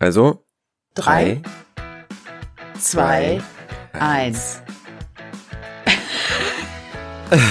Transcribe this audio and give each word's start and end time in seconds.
Also, 0.00 0.46
Drei, 0.94 1.42
zwei, 2.78 3.42
eins. 3.92 4.62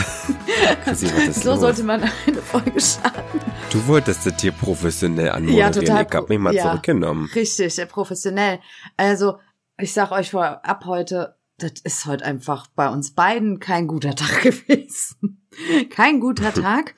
Chrissy, 0.83 1.05
was 1.15 1.27
ist 1.27 1.43
So 1.43 1.51
los? 1.51 1.59
sollte 1.59 1.83
man 1.83 2.01
eine 2.01 2.41
Folge 2.41 2.81
starten. 2.81 3.39
Du 3.71 3.85
wolltest 3.85 4.25
das 4.25 4.41
hier 4.41 4.51
professionell 4.51 5.29
anmoderieren. 5.29 5.59
Ja, 5.59 5.69
total 5.71 6.07
Ich 6.09 6.15
hab 6.15 6.27
mich 6.29 6.39
mal 6.39 6.55
ja. 6.55 6.63
zurückgenommen. 6.63 7.29
Richtig, 7.35 7.87
professionell. 7.87 8.59
Also, 8.97 9.37
ich 9.77 9.93
sag 9.93 10.11
euch 10.11 10.31
vorab 10.31 10.85
heute, 10.85 11.35
das 11.63 11.73
ist 11.83 12.05
heute 12.05 12.25
einfach 12.25 12.67
bei 12.67 12.89
uns 12.89 13.11
beiden 13.11 13.59
kein 13.59 13.87
guter 13.87 14.15
Tag 14.15 14.41
gewesen. 14.41 15.41
Kein 15.89 16.19
guter 16.19 16.53
Tag. 16.53 16.95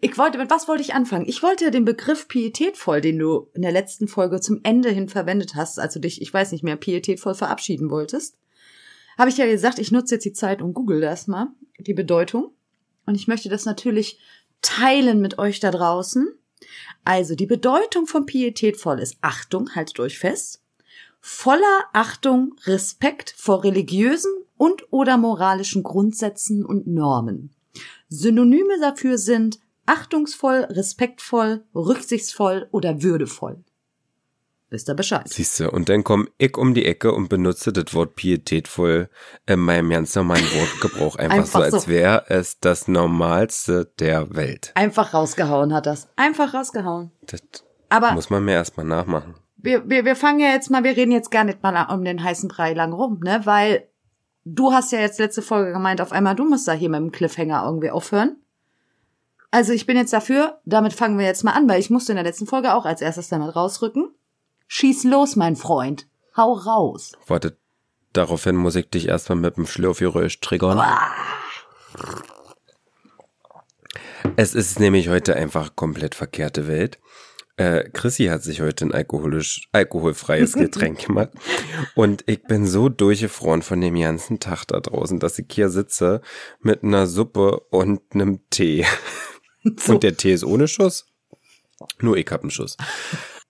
Ich 0.00 0.18
wollte, 0.18 0.38
mit 0.38 0.50
was 0.50 0.68
wollte 0.68 0.82
ich 0.82 0.94
anfangen? 0.94 1.26
Ich 1.26 1.42
wollte 1.42 1.70
den 1.70 1.84
Begriff 1.84 2.28
pietätvoll, 2.28 3.00
den 3.00 3.18
du 3.18 3.48
in 3.54 3.62
der 3.62 3.72
letzten 3.72 4.08
Folge 4.08 4.40
zum 4.40 4.60
Ende 4.62 4.90
hin 4.90 5.08
verwendet 5.08 5.54
hast, 5.54 5.78
als 5.78 5.94
du 5.94 6.00
dich, 6.00 6.20
ich 6.20 6.32
weiß 6.32 6.52
nicht 6.52 6.64
mehr, 6.64 6.76
pietätvoll 6.76 7.34
verabschieden 7.34 7.90
wolltest. 7.90 8.36
Habe 9.18 9.30
ich 9.30 9.36
ja 9.36 9.46
gesagt, 9.46 9.78
ich 9.78 9.92
nutze 9.92 10.16
jetzt 10.16 10.24
die 10.24 10.32
Zeit 10.32 10.62
und 10.62 10.74
google 10.74 11.00
das 11.00 11.26
mal, 11.26 11.48
die 11.78 11.94
Bedeutung. 11.94 12.52
Und 13.06 13.14
ich 13.14 13.28
möchte 13.28 13.48
das 13.48 13.64
natürlich 13.64 14.18
teilen 14.62 15.20
mit 15.20 15.38
euch 15.38 15.60
da 15.60 15.70
draußen. 15.70 16.28
Also, 17.04 17.34
die 17.34 17.46
Bedeutung 17.46 18.06
von 18.06 18.26
pietätvoll 18.26 19.00
ist 19.00 19.16
Achtung, 19.20 19.74
haltet 19.74 19.98
euch 20.00 20.18
fest, 20.18 20.61
voller 21.22 21.84
Achtung, 21.92 22.56
Respekt 22.64 23.32
vor 23.38 23.64
religiösen 23.64 24.32
und 24.58 24.92
oder 24.92 25.16
moralischen 25.16 25.82
Grundsätzen 25.82 26.66
und 26.66 26.86
Normen. 26.86 27.54
Synonyme 28.08 28.78
dafür 28.80 29.16
sind 29.16 29.58
achtungsvoll, 29.86 30.66
respektvoll, 30.68 31.64
rücksichtsvoll 31.74 32.68
oder 32.72 33.02
würdevoll. 33.02 33.64
Wisst 34.68 34.88
ihr 34.88 34.94
Bescheid? 34.94 35.28
Siehst 35.28 35.60
du, 35.60 35.70
und 35.70 35.90
dann 35.90 36.02
komm 36.02 36.28
ich 36.38 36.56
um 36.56 36.72
die 36.74 36.86
Ecke 36.86 37.12
und 37.12 37.28
benutze 37.28 37.72
das 37.72 37.92
Wort 37.94 38.16
pietätvoll 38.16 39.10
in 39.46 39.60
meinem 39.60 39.90
ganz 39.90 40.14
normalen 40.14 40.44
Wortgebrauch. 40.44 41.16
Einfach, 41.16 41.36
Einfach 41.36 41.58
so, 41.58 41.76
als 41.76 41.84
so. 41.84 41.88
wäre 41.88 42.24
es 42.28 42.58
das 42.58 42.88
Normalste 42.88 43.92
der 43.98 44.34
Welt. 44.34 44.72
Einfach 44.74 45.12
rausgehauen 45.12 45.74
hat 45.74 45.86
das. 45.86 46.08
Einfach 46.16 46.54
rausgehauen. 46.54 47.12
Das 47.26 47.42
Aber 47.90 48.12
muss 48.12 48.30
man 48.30 48.44
mir 48.44 48.52
erstmal 48.52 48.86
nachmachen. 48.86 49.34
Wir, 49.62 49.88
wir, 49.88 50.04
wir 50.04 50.16
fangen 50.16 50.40
ja 50.40 50.48
jetzt 50.48 50.70
mal, 50.70 50.84
wir 50.84 50.96
reden 50.96 51.12
jetzt 51.12 51.30
gar 51.30 51.44
nicht 51.44 51.62
mal 51.62 51.86
um 51.92 52.04
den 52.04 52.22
heißen 52.22 52.48
Brei 52.48 52.72
lang 52.74 52.92
rum, 52.92 53.20
ne? 53.22 53.40
Weil 53.44 53.88
du 54.44 54.72
hast 54.72 54.92
ja 54.92 55.00
jetzt 55.00 55.18
letzte 55.18 55.42
Folge 55.42 55.72
gemeint, 55.72 56.00
auf 56.00 56.12
einmal 56.12 56.34
du 56.34 56.44
musst 56.44 56.66
da 56.68 56.72
hier 56.72 56.88
mit 56.88 57.00
dem 57.00 57.12
Cliffhanger 57.12 57.64
irgendwie 57.64 57.90
aufhören. 57.90 58.36
Also 59.50 59.72
ich 59.72 59.86
bin 59.86 59.96
jetzt 59.96 60.12
dafür, 60.12 60.60
damit 60.64 60.94
fangen 60.94 61.18
wir 61.18 61.26
jetzt 61.26 61.44
mal 61.44 61.52
an, 61.52 61.68
weil 61.68 61.78
ich 61.78 61.90
musste 61.90 62.12
in 62.12 62.16
der 62.16 62.24
letzten 62.24 62.46
Folge 62.46 62.74
auch 62.74 62.86
als 62.86 63.02
erstes 63.02 63.28
damit 63.28 63.54
rausrücken. 63.54 64.10
Schieß 64.66 65.04
los, 65.04 65.36
mein 65.36 65.56
Freund. 65.56 66.08
Hau 66.34 66.54
raus. 66.54 67.12
Warte, 67.26 67.58
daraufhin 68.14 68.56
muss 68.56 68.76
ich 68.76 68.88
dich 68.88 69.08
erstmal 69.08 69.36
mit 69.36 69.58
dem 69.58 69.66
Schlürfgeräusch 69.66 70.40
triggern. 70.40 70.82
Es 74.36 74.54
ist 74.54 74.80
nämlich 74.80 75.10
heute 75.10 75.36
einfach 75.36 75.76
komplett 75.76 76.14
verkehrte 76.14 76.66
Welt. 76.66 76.98
Äh, 77.56 77.90
Chrissy 77.90 78.26
hat 78.26 78.42
sich 78.42 78.60
heute 78.62 78.86
ein 78.86 78.92
alkoholisch, 78.92 79.68
alkoholfreies 79.72 80.52
Getränk 80.54 81.06
gemacht. 81.06 81.30
Und 81.94 82.24
ich 82.26 82.42
bin 82.44 82.66
so 82.66 82.88
durchgefroren 82.88 83.62
von 83.62 83.80
dem 83.80 83.98
ganzen 83.98 84.40
Tag 84.40 84.64
da 84.66 84.80
draußen, 84.80 85.20
dass 85.20 85.38
ich 85.38 85.46
hier 85.50 85.68
sitze 85.68 86.22
mit 86.60 86.82
einer 86.82 87.06
Suppe 87.06 87.60
und 87.70 88.00
einem 88.14 88.40
Tee. 88.50 88.86
Und 89.86 90.02
der 90.02 90.16
Tee 90.16 90.32
ist 90.32 90.42
ohne 90.42 90.66
Schuss. 90.66 91.06
Nur 92.00 92.16
ich 92.16 92.26
hab 92.30 92.40
einen 92.40 92.50
Schuss. 92.50 92.76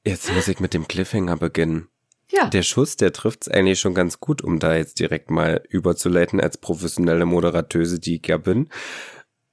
Jetzt 0.04 0.30
muss 0.34 0.46
ich 0.48 0.60
mit 0.60 0.74
dem 0.74 0.86
Cliffhanger 0.86 1.38
beginnen. 1.38 1.88
Ja. 2.30 2.48
Der 2.48 2.62
Schuss, 2.62 2.96
der 2.96 3.12
trifft's 3.12 3.48
eigentlich 3.48 3.80
schon 3.80 3.94
ganz 3.94 4.20
gut, 4.20 4.42
um 4.42 4.58
da 4.58 4.74
jetzt 4.74 4.98
direkt 4.98 5.30
mal 5.30 5.62
überzuleiten 5.68 6.40
als 6.40 6.58
professionelle 6.58 7.24
Moderatöse, 7.24 7.98
die 7.98 8.16
ich 8.16 8.26
ja 8.26 8.38
bin. 8.38 8.68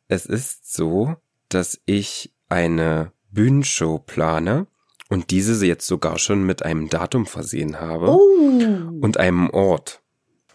Es 0.08 0.26
ist 0.26 0.74
so, 0.74 1.16
dass 1.50 1.80
ich 1.86 2.34
eine 2.48 3.12
Bühnenshow 3.32 4.00
plane 4.00 4.68
und 5.10 5.32
diese 5.32 5.66
jetzt 5.66 5.88
sogar 5.88 6.20
schon 6.20 6.44
mit 6.44 6.64
einem 6.64 6.90
Datum 6.90 7.26
versehen 7.26 7.80
habe 7.80 8.10
Oh. 8.10 9.00
und 9.02 9.18
einem 9.18 9.50
Ort. 9.50 10.02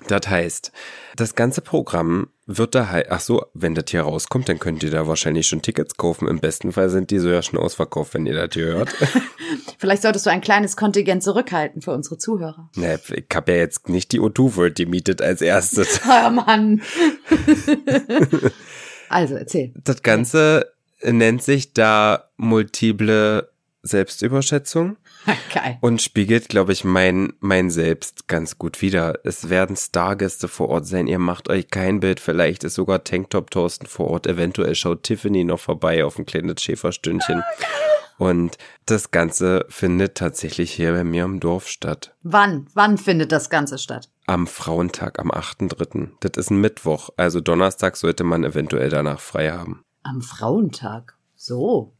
Das 0.08 0.28
heißt, 0.28 0.70
das 1.16 1.34
ganze 1.34 1.62
Programm 1.62 2.28
wird 2.46 2.74
da 2.74 2.90
halt, 2.90 3.06
ach 3.10 3.20
so, 3.20 3.46
wenn 3.54 3.74
das 3.74 3.86
hier 3.88 4.02
rauskommt, 4.02 4.50
dann 4.50 4.58
könnt 4.58 4.82
ihr 4.82 4.90
da 4.90 5.06
wahrscheinlich 5.08 5.46
schon 5.46 5.62
Tickets 5.62 5.96
kaufen. 5.96 6.28
Im 6.28 6.40
besten 6.40 6.72
Fall 6.72 6.90
sind 6.90 7.10
die 7.10 7.18
so 7.18 7.30
ja 7.30 7.40
schon 7.42 7.58
ausverkauft, 7.58 8.12
wenn 8.12 8.26
ihr 8.26 8.34
das 8.34 8.50
hier 8.52 8.66
hört. 8.66 8.94
Vielleicht 9.78 10.02
solltest 10.02 10.26
du 10.26 10.30
ein 10.30 10.42
kleines 10.42 10.76
Kontingent 10.76 11.22
zurückhalten 11.22 11.80
für 11.80 11.92
unsere 11.92 12.18
Zuhörer. 12.18 12.68
Ne, 12.76 13.00
ich 13.14 13.24
hab 13.34 13.48
ja 13.48 13.54
jetzt 13.54 13.88
nicht 13.88 14.12
die 14.12 14.20
O2 14.20 14.56
World 14.56 14.74
gemietet 14.76 15.22
als 15.22 15.40
erstes. 15.40 16.00
Oh 16.06 16.30
Mann. 16.30 16.82
also, 19.08 19.36
erzähl. 19.36 19.72
Das 19.84 20.02
Ganze 20.02 20.73
nennt 21.04 21.42
sich 21.42 21.72
da 21.72 22.30
multiple 22.36 23.48
Selbstüberschätzung 23.82 24.96
Geil. 25.54 25.78
und 25.80 26.00
spiegelt, 26.02 26.48
glaube 26.48 26.72
ich, 26.72 26.84
mein, 26.84 27.34
mein 27.40 27.70
Selbst 27.70 28.28
ganz 28.28 28.58
gut 28.58 28.80
wider. 28.82 29.18
Es 29.24 29.50
werden 29.50 29.76
Stargäste 29.76 30.48
vor 30.48 30.70
Ort 30.70 30.86
sein. 30.86 31.06
Ihr 31.06 31.18
macht 31.18 31.48
euch 31.48 31.68
kein 31.70 32.00
Bild. 32.00 32.18
Vielleicht 32.18 32.64
ist 32.64 32.74
sogar 32.74 33.04
Tanktop 33.04 33.50
Thorsten 33.50 33.86
vor 33.86 34.08
Ort. 34.08 34.26
Eventuell 34.26 34.74
schaut 34.74 35.02
Tiffany 35.02 35.44
noch 35.44 35.60
vorbei 35.60 36.04
auf 36.04 36.18
ein 36.18 36.26
kleines 36.26 36.62
Schäferstündchen. 36.62 37.42
Und 38.16 38.56
das 38.86 39.10
Ganze 39.10 39.66
findet 39.68 40.14
tatsächlich 40.14 40.72
hier 40.72 40.92
bei 40.92 41.04
mir 41.04 41.24
im 41.24 41.40
Dorf 41.40 41.68
statt. 41.68 42.14
Wann? 42.22 42.68
Wann 42.74 42.96
findet 42.96 43.32
das 43.32 43.50
Ganze 43.50 43.76
statt? 43.76 44.08
Am 44.26 44.46
Frauentag, 44.46 45.18
am 45.18 45.30
8.3. 45.30 46.10
Das 46.20 46.32
ist 46.36 46.50
ein 46.50 46.60
Mittwoch. 46.60 47.10
Also 47.16 47.40
Donnerstag 47.40 47.96
sollte 47.96 48.24
man 48.24 48.44
eventuell 48.44 48.88
danach 48.88 49.20
frei 49.20 49.50
haben. 49.50 49.84
Am 50.04 50.22
Frauentag. 50.22 51.16
So. 51.34 51.92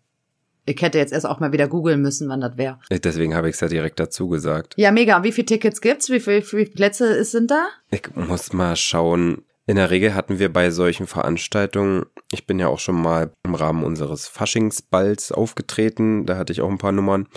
Ich 0.67 0.81
hätte 0.81 0.99
jetzt 0.99 1.13
erst 1.13 1.27
auch 1.27 1.41
mal 1.41 1.53
wieder 1.53 1.69
googeln 1.69 2.01
müssen, 2.01 2.29
wann 2.29 2.41
das 2.41 2.57
wäre. 2.57 2.79
Deswegen 2.91 3.35
habe 3.35 3.49
ich 3.49 3.57
es 3.57 3.61
ja 3.61 3.69
direkt 3.69 4.01
dazu 4.01 4.29
gesagt. 4.29 4.75
Ja, 4.79 4.93
mega. 4.93 5.23
Wie 5.25 5.33
viele 5.33 5.47
Tickets 5.47 5.81
gibt's? 5.81 6.09
Wie 6.09 6.21
viele, 6.21 6.39
wie 6.39 6.43
viele 6.43 6.67
Plätze 6.67 7.23
sind 7.25 7.51
da? 7.51 7.67
Ich 7.91 8.15
muss 8.15 8.53
mal 8.53 8.77
schauen. 8.77 9.43
In 9.67 9.77
der 9.77 9.91
Regel 9.91 10.15
hatten 10.15 10.39
wir 10.39 10.53
bei 10.53 10.71
solchen 10.71 11.07
Veranstaltungen, 11.07 12.05
ich 12.31 12.47
bin 12.47 12.59
ja 12.59 12.69
auch 12.69 12.79
schon 12.79 13.01
mal 13.01 13.33
im 13.45 13.55
Rahmen 13.55 13.83
unseres 13.83 14.29
Faschingsballs 14.29 15.33
aufgetreten, 15.33 16.27
da 16.27 16.37
hatte 16.37 16.53
ich 16.53 16.61
auch 16.61 16.69
ein 16.69 16.77
paar 16.77 16.93
Nummern. 16.93 17.29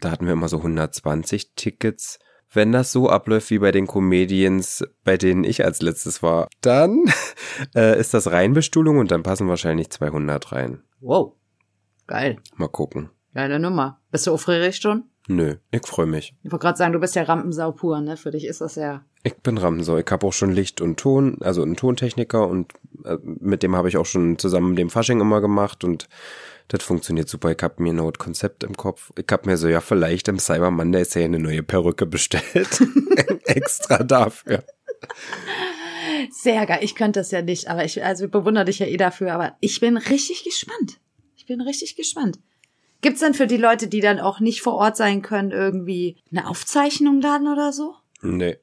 Da 0.00 0.10
hatten 0.10 0.26
wir 0.26 0.32
immer 0.32 0.48
so 0.48 0.58
120 0.58 1.54
Tickets. 1.54 2.18
Wenn 2.52 2.72
das 2.72 2.92
so 2.92 3.10
abläuft 3.10 3.50
wie 3.50 3.58
bei 3.58 3.72
den 3.72 3.86
Comedians, 3.86 4.84
bei 5.04 5.16
denen 5.16 5.44
ich 5.44 5.64
als 5.64 5.82
letztes 5.82 6.22
war, 6.22 6.48
dann 6.60 7.04
äh, 7.74 7.98
ist 7.98 8.14
das 8.14 8.30
Reinbestuhlung 8.30 8.98
und 8.98 9.10
dann 9.10 9.22
passen 9.22 9.48
wahrscheinlich 9.48 9.90
200 9.90 10.52
rein. 10.52 10.82
Wow. 11.00 11.34
Geil. 12.06 12.38
Mal 12.56 12.68
gucken. 12.68 13.10
Geile 13.34 13.58
Nummer. 13.58 14.00
Bist 14.10 14.26
du 14.26 14.32
aufgeregt 14.32 14.82
schon? 14.82 15.04
Nö, 15.28 15.56
ich 15.70 15.86
freue 15.86 16.06
mich. 16.06 16.34
Ich 16.42 16.50
wollte 16.50 16.62
gerade 16.62 16.78
sagen, 16.78 16.94
du 16.94 17.00
bist 17.00 17.14
ja 17.14 17.22
Rampensau 17.22 17.72
pur, 17.72 18.00
ne? 18.00 18.16
Für 18.16 18.30
dich 18.30 18.46
ist 18.46 18.62
das 18.62 18.76
ja. 18.76 19.04
Ich 19.22 19.36
bin 19.36 19.58
Ramsau. 19.58 19.98
Ich 19.98 20.10
habe 20.10 20.26
auch 20.26 20.32
schon 20.32 20.52
Licht 20.52 20.80
und 20.80 20.98
Ton, 20.98 21.36
also 21.42 21.62
einen 21.62 21.76
Tontechniker 21.76 22.48
und 22.48 22.72
äh, 23.04 23.18
mit 23.22 23.62
dem 23.62 23.76
habe 23.76 23.90
ich 23.90 23.98
auch 23.98 24.06
schon 24.06 24.38
zusammen 24.38 24.74
den 24.74 24.88
Fasching 24.88 25.20
immer 25.20 25.42
gemacht 25.42 25.84
und 25.84 26.08
das 26.68 26.82
funktioniert 26.82 27.28
super. 27.28 27.50
Ich 27.50 27.62
habe 27.62 27.82
mir 27.82 27.92
ein 27.92 28.12
Konzept 28.14 28.62
im 28.64 28.76
Kopf. 28.76 29.10
Ich 29.18 29.26
habe 29.30 29.48
mir 29.48 29.56
so, 29.56 29.68
ja, 29.68 29.80
vielleicht 29.80 30.28
im 30.28 30.38
Cyber 30.38 30.70
Monday 30.70 31.02
ist 31.02 31.14
ja 31.14 31.24
eine 31.24 31.38
neue 31.38 31.62
Perücke 31.62 32.06
bestellt. 32.06 32.82
Extra 33.44 34.02
dafür. 34.02 34.64
Sehr 36.30 36.66
geil. 36.66 36.80
Ich 36.82 36.94
könnte 36.94 37.20
das 37.20 37.30
ja 37.30 37.42
nicht, 37.42 37.68
aber 37.68 37.84
ich, 37.84 38.04
also 38.04 38.26
ich 38.26 38.30
bewundere 38.30 38.66
dich 38.66 38.78
ja 38.80 38.86
eh 38.86 38.96
dafür, 38.96 39.32
aber 39.32 39.56
ich 39.60 39.80
bin 39.80 39.96
richtig 39.96 40.44
gespannt. 40.44 40.98
Ich 41.36 41.46
bin 41.46 41.60
richtig 41.60 41.96
gespannt. 41.96 42.38
Gibt's 43.00 43.20
denn 43.20 43.34
für 43.34 43.46
die 43.46 43.56
Leute, 43.56 43.86
die 43.88 44.00
dann 44.00 44.18
auch 44.18 44.40
nicht 44.40 44.60
vor 44.60 44.74
Ort 44.74 44.96
sein 44.96 45.22
können, 45.22 45.52
irgendwie 45.52 46.16
eine 46.30 46.48
Aufzeichnung 46.48 47.20
dann 47.20 47.46
oder 47.46 47.72
so? 47.72 47.94
Nee, 48.22 48.56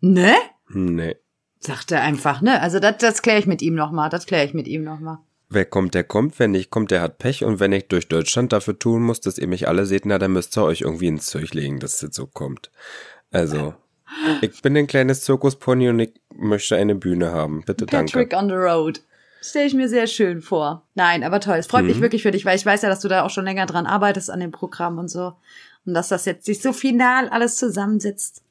Ne? 0.00 0.34
nee. 0.68 1.16
Sagt 1.60 1.92
er 1.92 2.00
einfach, 2.02 2.40
ne? 2.40 2.60
Also 2.60 2.80
das, 2.80 2.96
das 2.98 3.22
kläre 3.22 3.38
ich 3.38 3.46
mit 3.46 3.62
ihm 3.62 3.74
nochmal. 3.74 4.10
Das 4.10 4.26
kläre 4.26 4.44
ich 4.44 4.52
mit 4.52 4.66
ihm 4.66 4.82
nochmal. 4.82 5.18
Wer 5.54 5.64
kommt, 5.66 5.94
der 5.94 6.04
kommt. 6.04 6.38
Wer 6.38 6.48
nicht 6.48 6.70
kommt, 6.70 6.90
der 6.90 7.00
hat 7.00 7.18
Pech. 7.18 7.44
Und 7.44 7.60
wenn 7.60 7.72
ich 7.72 7.88
durch 7.88 8.08
Deutschland 8.08 8.52
dafür 8.52 8.78
tun 8.78 9.02
muss, 9.02 9.20
dass 9.20 9.38
ihr 9.38 9.48
mich 9.48 9.68
alle 9.68 9.86
seht, 9.86 10.06
na, 10.06 10.18
dann 10.18 10.32
müsst 10.32 10.56
ihr 10.56 10.64
euch 10.64 10.80
irgendwie 10.82 11.08
ins 11.08 11.26
Zeug 11.26 11.52
legen, 11.54 11.78
dass 11.78 11.98
das 11.98 12.14
so 12.14 12.26
kommt. 12.26 12.70
Also, 13.30 13.74
ich 14.40 14.62
bin 14.62 14.76
ein 14.76 14.86
kleines 14.86 15.22
Zirkuspony 15.22 15.88
und 15.88 16.00
ich 16.00 16.12
möchte 16.34 16.76
eine 16.76 16.94
Bühne 16.94 17.32
haben. 17.32 17.62
Bitte 17.64 17.86
danke. 17.86 18.12
Patrick 18.12 18.32
on 18.34 18.48
the 18.48 18.54
road. 18.54 19.02
Stelle 19.42 19.66
ich 19.66 19.74
mir 19.74 19.88
sehr 19.88 20.06
schön 20.06 20.40
vor. 20.40 20.86
Nein, 20.94 21.24
aber 21.24 21.40
toll. 21.40 21.56
Es 21.56 21.66
freut 21.66 21.82
Mhm. 21.82 21.88
mich 21.88 22.00
wirklich 22.00 22.22
für 22.22 22.30
dich, 22.30 22.44
weil 22.44 22.56
ich 22.56 22.64
weiß 22.64 22.82
ja, 22.82 22.88
dass 22.88 23.00
du 23.00 23.08
da 23.08 23.22
auch 23.24 23.30
schon 23.30 23.44
länger 23.44 23.66
dran 23.66 23.86
arbeitest 23.86 24.30
an 24.30 24.40
dem 24.40 24.52
Programm 24.52 24.98
und 24.98 25.08
so. 25.08 25.32
Und 25.84 25.94
dass 25.94 26.08
das 26.08 26.24
jetzt 26.26 26.46
sich 26.46 26.62
so 26.62 26.72
final 26.72 27.28
alles 27.28 27.56
zusammensetzt. 27.56 28.42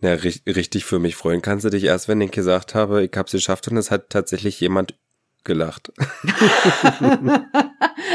Na, 0.00 0.14
ri 0.14 0.34
richtig 0.46 0.84
für 0.86 0.98
mich 0.98 1.14
freuen 1.14 1.42
kannst 1.42 1.64
du 1.64 1.70
dich 1.70 1.84
erst, 1.84 2.08
wenn 2.08 2.20
ich 2.22 2.30
gesagt 2.30 2.74
habe, 2.74 3.04
ich 3.04 3.12
hab's 3.14 3.32
geschafft 3.32 3.68
und 3.68 3.76
es 3.76 3.90
hat 3.90 4.08
tatsächlich 4.10 4.58
jemand 4.58 4.94
gelacht. 5.44 5.92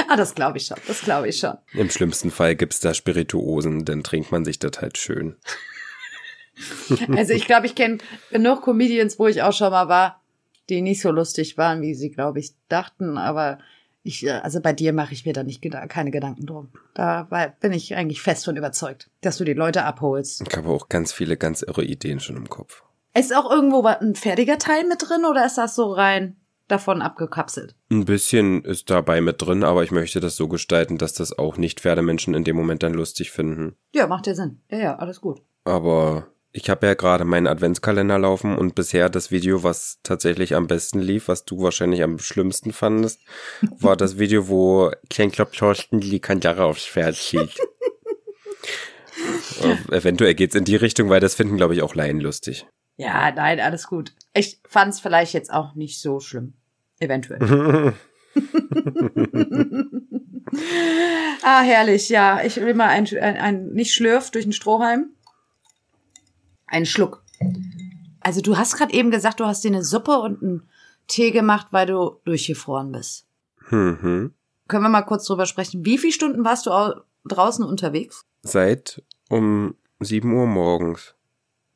ah, 0.07 0.15
das 0.15 0.35
glaube 0.35 0.57
ich 0.57 0.65
schon. 0.65 0.77
Das 0.87 1.01
glaube 1.01 1.29
ich 1.29 1.37
schon. 1.37 1.57
Im 1.73 1.89
schlimmsten 1.89 2.31
Fall 2.31 2.55
gibt's 2.55 2.79
da 2.79 2.93
Spirituosen, 2.93 3.85
dann 3.85 4.03
trinkt 4.03 4.31
man 4.31 4.45
sich 4.45 4.59
das 4.59 4.81
halt 4.81 4.97
schön. 4.97 5.35
Also 7.15 7.33
ich 7.33 7.45
glaube, 7.45 7.65
ich 7.65 7.75
kenne 7.75 7.97
genug 8.31 8.63
Comedians, 8.63 9.19
wo 9.19 9.27
ich 9.27 9.41
auch 9.41 9.53
schon 9.53 9.71
mal 9.71 9.87
war, 9.89 10.21
die 10.69 10.81
nicht 10.81 11.01
so 11.01 11.11
lustig 11.11 11.57
waren, 11.57 11.81
wie 11.81 11.93
sie, 11.95 12.11
glaube 12.11 12.39
ich, 12.39 12.53
dachten. 12.69 13.17
Aber 13.17 13.59
ich, 14.03 14.31
also 14.31 14.61
bei 14.61 14.73
dir 14.73 14.93
mache 14.93 15.13
ich 15.13 15.25
mir 15.25 15.33
da 15.33 15.43
nicht 15.43 15.65
keine 15.89 16.11
Gedanken 16.11 16.45
drum. 16.45 16.69
Da 16.93 17.23
bin 17.59 17.73
ich 17.73 17.95
eigentlich 17.95 18.21
fest 18.21 18.45
von 18.45 18.55
überzeugt, 18.55 19.09
dass 19.21 19.37
du 19.37 19.43
die 19.43 19.53
Leute 19.53 19.83
abholst. 19.83 20.43
Ich 20.47 20.55
habe 20.55 20.69
auch 20.69 20.89
ganz 20.89 21.11
viele 21.11 21.37
ganz 21.37 21.61
irre 21.61 21.83
Ideen 21.83 22.19
schon 22.19 22.37
im 22.37 22.49
Kopf. 22.49 22.83
Ist 23.13 23.35
auch 23.35 23.49
irgendwo 23.49 23.85
ein 23.85 24.15
fertiger 24.15 24.57
Teil 24.57 24.85
mit 24.87 25.01
drin 25.01 25.25
oder 25.25 25.45
ist 25.45 25.57
das 25.57 25.75
so 25.75 25.91
rein 25.91 26.35
davon 26.67 27.01
abgekapselt? 27.01 27.75
Ein 27.91 28.05
bisschen 28.05 28.63
ist 28.63 28.89
dabei 28.89 29.21
mit 29.21 29.41
drin, 29.41 29.63
aber 29.63 29.83
ich 29.83 29.91
möchte 29.91 30.19
das 30.19 30.35
so 30.35 30.47
gestalten, 30.47 30.97
dass 30.97 31.13
das 31.13 31.37
auch 31.37 31.57
nicht 31.57 31.79
Pferdemenschen 31.79 32.33
in 32.33 32.43
dem 32.43 32.55
Moment 32.55 32.83
dann 32.83 32.93
lustig 32.93 33.31
finden. 33.31 33.75
Ja, 33.93 34.07
macht 34.07 34.27
ja 34.27 34.35
Sinn. 34.35 34.61
Ja, 34.69 34.77
ja, 34.77 34.95
alles 34.95 35.21
gut. 35.21 35.41
Aber 35.63 36.27
ich 36.51 36.69
habe 36.69 36.87
ja 36.87 36.93
gerade 36.93 37.25
meinen 37.25 37.47
Adventskalender 37.47 38.17
laufen 38.17 38.57
und 38.57 38.75
bisher 38.75 39.09
das 39.09 39.29
Video, 39.29 39.63
was 39.63 39.99
tatsächlich 40.03 40.55
am 40.55 40.67
besten 40.67 40.99
lief, 40.99 41.27
was 41.27 41.43
du 41.43 41.61
wahrscheinlich 41.61 42.01
am 42.01 42.17
schlimmsten 42.17 42.71
fandest, 42.71 43.19
war 43.79 43.97
das 43.97 44.17
Video, 44.17 44.47
wo 44.47 44.91
Klein 45.09 45.31
Klopp 45.31 45.51
Thorsten 45.51 45.99
die 45.99 46.19
Kandare 46.19 46.63
aufs 46.63 46.85
Pferd 46.85 47.15
schießt. 47.15 47.61
Eventuell 49.91 50.33
geht's 50.33 50.55
in 50.55 50.63
die 50.63 50.75
Richtung, 50.75 51.09
weil 51.09 51.19
das 51.19 51.35
finden, 51.35 51.57
glaube 51.57 51.73
ich, 51.73 51.81
auch 51.81 51.95
Laien 51.95 52.19
lustig. 52.19 52.65
Ja, 52.97 53.31
nein, 53.31 53.59
alles 53.59 53.87
gut. 53.87 54.13
Ich 54.33 54.59
fand's 54.67 54.99
vielleicht 54.99 55.33
jetzt 55.33 55.51
auch 55.51 55.75
nicht 55.75 55.99
so 55.99 56.19
schlimm. 56.19 56.53
Eventuell. 56.99 57.93
ah, 61.43 61.61
herrlich, 61.61 62.09
ja. 62.09 62.43
Ich 62.43 62.57
will 62.57 62.73
mal 62.73 62.87
ein, 62.87 63.07
ein, 63.17 63.37
ein 63.37 63.67
nicht 63.69 63.93
schlürf 63.93 64.31
durch 64.31 64.45
den 64.45 64.53
Strohhalm. 64.53 65.11
Einen 66.67 66.85
Schluck. 66.85 67.23
Also 68.19 68.41
du 68.41 68.57
hast 68.57 68.75
gerade 68.75 68.93
eben 68.93 69.11
gesagt, 69.11 69.39
du 69.39 69.45
hast 69.45 69.63
dir 69.63 69.69
eine 69.69 69.83
Suppe 69.83 70.19
und 70.19 70.41
einen 70.41 70.69
Tee 71.07 71.31
gemacht, 71.31 71.67
weil 71.71 71.85
du 71.85 72.19
durchgefroren 72.25 72.91
bist. 72.91 73.25
Mhm. 73.69 74.33
Können 74.67 74.83
wir 74.83 74.89
mal 74.89 75.03
kurz 75.03 75.25
drüber 75.25 75.45
sprechen? 75.45 75.85
Wie 75.85 75.97
viele 75.97 76.13
Stunden 76.13 76.43
warst 76.43 76.65
du 76.65 76.71
draußen 77.25 77.63
unterwegs? 77.63 78.25
Seit 78.41 79.03
um 79.29 79.75
7 79.99 80.31
Uhr 80.33 80.47
morgens 80.47 81.13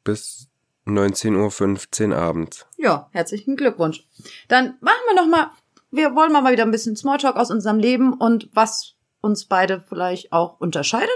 bis 0.04 0.49
19.15 0.90 2.10
Uhr 2.10 2.18
abends. 2.18 2.66
Ja, 2.78 3.10
herzlichen 3.12 3.56
Glückwunsch. 3.56 4.08
Dann 4.48 4.78
machen 4.82 5.02
wir 5.08 5.16
noch 5.16 5.28
mal, 5.28 5.52
wir 5.92 6.16
wollen 6.16 6.32
mal 6.32 6.52
wieder 6.52 6.64
ein 6.64 6.72
bisschen 6.72 6.96
Smalltalk 6.96 7.36
aus 7.36 7.52
unserem 7.52 7.80
Leben 7.80 8.14
und 8.14 8.50
was 8.54 8.96
uns 9.22 9.46
beide 9.46 9.84
vielleicht 9.88 10.32
auch 10.32 10.60
unterscheidet. 10.60 11.10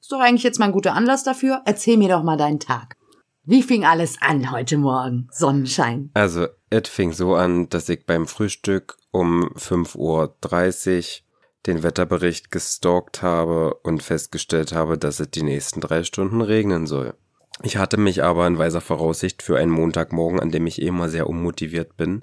Ist 0.00 0.12
doch 0.12 0.20
eigentlich 0.20 0.42
jetzt 0.42 0.58
mal 0.58 0.66
ein 0.66 0.72
guter 0.72 0.94
Anlass 0.94 1.24
dafür. 1.24 1.62
Erzähl 1.64 1.96
mir 1.96 2.08
doch 2.08 2.22
mal 2.22 2.36
deinen 2.36 2.60
Tag. 2.60 2.96
Wie 3.44 3.62
fing 3.62 3.84
alles 3.84 4.18
an 4.20 4.52
heute 4.52 4.78
Morgen? 4.78 5.28
Sonnenschein. 5.32 6.10
Also, 6.14 6.46
es 6.70 6.88
fing 6.88 7.12
so 7.12 7.34
an, 7.34 7.68
dass 7.68 7.88
ich 7.88 8.06
beim 8.06 8.26
Frühstück 8.26 8.96
um 9.10 9.48
5.30 9.54 9.96
Uhr 9.98 11.04
den 11.66 11.82
Wetterbericht 11.82 12.50
gestalkt 12.50 13.22
habe 13.22 13.74
und 13.82 14.02
festgestellt 14.02 14.72
habe, 14.72 14.98
dass 14.98 15.20
es 15.20 15.30
die 15.30 15.42
nächsten 15.42 15.80
drei 15.80 16.04
Stunden 16.04 16.40
regnen 16.40 16.86
soll. 16.86 17.14
Ich 17.62 17.76
hatte 17.76 17.96
mich 17.96 18.22
aber 18.22 18.46
in 18.46 18.58
weiser 18.58 18.80
Voraussicht 18.80 19.42
für 19.42 19.58
einen 19.58 19.70
Montagmorgen, 19.70 20.40
an 20.40 20.50
dem 20.50 20.66
ich 20.66 20.80
eh 20.80 20.86
immer 20.86 21.08
sehr 21.08 21.28
unmotiviert 21.28 21.96
bin, 21.96 22.22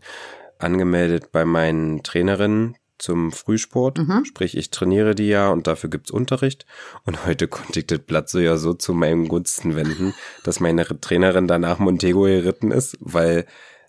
angemeldet 0.57 1.31
bei 1.31 1.45
meinen 1.45 2.03
Trainerinnen, 2.03 2.75
zum 2.99 3.31
Frühsport. 3.31 3.97
Mhm. 3.97 4.25
Sprich, 4.25 4.55
ich 4.55 4.69
trainiere 4.69 5.15
die 5.15 5.29
ja 5.29 5.49
und 5.49 5.65
dafür 5.65 5.89
gibt's 5.89 6.11
Unterricht. 6.11 6.65
Und 7.05 7.25
heute 7.25 7.47
konnte 7.47 7.79
ich 7.79 7.87
das 7.87 7.99
Blatt 7.99 8.29
so 8.29 8.39
ja 8.39 8.57
so 8.57 8.73
zu 8.73 8.93
meinem 8.93 9.27
Gunsten 9.27 9.75
wenden, 9.75 10.13
dass 10.43 10.59
meine 10.59 10.85
Trainerin 10.99 11.47
danach 11.47 11.79
Montego 11.79 12.23
geritten 12.23 12.71
ist, 12.71 12.97
weil 12.99 13.45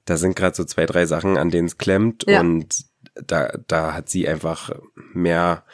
da 0.06 0.16
sind 0.16 0.36
gerade 0.36 0.56
so 0.56 0.64
zwei, 0.64 0.86
drei 0.86 1.04
Sachen, 1.06 1.36
an 1.36 1.50
denen 1.50 1.66
es 1.66 1.76
klemmt 1.76 2.25
ja. 2.26 2.40
und 2.40 2.84
da, 3.14 3.52
da 3.66 3.93
hat 3.93 4.08
sie 4.08 4.26
einfach 4.26 4.70
mehr 5.12 5.64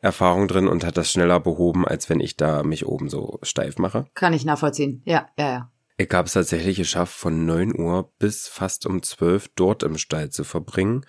Erfahrung 0.00 0.48
drin 0.48 0.68
und 0.68 0.84
hat 0.84 0.96
das 0.96 1.10
schneller 1.10 1.40
behoben, 1.40 1.86
als 1.86 2.08
wenn 2.08 2.20
ich 2.20 2.36
da 2.36 2.62
mich 2.62 2.86
oben 2.86 3.08
so 3.08 3.38
steif 3.42 3.78
mache. 3.78 4.06
Kann 4.14 4.32
ich 4.32 4.44
nachvollziehen. 4.44 5.02
Ja, 5.04 5.28
ja, 5.38 5.52
ja. 5.52 5.72
Ich 5.98 6.10
habe 6.12 6.26
es 6.26 6.32
tatsächlich 6.32 6.78
geschafft, 6.78 7.14
von 7.14 7.44
neun 7.44 7.78
Uhr 7.78 8.10
bis 8.18 8.48
fast 8.48 8.86
um 8.86 9.02
zwölf 9.02 9.48
dort 9.54 9.82
im 9.82 9.98
Stall 9.98 10.30
zu 10.30 10.44
verbringen, 10.44 11.04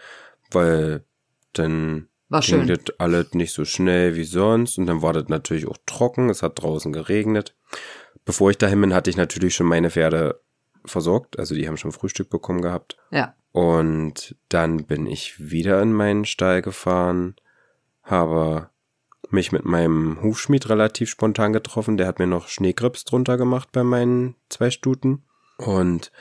weil 0.52 1.06
dann 1.54 2.10
war 2.28 2.42
ging 2.42 2.68
das 2.68 2.80
alles 2.98 3.34
nicht 3.34 3.54
so 3.54 3.64
schnell 3.64 4.16
wie 4.16 4.26
sonst 4.26 4.78
und 4.78 4.88
dann 4.88 5.02
war 5.02 5.14
das 5.14 5.30
natürlich 5.30 5.68
auch 5.68 5.78
trocken, 5.86 6.30
es 6.30 6.44
hat 6.44 6.62
draußen 6.62 6.92
geregnet. 6.92 7.56
Bevor 8.26 8.52
ich 8.52 8.58
dahin 8.58 8.82
bin, 8.82 8.94
hatte 8.94 9.10
ich 9.10 9.18
natürlich 9.18 9.56
schon 9.56 9.68
meine 9.68 9.90
Pferde 9.90 10.42
versorgt, 10.84 11.40
also 11.40 11.56
die 11.56 11.68
haben 11.68 11.78
schon 11.78 11.92
Frühstück 11.92 12.30
bekommen 12.30 12.62
gehabt. 12.62 12.98
Ja. 13.12 13.36
Und 13.52 14.36
dann 14.50 14.86
bin 14.86 15.08
ich 15.08 15.40
wieder 15.40 15.82
in 15.82 15.94
meinen 15.94 16.26
Stall 16.26 16.62
gefahren, 16.62 17.36
habe 18.04 18.71
mich 19.34 19.52
mit 19.52 19.66
meinem 19.66 20.22
Hufschmied 20.22 20.70
relativ 20.70 21.10
spontan 21.10 21.54
getroffen, 21.54 21.98
der 21.98 22.08
hat 22.08 22.20
mir 22.20 22.28
noch 22.28 22.48
Schneegrips 22.48 23.06
drunter 23.06 23.38
gemacht 23.38 23.70
bei 23.72 23.84
meinen 23.84 24.36
zwei 24.50 24.72
Stuten 24.72 25.24
und 25.58 26.12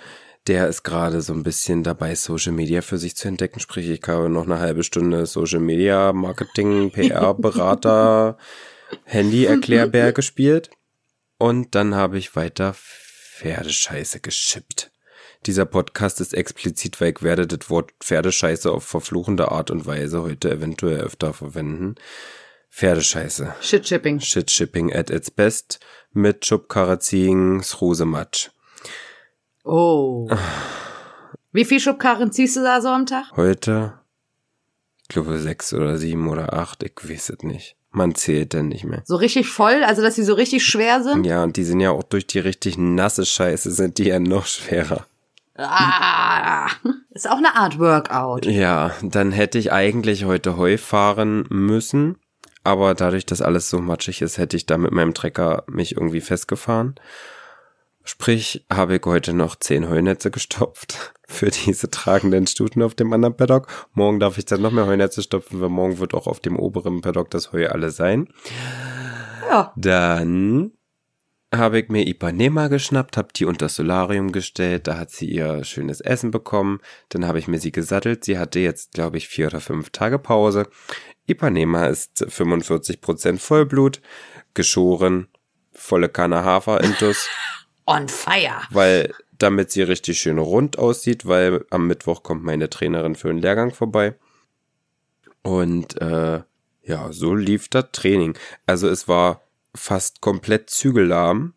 der 0.47 0.69
ist 0.69 0.83
gerade 0.83 1.21
so 1.21 1.33
ein 1.33 1.43
bisschen 1.43 1.83
dabei, 1.83 2.15
Social 2.15 2.53
Media 2.53 2.81
für 2.83 2.99
sich 2.99 3.15
zu 3.15 3.29
entdecken. 3.29 3.61
Sprich, 3.61 3.89
ich 3.89 4.03
habe 4.07 4.31
noch 4.31 4.45
eine 4.45 4.59
halbe 4.59 4.85
Stunde 4.85 5.27
Social 5.27 5.61
Media, 5.61 6.13
Marketing, 6.13 6.91
PR-Berater, 6.93 8.39
Handy-Erklärbär 9.05 10.13
gespielt. 10.13 10.71
Und 11.39 11.75
dann 11.75 11.95
habe 11.95 12.19
ich 12.19 12.37
weiter 12.37 12.75
Pferdescheiße 12.75 14.21
geschippt. 14.21 14.91
Dieser 15.47 15.65
Podcast 15.65 16.21
ist 16.21 16.35
explizit, 16.35 17.01
weil 17.01 17.13
ich 17.13 17.23
werde 17.23 17.47
das 17.47 17.71
Wort 17.71 17.93
Pferdescheiße 18.01 18.71
auf 18.71 18.85
verfluchende 18.85 19.51
Art 19.51 19.71
und 19.71 19.87
Weise 19.87 20.23
heute 20.23 20.51
eventuell 20.51 21.01
öfter 21.01 21.33
verwenden. 21.33 21.95
Pferdescheiße. 22.71 23.55
Shitshipping. 23.61 24.21
Shitshipping 24.21 24.95
at 24.95 25.11
its 25.11 25.31
best 25.31 25.81
mit 26.13 26.47
Schubkarre 26.47 26.99
Srusematsch. 27.01 28.51
Oh. 29.65 30.29
Wie 31.53 31.65
viel 31.65 31.81
Schubkarren 31.81 32.33
ziehst 32.33 32.57
du 32.57 32.63
da 32.63 32.81
so 32.81 32.89
am 32.89 33.07
Tag? 33.07 33.33
Heute, 33.37 33.95
ich 35.03 35.09
glaube 35.09 35.39
sechs 35.39 35.75
oder 35.75 35.99
sieben 35.99 36.29
oder 36.29 36.55
acht, 36.55 36.83
ich 36.83 36.93
weiß 37.03 37.31
es 37.31 37.43
nicht. 37.43 37.77
Man 37.91 38.15
zählt 38.15 38.53
denn 38.53 38.69
nicht 38.69 38.85
mehr. 38.85 39.03
So 39.05 39.17
richtig 39.17 39.49
voll, 39.49 39.83
also 39.83 40.01
dass 40.01 40.15
sie 40.15 40.23
so 40.23 40.35
richtig 40.35 40.65
schwer 40.65 41.03
sind? 41.03 41.27
Ja, 41.27 41.43
und 41.43 41.57
die 41.57 41.65
sind 41.65 41.81
ja 41.81 41.91
auch 41.91 42.05
durch 42.05 42.27
die 42.29 42.39
richtig 42.39 42.79
nasse 42.79 43.27
Scheiße, 43.27 43.73
sind 43.73 43.99
die 43.99 44.05
ja 44.05 44.21
noch 44.21 44.47
schwerer. 44.47 45.07
Ah, 45.57 46.69
ist 47.11 47.29
auch 47.29 47.39
eine 47.39 47.57
Art 47.57 47.81
Workout. 47.81 48.47
Ja, 48.47 48.93
dann 49.03 49.33
hätte 49.33 49.59
ich 49.59 49.73
eigentlich 49.73 50.25
heute 50.25 50.57
Heu 50.57 50.79
fahren 50.79 51.45
müssen, 51.51 52.17
aber 52.65 52.95
dadurch, 52.95 53.27
dass 53.27 53.43
alles 53.43 53.71
so 53.71 53.81
matschig 53.81 54.23
ist, 54.23 54.39
hätte 54.39 54.57
ich 54.57 54.67
da 54.67 54.79
mit 54.79 54.93
meinem 54.93 55.15
Trecker 55.15 55.65
mich 55.67 55.97
irgendwie 55.97 56.21
festgefahren. 56.21 56.95
Sprich, 58.03 58.65
habe 58.73 58.97
ich 58.97 59.03
heute 59.05 59.35
noch 59.35 59.57
zehn 59.57 59.89
Heunetze 59.89 60.31
gestopft 60.31 61.15
für 61.27 61.51
diese 61.51 61.91
tragenden 61.91 62.47
Stuten 62.47 62.83
auf 62.83 62.95
dem 62.95 63.13
anderen 63.13 63.37
Paddock. 63.37 63.69
Morgen 63.93 64.21
darf 64.21 64.39
ich 64.39 64.47
dann 64.47 64.63
noch 64.63 64.73
mehr 64.73 64.87
Heunetze 64.87 65.23
stopfen, 65.23 65.61
weil 65.61 65.69
morgen 65.69 65.99
wird 65.99 66.15
auch 66.15 66.27
auf 66.27 66.41
dem 66.41 66.59
oberen 66.59 67.03
Paddock 67.03 67.31
das 67.31 67.53
Heu 67.53 67.69
alle 67.69 67.91
sein. 67.91 68.29
Ja. 69.49 69.73
Dann 69.77 70.73
habe 71.53 71.81
ich 71.81 71.89
mir 71.89 72.07
Ipanema 72.07 72.69
geschnappt, 72.69 73.17
habe 73.17 73.33
die 73.35 73.45
unter 73.45 73.67
das 73.67 73.75
Solarium 73.75 74.31
gestellt, 74.31 74.87
da 74.87 74.99
hat 74.99 75.11
sie 75.11 75.27
ihr 75.27 75.65
schönes 75.65 76.01
Essen 76.01 76.31
bekommen, 76.31 76.81
dann 77.09 77.27
habe 77.27 77.41
ich 77.41 77.49
mir 77.49 77.59
sie 77.59 77.73
gesattelt, 77.73 78.25
sie 78.25 78.39
hatte 78.39 78.61
jetzt, 78.61 78.93
glaube 78.93 79.17
ich, 79.17 79.29
vier 79.29 79.49
oder 79.49 79.61
fünf 79.61 79.91
Tage 79.91 80.19
Pause. 80.19 80.69
Ipanema 81.31 81.87
ist 81.87 82.25
45% 82.25 83.39
Vollblut, 83.39 84.01
geschoren, 84.55 85.29
volle 85.73 86.09
Kanne 86.09 86.45
Hafer 86.45 86.83
intus. 86.83 87.29
on 87.87 88.09
fire. 88.09 88.63
Weil, 88.71 89.13
damit 89.39 89.71
sie 89.71 89.83
richtig 89.83 90.21
schön 90.21 90.39
rund 90.39 90.79
aussieht, 90.79 91.27
weil 91.27 91.65
am 91.71 91.87
Mittwoch 91.87 92.23
kommt 92.23 92.45
meine 92.45 92.71
Trainerin 92.71 93.15
für 93.15 93.31
einen 93.31 93.39
Lehrgang 93.39 93.73
vorbei. 93.73 94.15
Und 95.43 96.01
äh, 96.01 96.43
ja, 96.83 97.13
so 97.13 97.35
lief 97.35 97.69
das 97.69 97.87
Training. 97.93 98.37
Also 98.67 98.89
es 98.89 99.09
war 99.09 99.43
fast 99.75 100.21
komplett 100.21 100.71
zügellahm, 100.71 101.55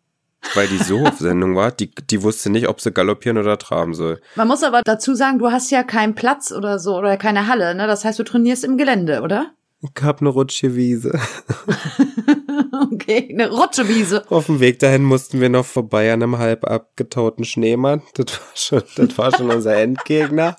weil 0.54 0.68
die 0.68 0.78
so 0.78 1.04
auf 1.06 1.18
Sendung 1.18 1.56
war. 1.56 1.70
Die, 1.72 1.90
die 1.90 2.22
wusste 2.22 2.50
nicht, 2.50 2.68
ob 2.68 2.80
sie 2.80 2.92
galoppieren 2.92 3.38
oder 3.38 3.58
traben 3.58 3.94
soll. 3.94 4.20
Man 4.36 4.48
muss 4.48 4.62
aber 4.62 4.82
dazu 4.82 5.14
sagen, 5.14 5.38
du 5.38 5.50
hast 5.50 5.70
ja 5.70 5.82
keinen 5.82 6.14
Platz 6.14 6.52
oder 6.52 6.78
so 6.78 6.96
oder 6.96 7.16
keine 7.16 7.46
Halle, 7.46 7.74
ne? 7.74 7.86
Das 7.86 8.04
heißt, 8.04 8.18
du 8.18 8.24
trainierst 8.24 8.64
im 8.64 8.78
Gelände, 8.78 9.22
oder? 9.22 9.52
Ich 9.84 10.02
hab 10.02 10.20
eine 10.20 10.30
Rutschewiese. 10.30 11.12
okay, 12.92 13.28
eine 13.30 13.50
Rutschewiese. 13.50 14.24
Auf 14.30 14.46
dem 14.46 14.60
Weg 14.60 14.78
dahin 14.78 15.04
mussten 15.04 15.40
wir 15.40 15.50
noch 15.50 15.66
vorbei 15.66 16.10
an 16.10 16.22
einem 16.22 16.38
halb 16.38 16.64
abgetauten 16.64 17.44
Schneemann. 17.44 18.02
Das 18.14 18.40
war 18.40 18.56
schon, 18.56 18.82
das 18.96 19.18
war 19.18 19.36
schon 19.36 19.50
unser 19.50 19.76
Endgegner. 19.76 20.56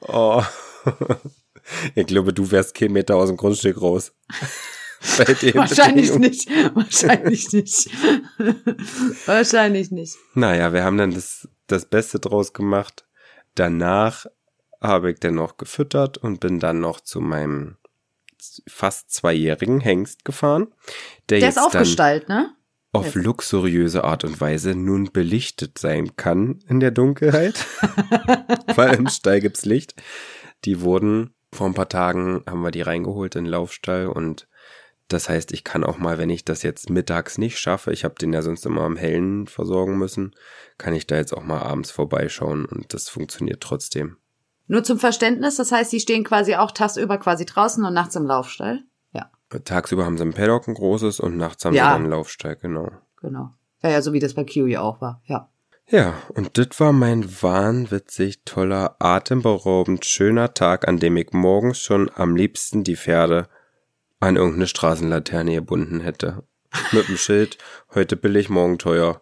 Oh. 0.00 0.42
ich 1.94 2.06
glaube, 2.06 2.34
du 2.34 2.50
wärst 2.50 2.74
kein 2.74 2.92
Meter 2.92 3.16
aus 3.16 3.28
dem 3.28 3.38
Grundstück 3.38 3.80
raus. 3.80 4.12
Wahrscheinlich 5.00 6.18
nicht. 6.18 6.48
Wahrscheinlich 6.74 7.52
nicht. 7.52 7.90
Wahrscheinlich 9.26 9.90
nicht. 9.90 10.16
Naja, 10.34 10.72
wir 10.72 10.84
haben 10.84 10.98
dann 10.98 11.14
das, 11.14 11.48
das 11.66 11.86
Beste 11.86 12.20
draus 12.20 12.52
gemacht. 12.52 13.06
Danach 13.54 14.26
habe 14.82 15.12
ich 15.12 15.20
dann 15.20 15.34
noch 15.34 15.56
gefüttert 15.56 16.18
und 16.18 16.40
bin 16.40 16.58
dann 16.60 16.80
noch 16.80 17.00
zu 17.00 17.20
meinem 17.20 17.76
fast 18.66 19.10
zweijährigen 19.12 19.80
Hengst 19.80 20.24
gefahren. 20.24 20.74
Der, 21.28 21.40
der 21.40 21.48
ist 21.48 21.58
aufgestallt, 21.58 22.28
ne? 22.28 22.54
Auf 22.92 23.16
luxuriöse 23.16 24.04
Art 24.04 24.22
und 24.22 24.40
Weise 24.40 24.76
nun 24.76 25.10
belichtet 25.12 25.78
sein 25.78 26.14
kann 26.16 26.60
in 26.68 26.78
der 26.78 26.92
Dunkelheit. 26.92 27.66
Weil 28.76 28.94
im 28.94 29.08
Stall 29.08 29.40
gibt's 29.40 29.64
Licht. 29.64 29.94
Die 30.64 30.80
wurden 30.80 31.34
vor 31.52 31.66
ein 31.66 31.74
paar 31.74 31.88
Tagen, 31.88 32.44
haben 32.46 32.62
wir 32.62 32.70
die 32.70 32.82
reingeholt 32.82 33.34
in 33.34 33.44
den 33.44 33.50
Laufstall 33.50 34.06
und 34.06 34.46
das 35.08 35.28
heißt, 35.28 35.52
ich 35.52 35.64
kann 35.64 35.84
auch 35.84 35.98
mal, 35.98 36.18
wenn 36.18 36.30
ich 36.30 36.44
das 36.44 36.62
jetzt 36.62 36.88
mittags 36.88 37.36
nicht 37.36 37.58
schaffe, 37.58 37.92
ich 37.92 38.04
habe 38.04 38.14
den 38.14 38.32
ja 38.32 38.42
sonst 38.42 38.64
immer 38.64 38.82
am 38.82 38.96
Hellen 38.96 39.46
versorgen 39.46 39.98
müssen, 39.98 40.34
kann 40.78 40.94
ich 40.94 41.06
da 41.06 41.16
jetzt 41.16 41.34
auch 41.34 41.42
mal 41.42 41.60
abends 41.60 41.90
vorbeischauen 41.90 42.64
und 42.64 42.94
das 42.94 43.08
funktioniert 43.08 43.60
trotzdem. 43.60 44.16
Nur 44.66 44.82
zum 44.82 44.98
Verständnis, 44.98 45.56
das 45.56 45.72
heißt, 45.72 45.92
die 45.92 46.00
stehen 46.00 46.24
quasi 46.24 46.54
auch 46.54 46.70
tagsüber 46.70 47.18
quasi 47.18 47.44
draußen 47.44 47.84
und 47.84 47.92
nachts 47.92 48.16
im 48.16 48.26
Laufstall? 48.26 48.82
Ja. 49.12 49.30
Tagsüber 49.64 50.04
haben 50.04 50.16
sie 50.16 50.22
im 50.22 50.32
Paddock 50.32 50.68
ein 50.68 50.74
großes 50.74 51.20
und 51.20 51.36
nachts 51.36 51.64
haben 51.64 51.74
ja. 51.74 51.84
sie 51.84 51.90
dann 51.90 52.02
einen 52.02 52.10
Laufstall, 52.10 52.56
genau. 52.56 52.90
Genau. 53.20 53.50
Ja, 53.82 53.90
ja, 53.90 54.02
so 54.02 54.12
wie 54.12 54.20
das 54.20 54.34
bei 54.34 54.44
Kiwi 54.44 54.78
auch 54.78 55.00
war, 55.00 55.20
ja. 55.26 55.48
Ja, 55.88 56.14
und 56.30 56.56
das 56.56 56.80
war 56.80 56.92
mein 56.92 57.42
wahnwitzig 57.42 58.40
toller, 58.46 58.96
atemberaubend 59.00 60.06
schöner 60.06 60.54
Tag, 60.54 60.88
an 60.88 60.98
dem 60.98 61.16
ich 61.18 61.32
morgens 61.32 61.78
schon 61.78 62.10
am 62.14 62.36
liebsten 62.36 62.84
die 62.84 62.96
Pferde 62.96 63.48
an 64.18 64.36
irgendeine 64.36 64.66
Straßenlaterne 64.66 65.54
gebunden 65.56 66.00
hätte. 66.00 66.44
Mit 66.92 67.08
dem 67.08 67.18
Schild, 67.18 67.58
heute 67.94 68.16
billig, 68.16 68.48
morgen 68.48 68.78
teuer. 68.78 69.20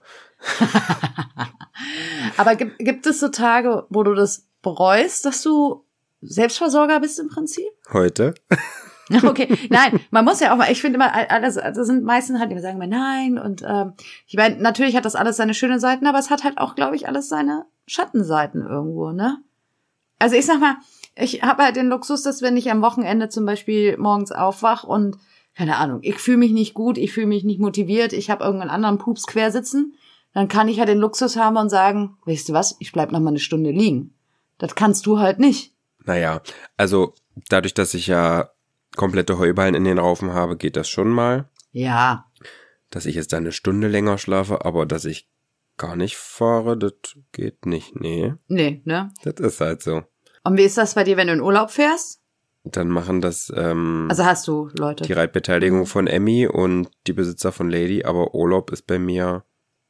Aber 2.37 2.55
gibt, 2.55 2.79
gibt 2.79 3.07
es 3.07 3.19
so 3.19 3.29
Tage, 3.29 3.87
wo 3.91 4.05
du 4.05 4.15
das 4.15 4.47
bereust, 4.63 5.25
dass 5.25 5.43
du 5.43 5.85
Selbstversorger 6.21 7.01
bist 7.01 7.19
im 7.19 7.29
Prinzip? 7.29 7.69
Heute? 7.93 8.35
Okay, 9.25 9.49
nein, 9.69 10.01
man 10.11 10.25
muss 10.25 10.41
ja 10.41 10.53
auch 10.53 10.57
mal, 10.57 10.71
ich 10.71 10.81
finde 10.81 10.97
immer, 10.97 11.13
alles, 11.31 11.59
also 11.59 11.83
sind 11.85 12.05
meisten 12.05 12.39
halt, 12.39 12.51
die 12.51 12.59
sagen 12.61 12.77
immer 12.77 12.87
nein 12.87 13.37
und 13.37 13.63
ähm, 13.63 13.93
ich 14.27 14.37
meine, 14.37 14.57
natürlich 14.57 14.97
hat 14.97 15.05
das 15.05 15.17
alles 15.17 15.37
seine 15.37 15.53
schönen 15.53 15.81
Seiten, 15.81 16.07
aber 16.07 16.19
es 16.19 16.31
hat 16.31 16.45
halt 16.45 16.57
auch, 16.57 16.77
glaube 16.77 16.97
ich, 16.97 17.09
alles 17.09 17.29
seine 17.29 17.67
Schattenseiten 17.87 18.63
irgendwo, 18.63 19.11
ne? 19.11 19.39
Also 20.19 20.37
ich 20.37 20.47
sag 20.47 20.61
mal, 20.61 20.77
ich 21.17 21.43
habe 21.43 21.65
halt 21.65 21.77
den 21.77 21.89
Luxus, 21.89 22.23
dass 22.23 22.43
wenn 22.43 22.57
ich 22.57 22.71
am 22.71 22.81
Wochenende 22.81 23.29
zum 23.29 23.45
Beispiel 23.45 23.99
morgens 23.99 24.33
aufwach 24.33 24.85
und 24.85 25.19
keine 25.55 25.77
Ahnung, 25.77 25.99
ich 26.03 26.17
fühle 26.17 26.39
mich 26.39 26.53
nicht 26.53 26.73
gut, 26.73 26.97
ich 26.97 27.13
fühle 27.13 27.27
mich 27.27 27.45
nicht 27.45 27.61
motiviert, 27.61 28.13
ich 28.13 28.31
habe 28.31 28.45
irgendeinen 28.45 28.71
anderen 28.71 28.99
Pups 28.99 29.27
quer 29.27 29.51
sitzen, 29.51 29.95
dann 30.33 30.49
kann 30.49 30.69
ich 30.69 30.79
ja 30.79 30.87
den 30.87 30.99
Luxus 30.99 31.37
haben 31.37 31.57
und 31.57 31.69
sagen, 31.69 32.17
weißt 32.25 32.49
du 32.49 32.53
was, 32.55 32.77
ich 32.79 32.93
bleib 32.93 33.13
noch 33.13 33.21
mal 33.21 33.29
eine 33.29 33.39
Stunde 33.39 33.71
liegen. 33.71 34.15
Das 34.59 34.75
kannst 34.75 35.07
du 35.07 35.19
halt 35.19 35.39
nicht. 35.39 35.75
Naja, 36.05 36.43
also 36.77 37.15
dadurch, 37.49 37.75
dass 37.75 37.95
ich 37.95 38.07
ja 38.07 38.51
komplette 38.97 39.39
Heuballen 39.39 39.75
in 39.75 39.85
den 39.85 39.99
Raufen 39.99 40.33
habe, 40.33 40.57
geht 40.57 40.77
das 40.77 40.89
schon 40.89 41.09
mal. 41.09 41.49
Ja. 41.71 42.27
Dass 42.91 43.07
ich 43.07 43.15
jetzt 43.15 43.33
eine 43.35 43.53
Stunde 43.53 43.89
länger 43.89 44.19
schlafe, 44.19 44.65
aber 44.65 44.87
dass 44.87 45.05
ich 45.05 45.29
gar 45.79 45.97
nicht 45.97 46.17
fahre, 46.17 46.77
das 46.77 46.93
geht 47.33 47.67
nicht. 47.67 47.99
Nee. 47.99 48.35
Nee, 48.49 48.83
ne? 48.85 49.13
Das 49.25 49.35
ist 49.41 49.61
halt 49.61 49.83
so. 49.83 50.03
Und 50.45 50.59
wie 50.59 50.65
ist 50.65 50.79
das 50.79 50.95
bei 50.95 51.05
dir, 51.05 51.17
wenn 51.17 51.29
du 51.29 51.33
in 51.33 51.41
Urlaub 51.41 51.71
fährst? 51.71 52.21
Dann 52.65 52.89
machen 52.89 53.21
das 53.21 53.53
ähm, 53.57 54.07
also 54.09 54.25
hast 54.25 54.47
du 54.47 54.69
Leute 54.79 55.03
die 55.03 55.13
Reitbeteiligung 55.13 55.87
von 55.87 56.07
Emmy 56.07 56.47
und 56.47 56.89
die 57.09 57.13
Besitzer 57.13 57.51
von 57.51 57.69
Lady, 57.69 58.05
aber 58.05 58.37
Urlaub 58.37 58.71
ist 58.71 58.87
bei 58.87 59.01
mir 59.01 59.45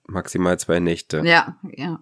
maximal 0.06 0.58
zwei 0.58 0.80
Nächte. 0.80 1.20
Ja, 1.22 1.58
ja. 1.76 2.00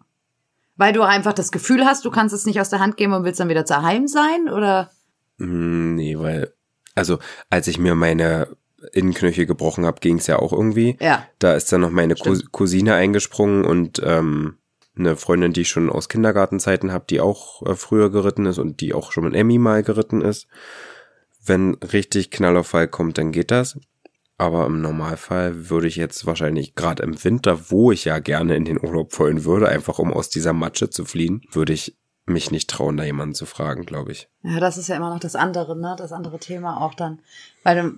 Weil 0.80 0.94
du 0.94 1.02
einfach 1.02 1.34
das 1.34 1.52
Gefühl 1.52 1.84
hast, 1.84 2.06
du 2.06 2.10
kannst 2.10 2.34
es 2.34 2.46
nicht 2.46 2.58
aus 2.58 2.70
der 2.70 2.80
Hand 2.80 2.96
geben 2.96 3.12
und 3.12 3.22
willst 3.22 3.38
dann 3.38 3.50
wieder 3.50 3.66
zu 3.66 3.82
Heim 3.82 4.08
sein, 4.08 4.48
oder? 4.48 4.90
Mm, 5.36 5.94
nee, 5.94 6.18
weil 6.18 6.54
also 6.94 7.18
als 7.50 7.68
ich 7.68 7.78
mir 7.78 7.94
meine 7.94 8.48
Innenknöchel 8.92 9.44
gebrochen 9.44 9.84
habe, 9.84 10.00
ging 10.00 10.16
es 10.16 10.26
ja 10.26 10.38
auch 10.38 10.54
irgendwie. 10.54 10.96
Ja. 10.98 11.26
Da 11.38 11.52
ist 11.52 11.70
dann 11.70 11.82
noch 11.82 11.90
meine 11.90 12.16
Stimmt. 12.16 12.50
Cousine 12.50 12.94
eingesprungen 12.94 13.66
und 13.66 14.00
ähm, 14.02 14.56
eine 14.96 15.16
Freundin, 15.16 15.52
die 15.52 15.60
ich 15.60 15.68
schon 15.68 15.90
aus 15.90 16.08
Kindergartenzeiten 16.08 16.92
habe, 16.92 17.04
die 17.10 17.20
auch 17.20 17.60
äh, 17.66 17.74
früher 17.74 18.10
geritten 18.10 18.46
ist 18.46 18.56
und 18.56 18.80
die 18.80 18.94
auch 18.94 19.12
schon 19.12 19.24
mit 19.24 19.34
Emmy 19.34 19.58
mal 19.58 19.82
geritten 19.82 20.22
ist. 20.22 20.46
Wenn 21.44 21.74
richtig 21.74 22.30
Knallerfall 22.30 22.88
kommt, 22.88 23.18
dann 23.18 23.32
geht 23.32 23.50
das. 23.50 23.78
Aber 24.40 24.64
im 24.64 24.80
Normalfall 24.80 25.68
würde 25.68 25.86
ich 25.86 25.96
jetzt 25.96 26.24
wahrscheinlich 26.24 26.74
gerade 26.74 27.02
im 27.02 27.22
Winter, 27.22 27.70
wo 27.70 27.92
ich 27.92 28.06
ja 28.06 28.20
gerne 28.20 28.56
in 28.56 28.64
den 28.64 28.82
Urlaub 28.82 29.18
wollen 29.18 29.44
würde, 29.44 29.68
einfach 29.68 29.98
um 29.98 30.14
aus 30.14 30.30
dieser 30.30 30.54
Matsche 30.54 30.88
zu 30.88 31.04
fliehen, 31.04 31.42
würde 31.52 31.74
ich 31.74 31.98
mich 32.24 32.50
nicht 32.50 32.70
trauen, 32.70 32.96
da 32.96 33.04
jemanden 33.04 33.34
zu 33.34 33.44
fragen, 33.44 33.84
glaube 33.84 34.12
ich. 34.12 34.30
Ja, 34.42 34.58
das 34.58 34.78
ist 34.78 34.88
ja 34.88 34.96
immer 34.96 35.10
noch 35.10 35.20
das 35.20 35.36
andere, 35.36 35.78
ne? 35.78 35.94
Das 35.98 36.10
andere 36.12 36.38
Thema 36.38 36.80
auch 36.80 36.94
dann. 36.94 37.20
Weil 37.64 37.82
du 37.82 37.94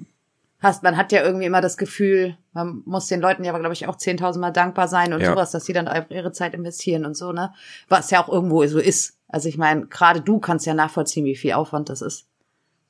hast, 0.58 0.82
man 0.82 0.96
hat 0.96 1.12
ja 1.12 1.22
irgendwie 1.22 1.46
immer 1.46 1.60
das 1.60 1.76
Gefühl, 1.76 2.36
man 2.52 2.82
muss 2.86 3.06
den 3.06 3.20
Leuten 3.20 3.44
ja, 3.44 3.56
glaube 3.56 3.74
ich, 3.74 3.86
auch 3.86 3.96
10.000 3.96 4.40
Mal 4.40 4.50
dankbar 4.50 4.88
sein 4.88 5.12
und 5.12 5.20
ja. 5.20 5.30
sowas, 5.30 5.52
dass 5.52 5.64
sie 5.64 5.72
dann 5.72 5.88
ihre 6.08 6.32
Zeit 6.32 6.54
investieren 6.54 7.04
und 7.04 7.16
so, 7.16 7.30
ne? 7.30 7.54
Was 7.88 8.10
ja 8.10 8.20
auch 8.20 8.28
irgendwo 8.28 8.66
so 8.66 8.80
ist. 8.80 9.16
Also 9.28 9.48
ich 9.48 9.58
meine, 9.58 9.86
gerade 9.86 10.20
du 10.20 10.40
kannst 10.40 10.66
ja 10.66 10.74
nachvollziehen, 10.74 11.24
wie 11.24 11.36
viel 11.36 11.52
Aufwand 11.52 11.88
das 11.88 12.02
ist. 12.02 12.26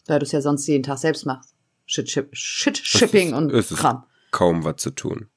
Weil 0.07 0.21
du 0.21 0.25
es 0.25 0.33
ja 0.33 0.41
sonst 0.41 0.67
jeden 0.69 0.85
Tag 0.85 0.97
selbst 0.97 1.27
machst. 1.27 1.55
Shit, 1.87 2.09
Shit, 2.11 3.15
ist, 3.15 3.33
und 3.33 3.53
es 3.53 3.75
Kram. 3.75 4.05
kaum 4.31 4.65
was 4.65 4.77
zu 4.77 4.91
tun. 4.91 5.29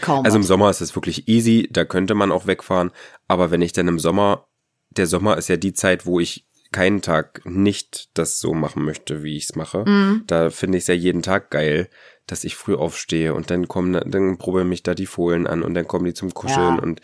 Kaum 0.00 0.24
also 0.24 0.36
was. 0.38 0.44
im 0.44 0.46
Sommer 0.46 0.70
ist 0.70 0.80
es 0.80 0.94
wirklich 0.94 1.28
easy, 1.28 1.68
da 1.70 1.84
könnte 1.84 2.14
man 2.14 2.32
auch 2.32 2.46
wegfahren. 2.46 2.90
Aber 3.26 3.50
wenn 3.50 3.62
ich 3.62 3.72
dann 3.72 3.88
im 3.88 3.98
Sommer, 3.98 4.46
der 4.90 5.06
Sommer 5.06 5.36
ist 5.38 5.48
ja 5.48 5.56
die 5.56 5.72
Zeit, 5.72 6.06
wo 6.06 6.20
ich 6.20 6.46
keinen 6.72 7.00
Tag 7.00 7.42
nicht 7.44 8.10
das 8.14 8.40
so 8.40 8.52
machen 8.52 8.84
möchte, 8.84 9.22
wie 9.22 9.36
ich 9.36 9.44
es 9.44 9.56
mache. 9.56 9.84
Mhm. 9.86 10.24
Da 10.26 10.50
finde 10.50 10.78
ich 10.78 10.84
es 10.84 10.88
ja 10.88 10.94
jeden 10.94 11.22
Tag 11.22 11.50
geil, 11.50 11.88
dass 12.26 12.44
ich 12.44 12.56
früh 12.56 12.74
aufstehe 12.74 13.34
und 13.34 13.50
dann 13.50 13.68
kommen, 13.68 13.98
dann 14.04 14.36
probieren 14.36 14.68
mich 14.68 14.82
da 14.82 14.94
die 14.94 15.06
Fohlen 15.06 15.46
an 15.46 15.62
und 15.62 15.74
dann 15.74 15.88
kommen 15.88 16.04
die 16.04 16.14
zum 16.14 16.34
Kuscheln 16.34 16.76
ja. 16.76 16.82
und 16.82 17.00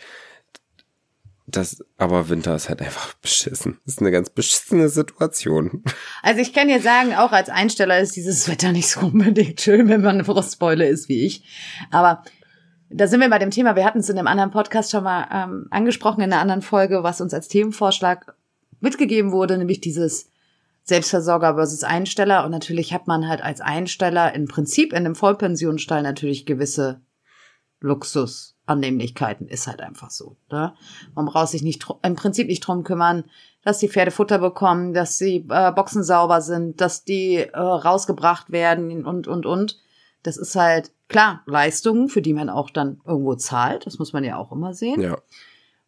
das, 1.47 1.83
aber 1.97 2.29
Winter 2.29 2.55
ist 2.55 2.69
halt 2.69 2.81
einfach 2.81 3.13
beschissen. 3.15 3.79
Das 3.85 3.95
ist 3.95 4.01
eine 4.01 4.11
ganz 4.11 4.29
beschissene 4.29 4.89
Situation. 4.89 5.83
Also 6.23 6.41
ich 6.41 6.53
kann 6.53 6.67
dir 6.67 6.81
sagen, 6.81 7.13
auch 7.13 7.31
als 7.31 7.49
Einsteller 7.49 7.99
ist 7.99 8.15
dieses 8.15 8.49
Wetter 8.49 8.71
nicht 8.71 8.89
so 8.89 9.01
unbedingt 9.01 9.61
schön, 9.61 9.87
wenn 9.87 10.01
man 10.01 10.15
eine 10.15 10.25
Frostbeule 10.25 10.87
ist 10.87 11.07
wie 11.07 11.25
ich. 11.25 11.43
Aber 11.91 12.23
da 12.89 13.07
sind 13.07 13.19
wir 13.19 13.29
bei 13.29 13.39
dem 13.39 13.51
Thema, 13.51 13.75
wir 13.75 13.85
hatten 13.85 13.99
es 13.99 14.09
in 14.09 14.17
einem 14.17 14.27
anderen 14.27 14.51
Podcast 14.51 14.89
schon 14.89 15.03
mal 15.03 15.27
ähm, 15.31 15.67
angesprochen, 15.69 16.21
in 16.21 16.31
einer 16.31 16.41
anderen 16.41 16.61
Folge, 16.61 17.03
was 17.03 17.21
uns 17.21 17.33
als 17.33 17.47
Themenvorschlag 17.47 18.35
mitgegeben 18.79 19.31
wurde, 19.31 19.57
nämlich 19.57 19.81
dieses 19.81 20.31
Selbstversorger 20.83 21.55
versus 21.55 21.83
Einsteller. 21.83 22.43
Und 22.45 22.51
natürlich 22.51 22.93
hat 22.93 23.07
man 23.07 23.27
halt 23.27 23.41
als 23.41 23.61
Einsteller 23.61 24.33
im 24.33 24.47
Prinzip 24.47 24.93
in 24.93 24.99
einem 24.99 25.15
Vollpensionsstall 25.15 26.01
natürlich 26.01 26.45
gewisse 26.45 27.01
Luxusannehmlichkeiten. 28.67 29.47
Ist 29.47 29.67
halt 29.67 29.81
einfach 29.81 30.09
so. 30.09 30.37
Ne? 30.51 30.73
Man 31.13 31.25
braucht 31.25 31.49
sich 31.49 31.63
nicht 31.63 31.85
im 32.03 32.15
Prinzip 32.15 32.47
nicht 32.47 32.61
drum 32.61 32.83
kümmern, 32.83 33.25
dass 33.63 33.79
die 33.79 33.89
Pferde 33.89 34.11
Futter 34.11 34.39
bekommen, 34.39 34.93
dass 34.93 35.17
die 35.17 35.45
äh, 35.49 35.71
Boxen 35.71 36.03
sauber 36.03 36.41
sind, 36.41 36.81
dass 36.81 37.03
die 37.03 37.37
äh, 37.37 37.57
rausgebracht 37.57 38.51
werden 38.51 39.05
und, 39.05 39.27
und, 39.27 39.45
und. 39.45 39.79
Das 40.23 40.37
ist 40.37 40.55
halt, 40.55 40.91
klar, 41.07 41.43
Leistungen, 41.45 42.09
für 42.09 42.21
die 42.21 42.33
man 42.33 42.49
auch 42.49 42.69
dann 42.69 42.99
irgendwo 43.05 43.35
zahlt. 43.35 43.85
Das 43.85 43.99
muss 43.99 44.13
man 44.13 44.23
ja 44.23 44.37
auch 44.37 44.51
immer 44.51 44.73
sehen. 44.73 45.01
Ja. 45.01 45.17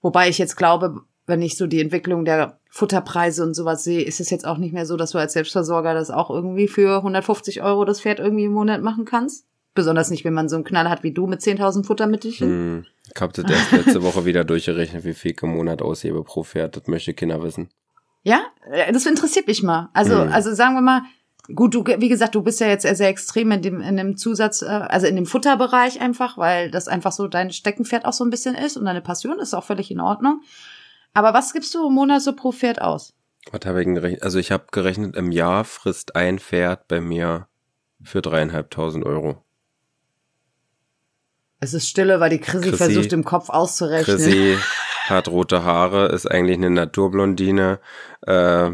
Wobei 0.01 0.29
ich 0.29 0.37
jetzt 0.37 0.55
glaube, 0.55 1.01
wenn 1.25 1.41
ich 1.41 1.57
so 1.57 1.67
die 1.67 1.81
Entwicklung 1.81 2.23
der 2.23 2.59
Futterpreise 2.69 3.43
und 3.43 3.55
sowas 3.55 3.83
sehe, 3.83 4.01
ist 4.01 4.19
es 4.19 4.29
jetzt 4.29 4.45
auch 4.45 4.57
nicht 4.57 4.73
mehr 4.73 4.85
so, 4.85 4.95
dass 4.95 5.11
du 5.11 5.17
als 5.17 5.33
Selbstversorger 5.33 5.93
das 5.93 6.11
auch 6.11 6.29
irgendwie 6.29 6.67
für 6.67 6.97
150 6.97 7.63
Euro 7.63 7.83
das 7.83 8.01
Pferd 8.01 8.19
irgendwie 8.19 8.45
im 8.45 8.53
Monat 8.53 8.81
machen 8.81 9.05
kannst. 9.05 9.47
Besonders 9.77 10.09
nicht, 10.09 10.25
wenn 10.25 10.33
man 10.33 10.49
so 10.49 10.55
einen 10.55 10.65
Knall 10.65 10.89
hat 10.89 11.03
wie 11.03 11.11
du 11.11 11.27
mit 11.27 11.39
10.000 11.41 11.85
Futtermittelchen. 11.85 12.47
Hm, 12.49 12.85
ich 13.13 13.21
habe 13.21 13.31
das 13.31 13.49
erst 13.49 13.71
letzte 13.71 14.01
Woche 14.01 14.25
wieder 14.25 14.43
durchgerechnet, 14.43 15.05
wie 15.05 15.13
viel 15.13 15.31
ich 15.31 15.43
im 15.43 15.51
Monat 15.51 15.83
aushebe 15.83 16.23
pro 16.23 16.43
Pferd. 16.43 16.75
Das 16.75 16.87
möchte 16.87 17.13
Kinder 17.13 17.43
wissen. 17.43 17.69
Ja, 18.23 18.41
das 18.91 19.05
interessiert 19.05 19.45
mich 19.45 19.61
mal. 19.61 19.89
Also, 19.93 20.19
hm. 20.19 20.33
also 20.33 20.53
sagen 20.55 20.73
wir 20.73 20.81
mal, 20.81 21.03
gut, 21.53 21.75
du, 21.75 21.85
wie 21.85 22.09
gesagt, 22.09 22.33
du 22.33 22.41
bist 22.41 22.59
ja 22.59 22.67
jetzt 22.67 22.87
sehr 22.87 23.07
extrem 23.07 23.51
in 23.51 23.61
dem, 23.61 23.81
in 23.81 23.97
dem 23.97 24.17
Zusatz, 24.17 24.63
äh, 24.63 24.65
also 24.65 25.05
in 25.05 25.15
dem 25.15 25.27
Futterbereich 25.27 26.01
einfach, 26.01 26.39
weil 26.39 26.71
das 26.71 26.87
einfach 26.87 27.11
so 27.11 27.27
dein 27.27 27.51
Steckenpferd 27.51 28.05
auch 28.05 28.13
so 28.13 28.25
ein 28.25 28.31
bisschen 28.31 28.55
ist 28.55 28.77
und 28.77 28.85
deine 28.85 29.01
Passion 29.01 29.37
ist 29.39 29.53
auch 29.53 29.63
völlig 29.63 29.91
in 29.91 29.99
Ordnung. 29.99 30.41
Aber 31.13 31.35
was 31.35 31.53
gibst 31.53 31.75
du 31.75 31.87
im 31.87 31.93
Monat 31.93 32.23
so 32.23 32.33
pro 32.33 32.51
Pferd 32.51 32.81
aus? 32.81 33.13
Was 33.51 33.61
habe 33.65 33.81
ich 33.81 33.87
gerechnet? 33.87 34.23
Also 34.23 34.39
ich 34.39 34.51
habe 34.51 34.65
gerechnet, 34.71 35.15
im 35.15 35.31
Jahr 35.31 35.63
frisst 35.63 36.15
ein 36.15 36.39
Pferd 36.39 36.87
bei 36.87 36.99
mir 36.99 37.47
für 38.03 38.21
dreieinhalbtausend 38.21 39.05
Euro. 39.05 39.43
Es 41.59 41.73
ist 41.73 41.87
Stille, 41.87 42.19
weil 42.19 42.29
die 42.29 42.39
Chrissy, 42.39 42.69
Chrissy 42.69 42.77
versucht 42.77 43.13
im 43.13 43.23
Kopf 43.23 43.49
auszurechnen. 43.49 44.17
Chrissy 44.17 44.57
hat 45.07 45.27
rote 45.27 45.63
Haare, 45.63 46.07
ist 46.07 46.29
eigentlich 46.29 46.57
eine 46.57 46.69
Naturblondine, 46.69 47.79
äh, 48.21 48.71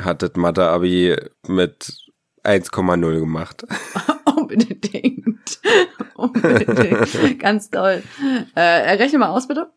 hat 0.00 0.22
das 0.22 0.32
Mathe-Abi 0.36 1.16
mit 1.46 1.94
1,0 2.44 3.18
gemacht. 3.20 3.64
Unbedingt. 4.36 5.60
Unbedingt. 6.14 7.38
Ganz 7.40 7.70
toll. 7.70 8.02
Äh, 8.54 8.60
rechne 8.96 9.18
mal 9.18 9.28
aus, 9.28 9.48
bitte. 9.48 9.70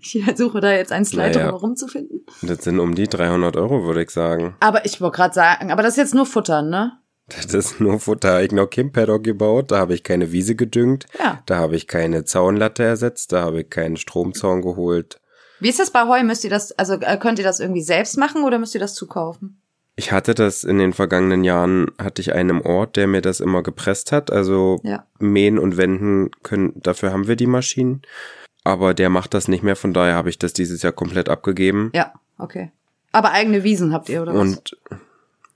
Ich 0.00 0.22
suche 0.36 0.60
da 0.60 0.70
jetzt 0.70 0.92
einen 0.92 1.04
Slide, 1.04 1.38
Naja. 1.38 1.50
um 1.50 1.56
rumzufinden. 1.56 2.24
Das 2.42 2.62
sind 2.62 2.78
um 2.78 2.94
die 2.94 3.08
300 3.08 3.56
Euro, 3.56 3.84
würde 3.84 4.02
ich 4.02 4.10
sagen. 4.10 4.56
Aber 4.60 4.84
ich 4.86 5.00
wollte 5.00 5.16
gerade 5.16 5.34
sagen, 5.34 5.72
aber 5.72 5.82
das 5.82 5.92
ist 5.94 5.96
jetzt 5.98 6.14
nur 6.14 6.26
Futter, 6.26 6.62
ne? 6.62 6.92
Das 7.36 7.52
ist 7.52 7.80
nur 7.80 8.00
Futter. 8.00 8.42
Ich 8.42 8.52
noch 8.52 8.68
kein 8.68 8.90
Paddock 8.92 9.22
gebaut, 9.24 9.70
da 9.70 9.78
habe 9.78 9.94
ich 9.94 10.02
keine 10.02 10.32
Wiese 10.32 10.54
gedüngt, 10.56 11.06
Ja. 11.18 11.42
da 11.46 11.56
habe 11.56 11.76
ich 11.76 11.86
keine 11.86 12.24
Zaunlatte 12.24 12.82
ersetzt, 12.84 13.32
da 13.32 13.42
habe 13.42 13.60
ich 13.62 13.70
keinen 13.70 13.96
Stromzaun 13.96 14.62
geholt. 14.62 15.20
Wie 15.60 15.68
ist 15.68 15.78
das 15.80 15.90
bei 15.90 16.06
Heu? 16.06 16.22
Müsst 16.22 16.44
ihr 16.44 16.50
das, 16.50 16.72
also 16.72 16.94
äh, 16.94 17.16
könnt 17.18 17.38
ihr 17.38 17.44
das 17.44 17.60
irgendwie 17.60 17.82
selbst 17.82 18.16
machen 18.16 18.44
oder 18.44 18.58
müsst 18.58 18.74
ihr 18.74 18.80
das 18.80 18.94
zukaufen? 18.94 19.60
Ich 19.96 20.12
hatte 20.12 20.34
das 20.34 20.62
in 20.62 20.78
den 20.78 20.92
vergangenen 20.92 21.42
Jahren, 21.42 21.88
hatte 21.98 22.22
ich 22.22 22.32
einen 22.32 22.50
im 22.50 22.60
Ort, 22.62 22.94
der 22.96 23.08
mir 23.08 23.20
das 23.20 23.40
immer 23.40 23.64
gepresst 23.64 24.12
hat. 24.12 24.30
Also 24.30 24.80
Ja. 24.84 25.04
mähen 25.18 25.58
und 25.58 25.76
wenden 25.76 26.30
können, 26.44 26.72
dafür 26.76 27.12
haben 27.12 27.26
wir 27.26 27.34
die 27.34 27.48
Maschinen. 27.48 28.02
Aber 28.62 28.94
der 28.94 29.08
macht 29.10 29.34
das 29.34 29.48
nicht 29.48 29.64
mehr, 29.64 29.74
von 29.76 29.92
daher 29.92 30.14
habe 30.14 30.30
ich 30.30 30.38
das 30.38 30.52
dieses 30.52 30.82
Jahr 30.82 30.92
komplett 30.92 31.28
abgegeben. 31.28 31.90
Ja, 31.94 32.12
okay. 32.38 32.70
Aber 33.10 33.32
eigene 33.32 33.64
Wiesen 33.64 33.92
habt 33.92 34.08
ihr, 34.08 34.22
oder 34.22 34.34
was? 34.34 34.40
Und 34.40 34.76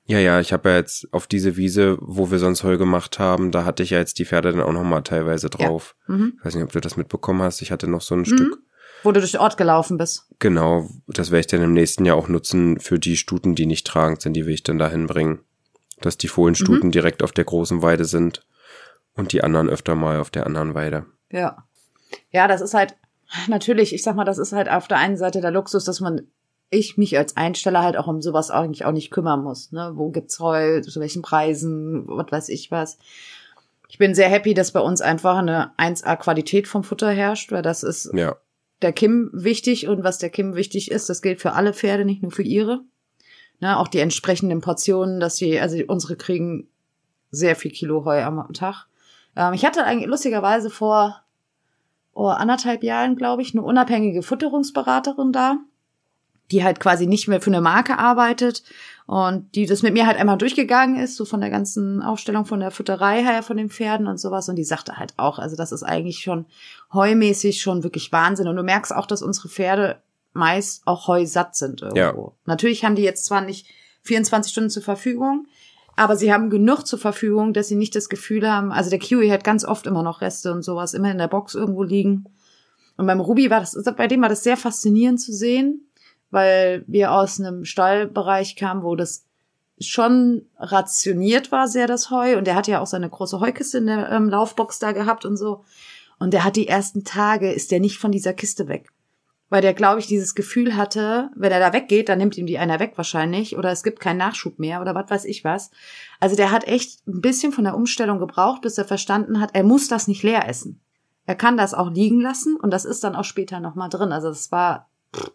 ja, 0.04 0.18
ja, 0.18 0.40
ich 0.40 0.52
habe 0.52 0.70
ja 0.70 0.76
jetzt 0.76 1.08
auf 1.12 1.26
diese 1.26 1.56
Wiese, 1.56 1.96
wo 2.00 2.30
wir 2.30 2.38
sonst 2.38 2.64
Heu 2.64 2.76
gemacht 2.76 3.18
haben, 3.18 3.50
da 3.52 3.64
hatte 3.64 3.82
ich 3.82 3.90
ja 3.90 3.98
jetzt 3.98 4.18
die 4.18 4.24
Pferde 4.24 4.52
dann 4.52 4.60
auch 4.62 4.72
noch 4.72 4.82
mal 4.84 5.02
teilweise 5.02 5.48
drauf. 5.48 5.94
Mhm. 6.06 6.34
Ich 6.38 6.44
weiß 6.44 6.54
nicht, 6.56 6.64
ob 6.64 6.72
du 6.72 6.80
das 6.80 6.96
mitbekommen 6.96 7.42
hast. 7.42 7.62
Ich 7.62 7.70
hatte 7.70 7.86
noch 7.88 8.00
so 8.02 8.14
ein 8.14 8.24
Stück. 8.24 8.58
Wo 9.04 9.10
du 9.12 9.20
durch 9.20 9.32
den 9.32 9.40
Ort 9.40 9.56
gelaufen 9.56 9.98
bist. 9.98 10.26
Genau, 10.38 10.88
das 11.08 11.30
werde 11.30 11.40
ich 11.40 11.46
dann 11.48 11.62
im 11.62 11.72
nächsten 11.72 12.04
Jahr 12.04 12.16
auch 12.16 12.28
nutzen 12.28 12.78
für 12.78 12.98
die 12.98 13.16
Stuten, 13.16 13.54
die 13.54 13.66
nicht 13.66 13.86
tragend 13.86 14.22
sind, 14.22 14.34
die 14.34 14.46
will 14.46 14.54
ich 14.54 14.62
dann 14.62 14.78
dahin 14.78 15.06
bringen. 15.06 15.40
Dass 16.00 16.18
die 16.18 16.28
Fohlenstuten 16.28 16.88
Mhm. 16.88 16.92
direkt 16.92 17.22
auf 17.22 17.32
der 17.32 17.44
großen 17.44 17.82
Weide 17.82 18.04
sind 18.04 18.46
und 19.14 19.32
die 19.32 19.42
anderen 19.42 19.68
öfter 19.68 19.94
mal 19.94 20.18
auf 20.20 20.30
der 20.30 20.46
anderen 20.46 20.74
Weide. 20.74 21.06
Ja. 21.30 21.64
Ja, 22.30 22.46
das 22.48 22.60
ist 22.60 22.74
halt, 22.74 22.94
natürlich, 23.48 23.94
ich 23.94 24.02
sag 24.02 24.14
mal, 24.16 24.24
das 24.24 24.38
ist 24.38 24.52
halt 24.52 24.68
auf 24.68 24.86
der 24.88 24.98
einen 24.98 25.16
Seite 25.16 25.40
der 25.40 25.50
Luxus, 25.50 25.84
dass 25.84 26.00
man, 26.00 26.22
ich 26.72 26.96
mich 26.96 27.16
als 27.16 27.36
Einsteller 27.36 27.82
halt 27.82 27.96
auch 27.96 28.06
um 28.06 28.22
sowas 28.22 28.50
eigentlich 28.50 28.84
auch 28.84 28.92
nicht 28.92 29.10
kümmern 29.10 29.42
muss. 29.42 29.70
Ne? 29.72 29.92
Wo 29.94 30.10
gibt's 30.10 30.40
Heu, 30.40 30.80
zu 30.80 30.98
welchen 31.00 31.22
Preisen, 31.22 32.04
was 32.08 32.32
weiß 32.32 32.48
ich 32.48 32.70
was. 32.70 32.98
Ich 33.88 33.98
bin 33.98 34.14
sehr 34.14 34.28
happy, 34.28 34.54
dass 34.54 34.72
bei 34.72 34.80
uns 34.80 35.02
einfach 35.02 35.36
eine 35.36 35.72
1A-Qualität 35.78 36.66
vom 36.66 36.82
Futter 36.82 37.10
herrscht, 37.10 37.52
weil 37.52 37.62
das 37.62 37.82
ist 37.82 38.10
Ja, 38.14 38.36
der 38.82 38.92
Kim 38.92 39.30
wichtig 39.32 39.86
und 39.86 40.04
was 40.04 40.18
der 40.18 40.30
Kim 40.30 40.54
wichtig 40.54 40.90
ist, 40.90 41.08
das 41.08 41.22
gilt 41.22 41.40
für 41.40 41.52
alle 41.52 41.72
Pferde, 41.72 42.04
nicht 42.04 42.22
nur 42.22 42.32
für 42.32 42.42
ihre. 42.42 42.80
Ne, 43.60 43.78
auch 43.78 43.88
die 43.88 44.00
entsprechenden 44.00 44.60
Portionen, 44.60 45.20
dass 45.20 45.36
sie, 45.36 45.60
also 45.60 45.78
unsere 45.86 46.16
kriegen 46.16 46.68
sehr 47.30 47.54
viel 47.54 47.70
Kilo 47.70 48.04
Heu 48.04 48.20
am 48.22 48.52
Tag. 48.54 48.86
Ähm, 49.36 49.52
ich 49.54 49.64
hatte 49.64 49.84
eigentlich 49.84 50.08
lustigerweise 50.08 50.68
vor 50.68 51.22
oh, 52.12 52.26
anderthalb 52.26 52.82
Jahren, 52.82 53.14
glaube 53.16 53.42
ich, 53.42 53.54
eine 53.54 53.62
unabhängige 53.62 54.22
Futterungsberaterin 54.22 55.32
da, 55.32 55.58
die 56.52 56.62
halt 56.62 56.78
quasi 56.78 57.06
nicht 57.06 57.28
mehr 57.28 57.40
für 57.40 57.50
eine 57.50 57.60
Marke 57.60 57.98
arbeitet 57.98 58.62
und 59.06 59.54
die 59.54 59.66
das 59.66 59.82
mit 59.82 59.94
mir 59.94 60.06
halt 60.06 60.18
einmal 60.18 60.38
durchgegangen 60.38 60.96
ist, 60.96 61.16
so 61.16 61.24
von 61.24 61.40
der 61.40 61.50
ganzen 61.50 62.02
Aufstellung 62.02 62.44
von 62.44 62.60
der 62.60 62.70
Futterei 62.70 63.22
her, 63.22 63.42
von 63.42 63.56
den 63.56 63.70
Pferden 63.70 64.06
und 64.06 64.18
sowas. 64.18 64.48
Und 64.48 64.56
die 64.56 64.64
sagte 64.64 64.98
halt 64.98 65.14
auch, 65.16 65.38
also 65.38 65.56
das 65.56 65.72
ist 65.72 65.82
eigentlich 65.82 66.18
schon 66.18 66.46
heumäßig 66.92 67.60
schon 67.60 67.82
wirklich 67.82 68.12
Wahnsinn. 68.12 68.48
Und 68.48 68.56
du 68.56 68.62
merkst 68.62 68.94
auch, 68.94 69.06
dass 69.06 69.22
unsere 69.22 69.48
Pferde 69.48 70.02
meist 70.34 70.82
auch 70.86 71.08
heusatt 71.08 71.56
sind 71.56 71.82
irgendwo. 71.82 72.28
Ja. 72.28 72.32
Natürlich 72.46 72.84
haben 72.84 72.94
die 72.94 73.02
jetzt 73.02 73.24
zwar 73.24 73.40
nicht 73.40 73.66
24 74.02 74.52
Stunden 74.52 74.70
zur 74.70 74.82
Verfügung, 74.82 75.46
aber 75.96 76.16
sie 76.16 76.32
haben 76.32 76.48
genug 76.48 76.86
zur 76.86 76.98
Verfügung, 76.98 77.52
dass 77.52 77.68
sie 77.68 77.76
nicht 77.76 77.94
das 77.94 78.08
Gefühl 78.08 78.50
haben, 78.50 78.72
also 78.72 78.88
der 78.88 78.98
Kiwi 78.98 79.28
hat 79.28 79.44
ganz 79.44 79.64
oft 79.64 79.86
immer 79.86 80.02
noch 80.02 80.20
Reste 80.20 80.52
und 80.52 80.62
sowas, 80.62 80.94
immer 80.94 81.10
in 81.10 81.18
der 81.18 81.28
Box 81.28 81.54
irgendwo 81.54 81.82
liegen. 81.82 82.26
Und 82.96 83.06
beim 83.06 83.20
Ruby 83.20 83.50
war 83.50 83.60
das, 83.60 83.76
bei 83.96 84.06
dem 84.06 84.22
war 84.22 84.28
das 84.28 84.42
sehr 84.42 84.56
faszinierend 84.56 85.20
zu 85.20 85.32
sehen, 85.32 85.86
weil 86.32 86.82
wir 86.88 87.12
aus 87.12 87.38
einem 87.38 87.64
Stallbereich 87.64 88.56
kamen, 88.56 88.82
wo 88.82 88.96
das 88.96 89.26
schon 89.78 90.46
rationiert 90.58 91.52
war 91.52 91.68
sehr 91.68 91.86
das 91.86 92.10
Heu 92.10 92.36
und 92.38 92.46
der 92.46 92.54
hat 92.56 92.66
ja 92.66 92.80
auch 92.80 92.86
seine 92.86 93.08
große 93.08 93.38
Heukiste 93.38 93.78
in 93.78 93.86
der 93.86 94.10
ähm, 94.10 94.28
Laufbox 94.28 94.78
da 94.78 94.92
gehabt 94.92 95.24
und 95.24 95.36
so. 95.36 95.64
Und 96.18 96.32
der 96.32 96.44
hat 96.44 96.56
die 96.56 96.68
ersten 96.68 97.04
Tage, 97.04 97.52
ist 97.52 97.70
der 97.70 97.80
nicht 97.80 97.98
von 97.98 98.12
dieser 98.12 98.32
Kiste 98.32 98.68
weg. 98.68 98.90
Weil 99.50 99.60
der, 99.60 99.74
glaube 99.74 100.00
ich, 100.00 100.06
dieses 100.06 100.34
Gefühl 100.34 100.76
hatte, 100.76 101.30
wenn 101.34 101.52
er 101.52 101.60
da 101.60 101.74
weggeht, 101.74 102.08
dann 102.08 102.18
nimmt 102.18 102.38
ihm 102.38 102.46
die 102.46 102.58
einer 102.58 102.80
weg 102.80 102.92
wahrscheinlich 102.96 103.58
oder 103.58 103.70
es 103.70 103.82
gibt 103.82 104.00
keinen 104.00 104.18
Nachschub 104.18 104.58
mehr 104.58 104.80
oder 104.80 104.94
was 104.94 105.10
weiß 105.10 105.24
ich 105.26 105.44
was. 105.44 105.70
Also 106.20 106.36
der 106.36 106.50
hat 106.50 106.66
echt 106.66 107.06
ein 107.06 107.20
bisschen 107.20 107.52
von 107.52 107.64
der 107.64 107.76
Umstellung 107.76 108.18
gebraucht, 108.18 108.62
bis 108.62 108.78
er 108.78 108.86
verstanden 108.86 109.40
hat, 109.40 109.50
er 109.52 109.64
muss 109.64 109.88
das 109.88 110.08
nicht 110.08 110.22
leer 110.22 110.48
essen. 110.48 110.80
Er 111.26 111.34
kann 111.34 111.58
das 111.58 111.74
auch 111.74 111.90
liegen 111.90 112.20
lassen 112.20 112.56
und 112.56 112.70
das 112.70 112.86
ist 112.86 113.04
dann 113.04 113.14
auch 113.14 113.24
später 113.24 113.60
nochmal 113.60 113.90
drin. 113.90 114.12
Also 114.12 114.28
das 114.28 114.50
war, 114.50 114.88
pff, 115.14 115.32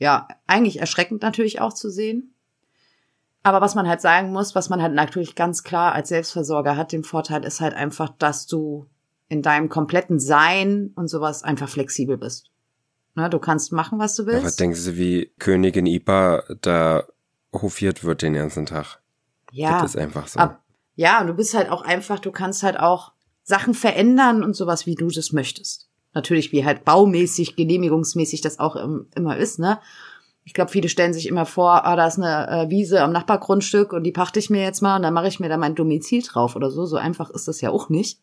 ja, 0.00 0.26
eigentlich 0.46 0.80
erschreckend 0.80 1.22
natürlich 1.22 1.60
auch 1.60 1.74
zu 1.74 1.90
sehen. 1.90 2.34
Aber 3.42 3.60
was 3.60 3.74
man 3.74 3.86
halt 3.86 4.00
sagen 4.00 4.32
muss, 4.32 4.54
was 4.54 4.68
man 4.68 4.82
halt 4.82 4.94
natürlich 4.94 5.34
ganz 5.34 5.62
klar 5.62 5.92
als 5.92 6.08
Selbstversorger 6.08 6.76
hat, 6.76 6.92
den 6.92 7.04
Vorteil 7.04 7.44
ist 7.44 7.60
halt 7.60 7.74
einfach, 7.74 8.08
dass 8.18 8.46
du 8.46 8.86
in 9.28 9.42
deinem 9.42 9.68
kompletten 9.68 10.18
Sein 10.18 10.90
und 10.96 11.08
sowas 11.08 11.42
einfach 11.44 11.68
flexibel 11.68 12.16
bist. 12.16 12.50
Ne, 13.14 13.28
du 13.28 13.38
kannst 13.38 13.72
machen, 13.72 13.98
was 13.98 14.16
du 14.16 14.22
aber 14.22 14.32
was 14.34 14.42
willst. 14.42 14.60
denkst 14.60 14.84
du, 14.84 14.96
wie 14.96 15.32
Königin 15.38 15.86
Ipa 15.86 16.44
da 16.62 17.04
hofiert 17.52 18.02
wird 18.02 18.22
den 18.22 18.34
ganzen 18.34 18.66
Tag? 18.66 19.00
Ja, 19.52 19.82
Das 19.82 19.94
ist 19.94 20.00
einfach 20.00 20.28
so. 20.28 20.38
ab, 20.40 20.62
ja, 20.94 21.20
und 21.20 21.26
du 21.26 21.34
bist 21.34 21.54
halt 21.54 21.68
auch 21.68 21.82
einfach, 21.82 22.20
du 22.20 22.30
kannst 22.30 22.62
halt 22.62 22.78
auch 22.78 23.12
Sachen 23.42 23.74
verändern 23.74 24.42
und 24.44 24.54
sowas, 24.54 24.86
wie 24.86 24.94
du 24.94 25.08
das 25.08 25.32
möchtest. 25.32 25.89
Natürlich, 26.12 26.52
wie 26.52 26.64
halt 26.64 26.84
baumäßig, 26.84 27.56
genehmigungsmäßig 27.56 28.40
das 28.40 28.58
auch 28.58 28.76
im, 28.76 29.06
immer 29.14 29.36
ist, 29.36 29.58
ne? 29.58 29.78
Ich 30.44 30.54
glaube, 30.54 30.70
viele 30.70 30.88
stellen 30.88 31.12
sich 31.12 31.28
immer 31.28 31.46
vor, 31.46 31.84
ah, 31.84 31.94
da 31.94 32.06
ist 32.06 32.18
eine 32.18 32.48
äh, 32.48 32.70
Wiese 32.70 33.02
am 33.02 33.12
Nachbargrundstück 33.12 33.92
und 33.92 34.02
die 34.04 34.10
pachte 34.10 34.38
ich 34.38 34.50
mir 34.50 34.62
jetzt 34.62 34.80
mal 34.80 34.96
und 34.96 35.02
dann 35.02 35.14
mache 35.14 35.28
ich 35.28 35.38
mir 35.38 35.48
da 35.48 35.56
mein 35.56 35.74
Domizil 35.74 36.22
drauf 36.22 36.56
oder 36.56 36.70
so. 36.70 36.86
So 36.86 36.96
einfach 36.96 37.30
ist 37.30 37.46
das 37.46 37.60
ja 37.60 37.70
auch 37.70 37.88
nicht. 37.88 38.18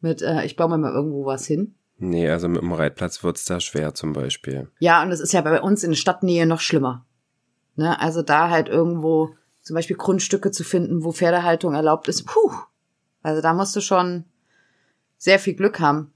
Mit, 0.00 0.22
äh, 0.22 0.44
ich 0.44 0.56
baue 0.56 0.70
mir 0.70 0.78
mal 0.78 0.92
irgendwo 0.92 1.26
was 1.26 1.46
hin. 1.46 1.74
Nee, 1.98 2.30
also 2.30 2.48
mit 2.48 2.62
dem 2.62 2.72
Reitplatz 2.72 3.22
wird's 3.22 3.44
da 3.44 3.60
schwer 3.60 3.94
zum 3.94 4.14
Beispiel. 4.14 4.70
Ja, 4.78 5.02
und 5.02 5.12
es 5.12 5.20
ist 5.20 5.32
ja 5.32 5.42
bei 5.42 5.60
uns 5.60 5.84
in 5.84 5.94
Stadtnähe 5.94 6.46
noch 6.46 6.60
schlimmer. 6.60 7.04
Ne? 7.76 8.00
Also 8.00 8.22
da 8.22 8.48
halt 8.48 8.68
irgendwo 8.68 9.34
zum 9.62 9.74
Beispiel 9.74 9.96
Grundstücke 9.96 10.50
zu 10.50 10.64
finden, 10.64 11.04
wo 11.04 11.12
Pferdehaltung 11.12 11.74
erlaubt 11.74 12.08
ist, 12.08 12.24
puh. 12.24 12.52
Also 13.22 13.42
da 13.42 13.52
musst 13.52 13.76
du 13.76 13.82
schon 13.82 14.24
sehr 15.18 15.38
viel 15.38 15.54
Glück 15.54 15.78
haben. 15.78 16.12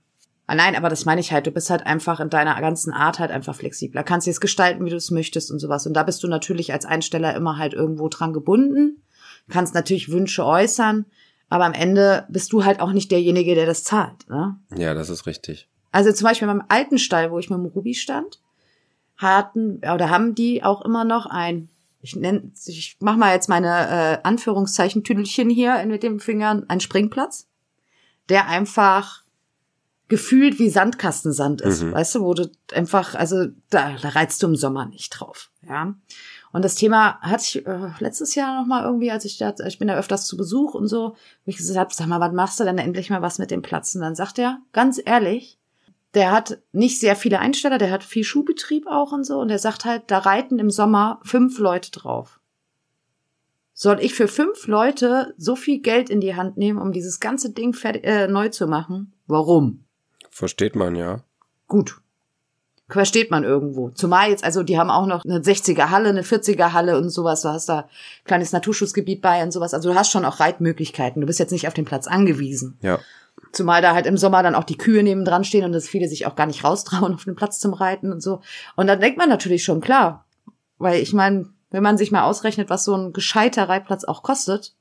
Ah, 0.47 0.55
nein, 0.55 0.77
aber 0.77 0.91
das 0.91 1.07
meine 1.07 1.21
ich 1.23 1.33
halt, 1.33 1.47
du 1.47 1.51
bist 1.51 1.71
halt 1.71 1.87
einfach 1.87 2.21
in 2.21 2.29
deiner 2.29 2.61
ganzen 2.61 2.93
Art 2.93 3.19
halt 3.19 3.31
einfach 3.31 3.55
flexibler. 3.55 4.03
Kannst 4.03 4.29
es 4.29 4.41
gestalten, 4.41 4.85
wie 4.85 4.91
du 4.91 4.97
es 4.97 5.11
möchtest 5.11 5.51
und 5.51 5.59
sowas. 5.59 5.87
Und 5.87 5.95
da 5.95 6.03
bist 6.03 6.23
du 6.23 6.29
natürlich 6.29 6.73
als 6.73 6.85
Einsteller 6.85 7.35
immer 7.35 7.57
halt 7.57 7.73
irgendwo 7.73 8.09
dran 8.09 8.35
gebunden. 8.35 9.03
Kannst 9.49 9.75
natürlich 9.75 10.11
Wünsche 10.11 10.45
äußern, 10.45 11.07
aber 11.49 11.65
am 11.65 11.73
Ende 11.73 12.27
bist 12.29 12.53
du 12.53 12.65
halt 12.65 12.81
auch 12.81 12.93
nicht 12.93 13.11
derjenige, 13.11 13.55
der 13.55 13.67
das 13.67 13.85
zahlt. 13.85 14.29
Ne? 14.29 14.57
Ja, 14.77 14.95
das 14.95 15.09
ist 15.09 15.27
richtig. 15.27 15.69
Also 15.93 16.13
zum 16.13 16.27
Beispiel 16.27 16.49
beim 16.49 16.65
alten 16.69 16.99
Stall, 16.99 17.31
wo 17.31 17.39
ich 17.39 17.51
mit 17.51 17.59
dem 17.59 17.67
Ruby 17.67 17.95
stand, 17.95 18.41
hatten 19.17 19.79
oder 19.79 20.11
haben 20.11 20.35
die 20.35 20.63
auch 20.63 20.83
immer 20.83 21.05
noch 21.05 21.27
ein, 21.27 21.69
ich 22.01 22.17
nenne, 22.17 22.51
ich 22.67 22.97
mach 23.01 23.17
mal 23.17 23.33
jetzt 23.33 23.49
meine 23.49 23.69
äh, 23.69 24.19
Anführungszeichen 24.25 25.05
Tüdelchen 25.05 25.49
hier 25.49 25.85
mit 25.87 26.03
den 26.03 26.21
Fingern, 26.21 26.65
ein 26.69 26.81
Springplatz, 26.81 27.49
der 28.29 28.49
einfach 28.49 29.24
gefühlt 30.09 30.59
wie 30.59 30.69
Sandkastensand 30.69 31.61
ist, 31.63 31.83
Mhm. 31.83 31.93
weißt 31.93 32.15
du, 32.17 32.21
wo 32.23 32.35
du 32.35 32.51
einfach, 32.73 33.15
also 33.15 33.47
da, 33.71 33.97
da 34.01 34.09
reizt 34.11 34.43
du 34.43 34.47
im 34.49 34.57
Sommer 34.57 34.87
nicht 34.87 35.11
drauf, 35.11 35.51
ja. 35.67 35.95
Und 36.53 36.65
das 36.65 36.77
Thema 36.77 37.19
hatte 37.21 37.43
ich 37.45 37.67
äh, 37.67 37.91
letztes 37.99 38.35
Jahr 38.37 38.61
noch 38.61 38.67
mal 38.67 38.85
irgendwie, 38.85 39.11
als 39.11 39.25
ich 39.25 39.39
da, 39.39 39.53
ich 39.67 39.79
bin 39.79 39.89
da 39.89 39.97
öfters 39.97 40.27
zu 40.27 40.37
Besuch 40.37 40.75
und 40.75 40.87
so, 40.87 41.17
wo 41.45 41.51
ich 41.51 41.57
gesagt 41.57 41.79
habe, 41.79 41.93
sag 41.95 42.07
mal, 42.07 42.21
was 42.21 42.33
machst 42.33 42.61
du 42.61 42.65
denn 42.65 42.79
endlich 42.79 43.11
mal 43.11 43.23
was 43.23 43.39
mit 43.39 43.51
dem 43.51 43.61
Platz? 43.63 43.95
Und 43.97 44.03
dann 44.03 44.15
sagt 44.15 44.39
er, 44.39 44.59
ganz 44.73 45.01
ehrlich, 45.05 45.59
der 46.15 46.31
hat 46.31 46.59
nicht 46.71 47.01
sehr 47.01 47.17
viele 47.17 47.41
Einsteller, 47.41 47.77
der 47.79 47.91
hat 47.91 48.05
viel 48.05 48.23
Schuhbetrieb 48.23 48.87
auch 48.87 49.11
und 49.11 49.25
so. 49.25 49.41
Und 49.41 49.49
der 49.49 49.59
sagt 49.59 49.85
halt, 49.85 50.05
da 50.07 50.19
reiten 50.19 50.61
im 50.61 50.71
Sommer 50.71 51.19
fünf 51.25 51.59
Leute 51.59 51.91
drauf. 51.91 52.39
Soll 53.73 53.99
ich 54.01 54.15
für 54.15 54.29
fünf 54.29 54.69
Leute 54.69 55.35
so 55.37 55.57
viel 55.57 55.81
Geld 55.81 56.09
in 56.09 56.21
die 56.21 56.37
Hand 56.37 56.57
nehmen, 56.57 56.79
um 56.81 56.93
dieses 56.93 57.19
ganze 57.19 57.51
Ding 57.51 57.73
fertig, 57.73 58.05
äh, 58.05 58.29
neu 58.29 58.49
zu 58.51 58.69
machen? 58.69 59.13
Warum? 59.27 59.84
Versteht 60.35 60.75
man 60.75 60.97
ja. 60.97 61.21
Gut. 61.69 62.01
Versteht 62.89 63.31
man 63.31 63.45
irgendwo. 63.45 63.91
Zumal 63.91 64.31
jetzt, 64.31 64.43
also 64.43 64.65
die 64.65 64.77
haben 64.77 64.91
auch 64.91 65.07
noch 65.07 65.25
eine 65.25 65.39
60er 65.39 65.91
Halle, 65.91 66.09
eine 66.09 66.23
40er 66.23 66.73
Halle 66.73 66.99
und 66.99 67.09
sowas. 67.09 67.43
Du 67.43 67.51
hast 67.51 67.69
da 67.69 67.89
kleines 68.25 68.51
Naturschutzgebiet 68.51 69.23
bei 69.23 69.45
und 69.45 69.53
sowas. 69.53 69.75
Also 69.75 69.91
du 69.93 69.95
hast 69.95 70.11
schon 70.11 70.25
auch 70.25 70.41
Reitmöglichkeiten. 70.41 71.21
Du 71.21 71.27
bist 71.29 71.39
jetzt 71.39 71.53
nicht 71.53 71.69
auf 71.69 71.75
den 71.75 71.85
Platz 71.85 72.09
angewiesen. 72.09 72.77
Ja. 72.83 72.99
Zumal 73.53 73.81
da 73.81 73.95
halt 73.95 74.07
im 74.07 74.17
Sommer 74.17 74.43
dann 74.43 74.57
auch 74.57 74.65
die 74.65 74.77
Kühe 74.77 75.05
neben 75.05 75.25
dran 75.25 75.45
stehen 75.45 75.65
und 75.65 75.71
dass 75.73 75.87
viele 75.89 76.09
sich 76.09 76.27
auch 76.27 76.35
gar 76.35 76.47
nicht 76.47 76.65
raustrauen 76.65 77.15
auf 77.15 77.25
den 77.25 77.37
Platz 77.37 77.61
zum 77.61 77.73
Reiten 77.73 78.11
und 78.13 78.21
so. 78.21 78.41
Und 78.75 78.89
dann 78.89 79.01
denkt 79.01 79.19
man 79.19 79.29
natürlich 79.29 79.63
schon, 79.63 79.81
klar, 79.81 80.27
weil 80.79 81.01
ich 81.01 81.13
meine, 81.13 81.49
wenn 81.71 81.85
man 81.85 81.97
sich 81.97 82.11
mal 82.11 82.25
ausrechnet, 82.25 82.71
was 82.71 82.85
so 82.85 82.97
ein 82.97 83.13
gescheiter 83.13 83.69
Reitplatz 83.69 84.03
auch 84.03 84.25
kostet. 84.25 84.75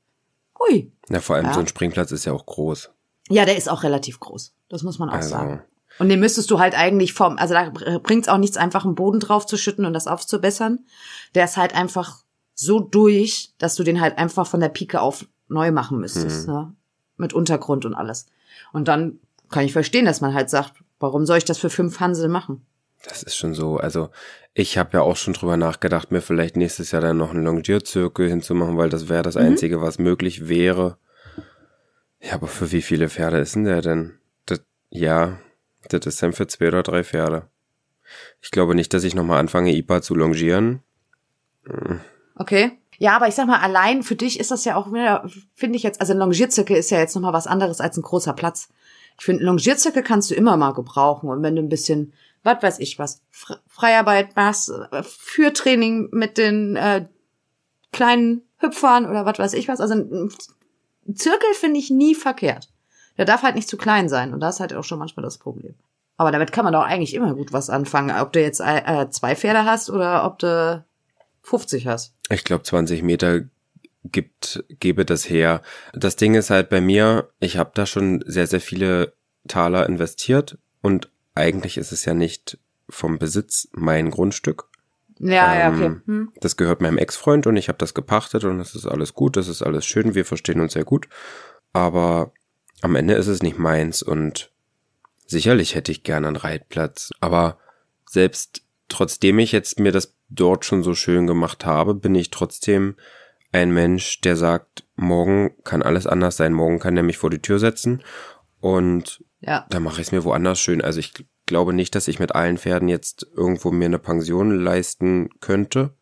Hui. 0.58 0.90
Na, 1.08 1.20
vor 1.20 1.36
allem 1.36 1.46
Ja. 1.46 1.54
so 1.54 1.60
ein 1.60 1.68
Springplatz 1.68 2.10
ist 2.10 2.24
ja 2.24 2.32
auch 2.32 2.44
groß. 2.44 2.90
Ja, 3.30 3.44
der 3.44 3.56
ist 3.56 3.68
auch 3.70 3.82
relativ 3.82 4.20
groß. 4.20 4.54
Das 4.68 4.82
muss 4.82 4.98
man 4.98 5.08
auch 5.10 5.14
Also, 5.14 5.30
sagen. 5.30 5.62
Und 5.98 6.08
den 6.08 6.20
müsstest 6.20 6.50
du 6.50 6.58
halt 6.58 6.76
eigentlich 6.76 7.12
vom, 7.12 7.38
also 7.38 7.54
da 7.54 7.70
bringt's 8.02 8.28
auch 8.28 8.38
nichts, 8.38 8.56
einfach 8.56 8.84
einen 8.84 8.96
Boden 8.96 9.20
drauf 9.20 9.46
zu 9.46 9.56
schütten 9.56 9.84
und 9.84 9.92
das 9.92 10.06
aufzubessern. 10.08 10.80
Der 11.34 11.44
ist 11.44 11.56
halt 11.56 11.74
einfach 11.74 12.24
so 12.54 12.80
durch, 12.80 13.52
dass 13.58 13.76
du 13.76 13.84
den 13.84 14.00
halt 14.00 14.18
einfach 14.18 14.46
von 14.46 14.60
der 14.60 14.68
Pike 14.68 15.00
auf 15.00 15.26
neu 15.48 15.70
machen 15.70 15.98
müsstest, 16.00 16.48
ne? 16.48 16.74
Mit 17.16 17.32
Untergrund 17.32 17.84
und 17.84 17.94
alles. 17.94 18.26
Und 18.72 18.88
dann 18.88 19.20
kann 19.50 19.64
ich 19.64 19.72
verstehen, 19.72 20.04
dass 20.04 20.20
man 20.20 20.34
halt 20.34 20.50
sagt, 20.50 20.72
warum 20.98 21.26
soll 21.26 21.38
ich 21.38 21.44
das 21.44 21.58
für 21.58 21.70
fünf 21.70 22.00
Hansel 22.00 22.28
machen? 22.28 22.66
Das 23.04 23.22
ist 23.22 23.36
schon 23.36 23.54
so. 23.54 23.76
Also 23.76 24.08
ich 24.52 24.78
habe 24.78 24.90
ja 24.94 25.02
auch 25.02 25.16
schon 25.16 25.34
drüber 25.34 25.56
nachgedacht, 25.56 26.10
mir 26.10 26.22
vielleicht 26.22 26.56
nächstes 26.56 26.90
Jahr 26.90 27.02
dann 27.02 27.18
noch 27.18 27.30
einen 27.30 27.44
Longierzirkel 27.44 28.28
hinzumachen, 28.28 28.76
weil 28.76 28.88
das 28.88 29.08
wäre 29.08 29.22
das 29.22 29.36
Einzige, 29.36 29.80
was 29.80 29.98
möglich 29.98 30.48
wäre. 30.48 30.96
Ja, 32.26 32.34
aber 32.34 32.46
für 32.46 32.72
wie 32.72 32.82
viele 32.82 33.08
Pferde 33.10 33.38
ist 33.38 33.54
denn 33.54 33.64
der 33.64 33.82
denn? 33.82 34.18
Das, 34.46 34.62
ja, 34.88 35.38
das 35.88 36.06
ist 36.06 36.22
dann 36.22 36.32
für 36.32 36.46
zwei 36.46 36.68
oder 36.68 36.82
drei 36.82 37.04
Pferde. 37.04 37.48
Ich 38.40 38.50
glaube 38.50 38.74
nicht, 38.74 38.94
dass 38.94 39.04
ich 39.04 39.14
nochmal 39.14 39.40
anfange, 39.40 39.74
IPA 39.74 40.00
zu 40.02 40.14
longieren. 40.14 40.82
Okay. 42.36 42.78
Ja, 42.98 43.16
aber 43.16 43.28
ich 43.28 43.34
sag 43.34 43.46
mal, 43.46 43.60
allein 43.60 44.02
für 44.02 44.14
dich 44.14 44.38
ist 44.38 44.50
das 44.50 44.64
ja 44.64 44.76
auch 44.76 44.86
finde 45.54 45.76
ich 45.76 45.82
jetzt, 45.82 46.00
also 46.00 46.12
ein 46.12 46.18
Longierzirkel 46.18 46.76
ist 46.76 46.90
ja 46.90 46.98
jetzt 46.98 47.14
nochmal 47.14 47.32
was 47.32 47.46
anderes 47.46 47.80
als 47.80 47.96
ein 47.96 48.02
großer 48.02 48.32
Platz. 48.32 48.68
Ich 49.18 49.24
finde, 49.24 49.44
Longierzirkel 49.44 50.02
kannst 50.02 50.30
du 50.30 50.34
immer 50.34 50.56
mal 50.56 50.72
gebrauchen. 50.72 51.28
Und 51.28 51.42
wenn 51.42 51.56
du 51.56 51.62
ein 51.62 51.68
bisschen, 51.68 52.12
was 52.42 52.62
weiß 52.62 52.78
ich 52.78 52.98
was, 52.98 53.20
Fre- 53.32 53.58
Freiarbeit 53.66 54.36
machst, 54.36 54.70
äh, 54.70 55.02
Führtraining 55.02 56.08
mit 56.12 56.38
den 56.38 56.76
äh, 56.76 57.06
kleinen 57.92 58.42
Hüpfern 58.58 59.06
oder 59.06 59.26
was 59.26 59.38
weiß 59.38 59.52
ich 59.54 59.68
was. 59.68 59.80
Also 59.80 60.28
Zirkel 61.12 61.52
finde 61.54 61.80
ich 61.80 61.90
nie 61.90 62.14
verkehrt. 62.14 62.68
Der 63.18 63.24
darf 63.24 63.42
halt 63.42 63.54
nicht 63.54 63.68
zu 63.68 63.76
klein 63.76 64.08
sein. 64.08 64.32
Und 64.32 64.40
das 64.40 64.56
ist 64.56 64.60
halt 64.60 64.74
auch 64.74 64.84
schon 64.84 64.98
manchmal 64.98 65.24
das 65.24 65.38
Problem. 65.38 65.74
Aber 66.16 66.30
damit 66.30 66.52
kann 66.52 66.64
man 66.64 66.72
doch 66.72 66.84
eigentlich 66.84 67.14
immer 67.14 67.34
gut 67.34 67.52
was 67.52 67.70
anfangen. 67.70 68.16
Ob 68.20 68.32
du 68.32 68.40
jetzt 68.40 68.60
äh, 68.60 69.02
äh, 69.02 69.10
zwei 69.10 69.34
Pferde 69.34 69.64
hast 69.64 69.90
oder 69.90 70.24
ob 70.24 70.38
du 70.38 70.84
50 71.42 71.86
hast. 71.86 72.14
Ich 72.30 72.44
glaube, 72.44 72.64
20 72.64 73.02
Meter 73.02 73.42
gibt, 74.04 74.64
gebe 74.68 75.04
das 75.04 75.28
her. 75.28 75.62
Das 75.92 76.16
Ding 76.16 76.34
ist 76.34 76.50
halt 76.50 76.68
bei 76.68 76.80
mir, 76.80 77.30
ich 77.40 77.56
habe 77.56 77.72
da 77.74 77.86
schon 77.86 78.22
sehr, 78.26 78.46
sehr 78.46 78.60
viele 78.60 79.14
Taler 79.48 79.86
investiert 79.86 80.58
und 80.82 81.10
eigentlich 81.34 81.78
ist 81.78 81.92
es 81.92 82.04
ja 82.04 82.14
nicht 82.14 82.58
vom 82.88 83.18
Besitz 83.18 83.68
mein 83.72 84.10
Grundstück. 84.10 84.68
Ja, 85.18 85.54
ja, 85.54 85.68
Ähm, 85.68 85.74
okay. 85.74 86.00
Hm. 86.06 86.32
Das 86.40 86.56
gehört 86.56 86.80
meinem 86.80 86.98
Ex-Freund 86.98 87.46
und 87.46 87.56
ich 87.56 87.68
habe 87.68 87.78
das 87.78 87.94
gepachtet 87.94 88.44
und 88.44 88.60
es 88.60 88.74
ist 88.74 88.86
alles 88.86 89.14
gut, 89.14 89.36
das 89.36 89.48
ist 89.48 89.62
alles 89.62 89.86
schön, 89.86 90.14
wir 90.14 90.24
verstehen 90.24 90.60
uns 90.60 90.72
sehr 90.72 90.84
gut. 90.84 91.08
Aber 91.72 92.32
am 92.82 92.96
Ende 92.96 93.14
ist 93.14 93.26
es 93.26 93.42
nicht 93.42 93.58
meins 93.58 94.02
und 94.02 94.50
sicherlich 95.26 95.74
hätte 95.74 95.92
ich 95.92 96.02
gerne 96.02 96.26
einen 96.28 96.36
Reitplatz. 96.36 97.10
Aber 97.20 97.58
selbst 98.08 98.62
trotzdem 98.88 99.38
ich 99.38 99.52
jetzt 99.52 99.80
mir 99.80 99.92
das 99.92 100.14
dort 100.28 100.64
schon 100.64 100.82
so 100.82 100.94
schön 100.94 101.26
gemacht 101.26 101.64
habe, 101.64 101.94
bin 101.94 102.14
ich 102.14 102.30
trotzdem 102.30 102.96
ein 103.52 103.72
Mensch, 103.72 104.20
der 104.20 104.36
sagt, 104.36 104.84
morgen 104.96 105.54
kann 105.64 105.82
alles 105.82 106.06
anders 106.06 106.36
sein, 106.36 106.52
morgen 106.52 106.80
kann 106.80 106.96
er 106.96 107.02
mich 107.04 107.18
vor 107.18 107.30
die 107.30 107.40
Tür 107.42 107.58
setzen 107.58 108.02
und 108.60 109.22
Ja. 109.40 109.66
da 109.70 109.78
mache 109.80 110.00
ich 110.00 110.08
es 110.08 110.12
mir 110.12 110.24
woanders 110.24 110.58
schön. 110.58 110.82
Also 110.82 110.98
ich 110.98 111.12
glaube 111.46 111.72
nicht, 111.72 111.94
dass 111.94 112.08
ich 112.08 112.18
mit 112.18 112.34
allen 112.34 112.58
Pferden 112.58 112.88
jetzt 112.88 113.26
irgendwo 113.36 113.70
mir 113.70 113.86
eine 113.86 113.98
Pension 113.98 114.58
leisten 114.58 115.30
könnte. 115.40 115.94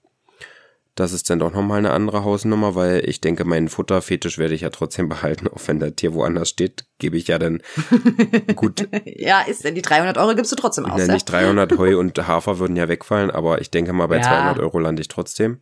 Das 0.95 1.13
ist 1.13 1.31
dann 1.31 1.39
doch 1.39 1.53
nochmal 1.53 1.79
eine 1.79 1.93
andere 1.93 2.23
Hausnummer, 2.23 2.75
weil 2.75 3.09
ich 3.09 3.23
denke, 3.23 3.47
meinen 3.47 3.71
Futterfetisch 3.71 4.37
werde 4.37 4.55
ich 4.55 4.61
ja 4.61 4.71
trotzdem 4.71 5.09
behalten, 5.09 5.49
auch 5.49 5.61
wenn 5.67 5.81
das 5.81 5.95
Tier 5.95 6.13
woanders 6.13 6.51
steht, 6.51 6.85
gebe 6.99 7.17
ich 7.17 7.29
ja 7.29 7.39
dann 7.39 7.63
gut, 8.57 8.89
Ja, 9.05 9.41
ist 9.41 9.65
denn 9.65 9.75
die 9.75 9.83
300 9.83 10.19
Euro 10.19 10.35
gibst 10.35 10.53
du 10.53 10.57
trotzdem 10.57 10.85
aus, 10.85 11.01
ja, 11.01 11.13
nicht 11.13 11.25
300 11.25 11.79
Heu 11.79 11.99
und 11.99 12.19
Hafer 12.27 12.59
würden 12.59 12.77
ja 12.77 12.89
wegfallen, 12.89 13.31
aber 13.31 13.61
ich 13.61 13.71
denke 13.71 13.93
mal, 13.93 14.07
bei 14.07 14.19
Ja. 14.19 14.23
200 14.23 14.59
Euro 14.59 14.79
lande 14.79 15.01
ich 15.01 15.09
trotzdem. 15.09 15.61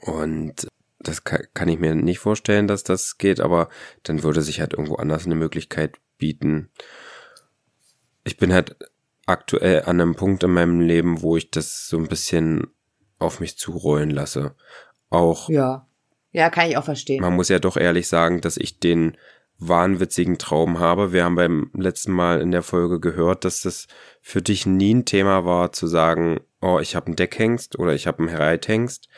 Und 0.00 0.68
das 1.00 1.24
kann, 1.24 1.42
kann 1.54 1.68
ich 1.68 1.78
mir 1.78 1.94
nicht 1.94 2.20
vorstellen, 2.20 2.68
dass 2.68 2.84
das 2.84 3.18
geht, 3.18 3.40
aber 3.40 3.68
dann 4.04 4.22
würde 4.22 4.42
sich 4.42 4.60
halt 4.60 4.74
irgendwo 4.74 4.94
anders 4.96 5.26
eine 5.26 5.34
Möglichkeit 5.34 5.96
bieten. 6.18 6.70
Ich 8.30 8.36
bin 8.36 8.52
halt 8.52 8.76
aktuell 9.26 9.82
an 9.82 10.00
einem 10.00 10.14
Punkt 10.14 10.44
in 10.44 10.52
meinem 10.52 10.78
Leben, 10.78 11.20
wo 11.20 11.36
ich 11.36 11.50
das 11.50 11.88
so 11.88 11.98
ein 11.98 12.06
bisschen 12.06 12.68
auf 13.18 13.40
mich 13.40 13.58
zurollen 13.58 14.10
lasse. 14.10 14.54
Auch 15.10 15.48
Ja. 15.48 15.88
Ja, 16.30 16.48
kann 16.48 16.70
ich 16.70 16.76
auch 16.76 16.84
verstehen. 16.84 17.22
man 17.22 17.34
muss 17.34 17.48
ja 17.48 17.58
doch 17.58 17.76
ehrlich 17.76 18.06
sagen, 18.06 18.40
dass 18.40 18.56
ich 18.56 18.78
den 18.78 19.16
wahnwitzigen 19.58 20.38
Traum 20.38 20.78
habe. 20.78 21.12
Wir 21.12 21.24
haben 21.24 21.34
beim 21.34 21.72
letzten 21.74 22.12
Mal 22.12 22.40
in 22.40 22.52
der 22.52 22.62
Folge 22.62 23.00
gehört, 23.00 23.44
dass 23.44 23.62
das 23.62 23.88
für 24.22 24.40
dich 24.40 24.64
nie 24.64 24.94
ein 24.94 25.04
Thema 25.06 25.44
war, 25.44 25.72
zu 25.72 25.88
sagen, 25.88 26.38
oh, 26.60 26.78
ich 26.78 26.94
habe 26.94 27.06
einen 27.06 27.16
Deckhengst 27.16 27.80
oder 27.80 27.94
ich 27.94 28.06
habe 28.06 28.20
einen 28.20 28.36
Reithengst. 28.36 29.08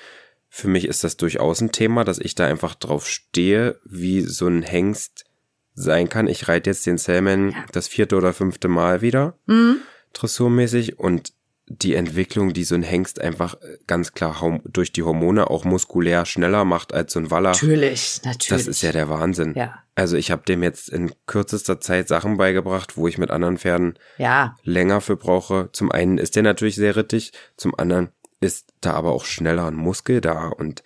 Für 0.48 0.68
mich 0.68 0.88
ist 0.88 1.05
das 1.05 1.18
durchaus 1.18 1.61
ein 1.61 1.70
Thema, 1.70 2.05
dass 2.05 2.18
ich 2.18 2.35
da 2.35 2.46
einfach 2.46 2.75
drauf 2.75 3.07
stehe, 3.07 3.79
wie 3.85 4.22
so 4.22 4.46
ein 4.46 4.62
Hengst 4.62 5.27
sein 5.74 6.08
kann. 6.08 6.28
Ich 6.28 6.48
reite 6.48 6.70
jetzt 6.70 6.87
den 6.87 6.98
Salmon 6.98 7.54
das 7.72 7.88
vierte 7.88 8.16
oder 8.16 8.32
fünfte 8.32 8.68
Mal 8.68 9.00
wieder, 9.02 9.35
Mhm. 9.46 9.76
dressurmäßig 10.12 10.98
und 10.98 11.32
die 11.66 11.94
Entwicklung, 11.94 12.52
die 12.52 12.64
so 12.64 12.74
ein 12.74 12.82
Hengst 12.82 13.20
einfach 13.20 13.54
äh, 13.54 13.78
ganz 13.87 14.12
klar 14.12 14.61
durch 14.64 14.92
die 14.92 15.04
Hormone 15.04 15.48
auch 15.48 15.64
muskulär 15.64 16.26
schneller 16.26 16.64
macht 16.64 16.92
als 16.92 17.12
so 17.14 17.20
ein 17.20 17.30
Waller. 17.30 17.50
Natürlich, 17.52 18.20
natürlich. 18.24 18.48
Das 18.48 18.66
ist 18.66 18.82
ja 18.82 18.92
der 18.92 19.08
Wahnsinn. 19.08 19.54
Ja. 19.56 19.78
Also 19.94 20.16
ich 20.16 20.30
habe 20.30 20.42
dem 20.42 20.62
jetzt 20.62 20.88
in 20.90 21.12
kürzester 21.26 21.80
Zeit 21.80 22.08
Sachen 22.08 22.37
beigebracht, 22.37 22.96
wo 22.96 23.08
ich 23.08 23.16
mit 23.16 23.30
anderen 23.30 23.56
Pferden 23.58 23.98
Ja, 24.18 24.56
länger 24.64 25.00
für 25.00 25.16
brauche. 25.16 25.70
Zum 25.72 25.90
einen 25.90 26.18
ist 26.18 26.37
der 26.37 26.42
natürlich 26.42 26.74
sehr 26.76 26.96
rittig, 26.96 27.32
zum 27.56 27.78
anderen 27.78 28.11
ist 28.40 28.72
da 28.80 28.92
aber 28.94 29.12
auch 29.12 29.24
schneller 29.24 29.66
ein 29.66 29.76
Muskel 29.76 30.20
da 30.20 30.48
und 30.48 30.82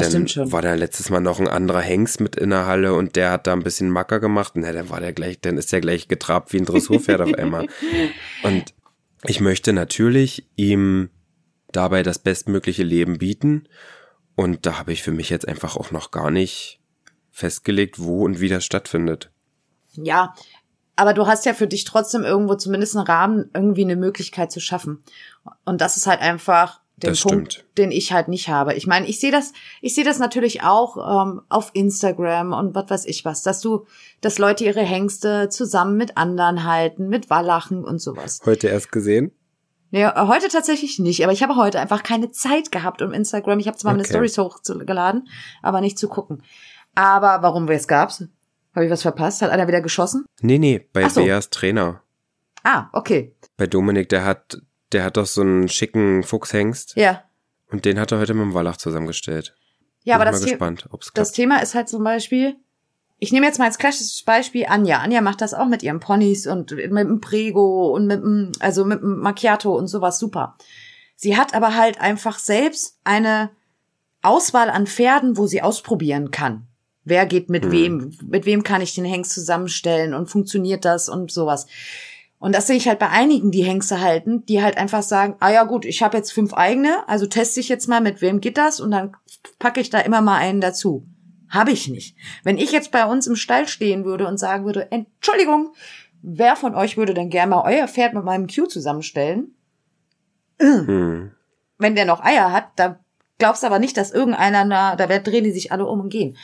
das 0.00 0.12
dann 0.12 0.28
stimmt 0.28 0.30
schon. 0.30 0.52
war 0.52 0.62
da 0.62 0.74
letztes 0.74 1.10
Mal 1.10 1.20
noch 1.20 1.40
ein 1.40 1.48
anderer 1.48 1.80
Hengst 1.80 2.20
mit 2.20 2.36
in 2.36 2.50
der 2.50 2.66
Halle 2.66 2.94
und 2.94 3.16
der 3.16 3.30
hat 3.30 3.46
da 3.46 3.52
ein 3.52 3.62
bisschen 3.62 3.90
Macker 3.90 4.20
gemacht. 4.20 4.52
Na, 4.56 4.72
dann 4.72 4.90
war 4.90 5.00
der 5.00 5.12
gleich, 5.12 5.40
dann 5.40 5.58
ist 5.58 5.72
der 5.72 5.80
gleich 5.80 6.08
getrabt 6.08 6.52
wie 6.52 6.58
ein 6.58 6.64
Dressurpferd 6.64 7.20
auf 7.20 7.34
einmal. 7.34 7.66
Und 8.42 8.74
ich 9.24 9.40
möchte 9.40 9.72
natürlich 9.72 10.48
ihm 10.56 11.10
dabei 11.72 12.02
das 12.02 12.18
bestmögliche 12.18 12.82
Leben 12.82 13.18
bieten. 13.18 13.68
Und 14.34 14.66
da 14.66 14.78
habe 14.78 14.92
ich 14.92 15.02
für 15.02 15.12
mich 15.12 15.30
jetzt 15.30 15.48
einfach 15.48 15.76
auch 15.76 15.90
noch 15.90 16.10
gar 16.10 16.30
nicht 16.30 16.80
festgelegt, 17.30 17.98
wo 17.98 18.24
und 18.24 18.40
wie 18.40 18.48
das 18.48 18.64
stattfindet. 18.64 19.30
Ja, 19.92 20.34
aber 20.96 21.12
du 21.12 21.26
hast 21.26 21.44
ja 21.44 21.52
für 21.52 21.66
dich 21.66 21.84
trotzdem 21.84 22.22
irgendwo 22.22 22.54
zumindest 22.54 22.96
einen 22.96 23.06
Rahmen, 23.06 23.50
irgendwie 23.52 23.84
eine 23.84 23.96
Möglichkeit 23.96 24.50
zu 24.50 24.60
schaffen. 24.60 25.02
Und 25.64 25.80
das 25.82 25.96
ist 25.96 26.06
halt 26.06 26.20
einfach 26.20 26.80
den 26.96 27.10
Das 27.10 27.22
Punkt, 27.22 27.52
stimmt. 27.52 27.78
den 27.78 27.90
ich 27.90 28.12
halt 28.12 28.28
nicht 28.28 28.48
habe. 28.48 28.72
Ich 28.74 28.86
meine, 28.86 29.06
ich 29.06 29.20
sehe 29.20 29.30
das, 29.30 29.52
ich 29.82 29.94
sehe 29.94 30.04
das 30.04 30.18
natürlich 30.18 30.62
auch 30.62 30.96
ähm, 31.26 31.42
auf 31.50 31.70
Instagram 31.74 32.52
und 32.52 32.74
was 32.74 32.88
weiß 32.88 33.04
ich 33.04 33.24
was, 33.24 33.42
dass 33.42 33.60
du, 33.60 33.86
dass 34.22 34.38
Leute 34.38 34.64
ihre 34.64 34.80
Hengste 34.82 35.48
zusammen 35.50 35.96
mit 35.98 36.16
anderen 36.16 36.64
halten, 36.64 37.08
mit 37.08 37.28
Wallachen 37.28 37.84
und 37.84 38.00
sowas. 38.00 38.40
Heute 38.46 38.68
erst 38.68 38.92
gesehen? 38.92 39.32
Nee, 39.90 40.06
heute 40.06 40.48
tatsächlich 40.48 40.98
nicht, 40.98 41.22
aber 41.22 41.32
ich 41.32 41.42
habe 41.42 41.56
heute 41.56 41.78
einfach 41.80 42.02
keine 42.02 42.30
Zeit 42.32 42.72
gehabt 42.72 43.02
um 43.02 43.12
Instagram. 43.12 43.58
Ich 43.58 43.68
habe 43.68 43.76
zwar 43.76 43.92
meine 43.92 44.02
Okay. 44.02 44.12
Stories 44.12 44.38
hochgeladen, 44.38 45.28
aber 45.62 45.80
nicht 45.80 45.98
zu 45.98 46.08
gucken. 46.08 46.42
Aber 46.94 47.42
warum 47.42 47.68
es 47.68 47.86
gab's? 47.86 48.24
Habe 48.74 48.86
ich 48.86 48.90
was 48.90 49.02
verpasst? 49.02 49.42
Hat 49.42 49.50
einer 49.50 49.68
wieder 49.68 49.80
geschossen? 49.80 50.24
Nee, 50.40 50.58
nee, 50.58 50.86
bei 50.92 51.04
Ach 51.04 51.10
so. 51.10 51.22
Beas 51.24 51.50
Trainer. 51.50 52.02
Ah, 52.64 52.88
okay. 52.92 53.34
Bei 53.56 53.66
Dominik, 53.66 54.08
der 54.08 54.24
hat, 54.24 54.60
der 54.92 55.04
hat 55.04 55.16
doch 55.16 55.26
so 55.26 55.40
einen 55.42 55.68
schicken 55.68 56.22
Fuchshengst 56.22 56.94
Ja. 56.96 57.22
und 57.70 57.84
den 57.84 57.98
hat 57.98 58.12
er 58.12 58.18
heute 58.18 58.34
mit 58.34 58.42
dem 58.44 58.54
Wallach 58.54 58.76
zusammengestellt. 58.76 59.54
Ja, 60.04 60.14
aber 60.14 60.24
Bin 60.24 60.32
das, 60.32 60.40
mal 60.40 60.44
The 60.46 60.50
gespannt, 60.52 60.88
das. 61.14 61.32
Thema 61.32 61.58
ist 61.62 61.74
halt 61.74 61.88
zum 61.88 62.04
Beispiel, 62.04 62.56
ich 63.18 63.32
nehme 63.32 63.46
jetzt 63.46 63.58
mal 63.58 63.64
als 63.64 63.78
klassisches 63.78 64.22
Beispiel 64.22 64.66
Anja. 64.68 64.98
Anja 65.00 65.20
macht 65.20 65.40
das 65.40 65.54
auch 65.54 65.66
mit 65.66 65.82
ihren 65.82 66.00
Ponys 66.00 66.46
und 66.46 66.70
mit 66.70 66.92
dem 66.92 67.20
Prego 67.20 67.92
und 67.94 68.06
mit 68.06 68.22
dem, 68.22 68.52
also 68.60 68.84
mit 68.84 69.00
dem 69.00 69.18
Macchiato 69.20 69.74
und 69.76 69.88
sowas 69.88 70.18
super. 70.18 70.56
Sie 71.16 71.36
hat 71.36 71.54
aber 71.54 71.74
halt 71.74 72.00
einfach 72.00 72.38
selbst 72.38 72.98
eine 73.04 73.50
Auswahl 74.22 74.70
an 74.70 74.86
Pferden, 74.86 75.36
wo 75.36 75.46
sie 75.46 75.62
ausprobieren 75.62 76.30
kann. 76.30 76.66
Wer 77.04 77.24
geht 77.26 77.48
mit 77.48 77.64
Mhm. 77.66 77.70
wem? 77.72 78.18
Mit 78.28 78.46
wem 78.46 78.62
kann 78.62 78.82
ich 78.82 78.94
den 78.94 79.04
Hengst 79.04 79.32
zusammenstellen 79.32 80.12
und 80.14 80.28
funktioniert 80.28 80.84
das 80.84 81.08
und 81.08 81.30
sowas? 81.30 81.66
Und 82.38 82.54
das 82.54 82.66
sehe 82.66 82.76
ich 82.76 82.86
halt 82.86 82.98
bei 82.98 83.08
einigen, 83.08 83.50
die 83.50 83.64
Hengste 83.64 84.00
halten, 84.00 84.44
die 84.46 84.62
halt 84.62 84.76
einfach 84.76 85.02
sagen, 85.02 85.36
ah 85.40 85.50
ja 85.50 85.64
gut, 85.64 85.84
ich 85.84 86.02
habe 86.02 86.16
jetzt 86.16 86.32
fünf 86.32 86.52
eigene, 86.52 87.08
also 87.08 87.26
teste 87.26 87.60
ich 87.60 87.68
jetzt 87.68 87.88
mal, 87.88 88.00
mit 88.00 88.20
wem 88.20 88.40
geht 88.40 88.58
das 88.58 88.80
und 88.80 88.90
dann 88.90 89.16
packe 89.58 89.80
ich 89.80 89.90
da 89.90 90.00
immer 90.00 90.20
mal 90.20 90.36
einen 90.36 90.60
dazu. 90.60 91.06
Habe 91.48 91.70
ich 91.70 91.88
nicht. 91.88 92.16
Wenn 92.42 92.58
ich 92.58 92.72
jetzt 92.72 92.90
bei 92.90 93.06
uns 93.06 93.26
im 93.26 93.36
Stall 93.36 93.68
stehen 93.68 94.04
würde 94.04 94.26
und 94.26 94.38
sagen 94.38 94.64
würde, 94.64 94.90
Entschuldigung, 94.90 95.72
wer 96.22 96.56
von 96.56 96.74
euch 96.74 96.96
würde 96.96 97.14
denn 97.14 97.30
gerne 97.30 97.50
mal 97.50 97.62
euer 97.64 97.88
Pferd 97.88 98.14
mit 98.14 98.24
meinem 98.24 98.48
Q 98.48 98.66
zusammenstellen? 98.66 99.54
Hm. 100.60 101.32
Wenn 101.78 101.94
der 101.94 102.04
noch 102.04 102.22
Eier 102.22 102.52
hat, 102.52 102.68
da 102.76 102.98
glaubst 103.38 103.64
aber 103.64 103.78
nicht, 103.78 103.96
dass 103.96 104.10
irgendeiner, 104.10 104.96
da 104.96 105.06
drehen 105.06 105.44
die 105.44 105.52
sich 105.52 105.72
alle 105.72 105.86
um 105.86 106.00
und 106.00 106.10
gehen. 106.10 106.36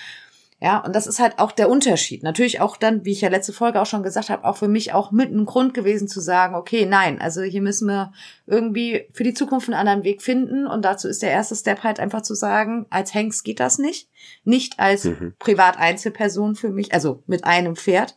Ja, 0.63 0.79
und 0.79 0.95
das 0.95 1.09
ist 1.09 1.19
halt 1.19 1.41
auch 1.41 1.51
der 1.51 1.69
Unterschied. 1.69 2.23
Natürlich 2.23 2.61
auch 2.61 2.77
dann, 2.77 3.05
wie 3.05 3.11
ich 3.11 3.21
ja 3.21 3.29
letzte 3.29 3.53
Folge 3.53 3.83
auch 3.83 3.87
schon 3.87 4.05
gesagt 4.05 4.31
habe, 4.31 4.45
auch 4.45 4.57
für 4.57 4.69
mich 4.69 4.93
auch 4.93 5.11
mit 5.11 5.27
einem 5.27 5.45
Grund 5.45 5.75
gewesen 5.75 6.07
zu 6.07 6.21
sagen, 6.21 6.55
okay, 6.55 6.87
nein, 6.87 7.21
also 7.21 7.43
hier 7.43 7.61
müssen 7.61 7.89
wir 7.89 8.13
irgendwie 8.47 9.09
für 9.13 9.25
die 9.25 9.35
Zukunft 9.35 9.69
einen 9.69 9.75
anderen 9.75 10.05
Weg 10.05 10.23
finden. 10.23 10.69
Und 10.69 10.85
dazu 10.85 11.09
ist 11.09 11.21
der 11.21 11.33
erste 11.33 11.57
Step 11.57 11.83
halt 11.83 11.99
einfach 11.99 12.23
zu 12.23 12.35
sagen, 12.35 12.87
als 12.91 13.13
Hengst 13.13 13.43
geht 13.43 13.59
das 13.59 13.79
nicht. 13.79 14.09
Nicht 14.45 14.79
als 14.79 15.03
mhm. 15.03 15.35
Privat-Einzelperson 15.41 16.55
für 16.55 16.71
mich, 16.71 16.95
also 16.95 17.25
mit 17.27 17.43
einem 17.43 17.75
Pferd. 17.75 18.17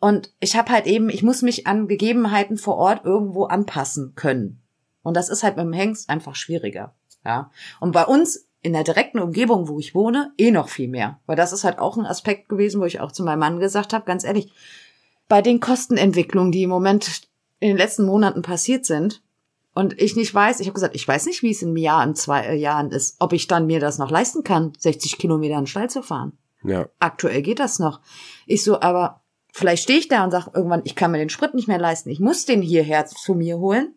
Und 0.00 0.34
ich 0.40 0.54
habe 0.54 0.70
halt 0.70 0.86
eben, 0.86 1.08
ich 1.08 1.22
muss 1.22 1.40
mich 1.40 1.66
an 1.66 1.88
Gegebenheiten 1.88 2.58
vor 2.58 2.76
Ort 2.76 3.06
irgendwo 3.06 3.44
anpassen 3.44 4.12
können. 4.16 4.60
Und 5.02 5.16
das 5.16 5.30
ist 5.30 5.44
halt 5.44 5.56
mit 5.56 5.64
dem 5.64 5.72
Hengst 5.72 6.10
einfach 6.10 6.34
schwieriger. 6.34 6.94
Ja. 7.24 7.50
Und 7.80 7.92
bei 7.92 8.04
uns 8.04 8.47
in 8.62 8.72
der 8.72 8.84
direkten 8.84 9.20
Umgebung, 9.20 9.68
wo 9.68 9.78
ich 9.78 9.94
wohne, 9.94 10.32
eh 10.36 10.50
noch 10.50 10.68
viel 10.68 10.88
mehr. 10.88 11.20
Weil 11.26 11.36
das 11.36 11.52
ist 11.52 11.64
halt 11.64 11.78
auch 11.78 11.96
ein 11.96 12.06
Aspekt 12.06 12.48
gewesen, 12.48 12.80
wo 12.80 12.84
ich 12.84 13.00
auch 13.00 13.12
zu 13.12 13.22
meinem 13.22 13.38
Mann 13.38 13.60
gesagt 13.60 13.92
habe, 13.92 14.04
ganz 14.04 14.24
ehrlich, 14.24 14.52
bei 15.28 15.42
den 15.42 15.60
Kostenentwicklungen, 15.60 16.52
die 16.52 16.62
im 16.62 16.70
Moment 16.70 17.28
in 17.60 17.68
den 17.68 17.76
letzten 17.76 18.04
Monaten 18.04 18.42
passiert 18.42 18.86
sind, 18.86 19.22
und 19.78 20.00
ich 20.02 20.16
nicht 20.16 20.34
weiß, 20.34 20.58
ich 20.58 20.66
habe 20.66 20.74
gesagt, 20.74 20.96
ich 20.96 21.06
weiß 21.06 21.26
nicht, 21.26 21.44
wie 21.44 21.52
es 21.52 21.62
in 21.62 21.68
einem 21.68 21.76
Jahr, 21.76 22.02
in 22.02 22.16
zwei 22.16 22.40
äh, 22.40 22.56
Jahren 22.56 22.90
ist, 22.90 23.14
ob 23.20 23.32
ich 23.32 23.46
dann 23.46 23.66
mir 23.66 23.78
das 23.78 23.98
noch 23.98 24.10
leisten 24.10 24.42
kann, 24.42 24.72
60 24.76 25.18
Kilometer 25.18 25.54
in 25.54 25.60
den 25.60 25.66
Stall 25.68 25.88
zu 25.88 26.02
fahren. 26.02 26.36
Ja. 26.64 26.88
Aktuell 26.98 27.42
geht 27.42 27.60
das 27.60 27.78
noch. 27.78 28.00
Ich 28.48 28.64
so, 28.64 28.80
aber 28.80 29.22
vielleicht 29.52 29.84
stehe 29.84 30.00
ich 30.00 30.08
da 30.08 30.24
und 30.24 30.32
sage 30.32 30.50
irgendwann, 30.52 30.82
ich 30.82 30.96
kann 30.96 31.12
mir 31.12 31.18
den 31.18 31.28
Sprit 31.28 31.54
nicht 31.54 31.68
mehr 31.68 31.78
leisten, 31.78 32.10
ich 32.10 32.18
muss 32.18 32.44
den 32.44 32.60
hierher 32.60 33.06
zu 33.06 33.34
mir 33.34 33.58
holen. 33.58 33.94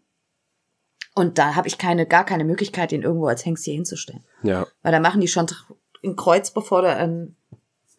Und 1.14 1.38
da 1.38 1.56
habe 1.56 1.68
ich 1.68 1.78
keine, 1.78 2.06
gar 2.06 2.26
keine 2.26 2.46
Möglichkeit, 2.46 2.92
den 2.92 3.04
irgendwo 3.04 3.28
als 3.28 3.46
Hengst 3.46 3.66
hier 3.66 3.74
hinzustellen. 3.74 4.24
Ja. 4.44 4.66
Weil 4.82 4.92
da 4.92 5.00
machen 5.00 5.22
die 5.22 5.28
schon 5.28 5.48
ein 6.04 6.16
Kreuz, 6.16 6.52
bevor 6.52 6.82
du, 6.82 6.88
ähm, 6.88 7.36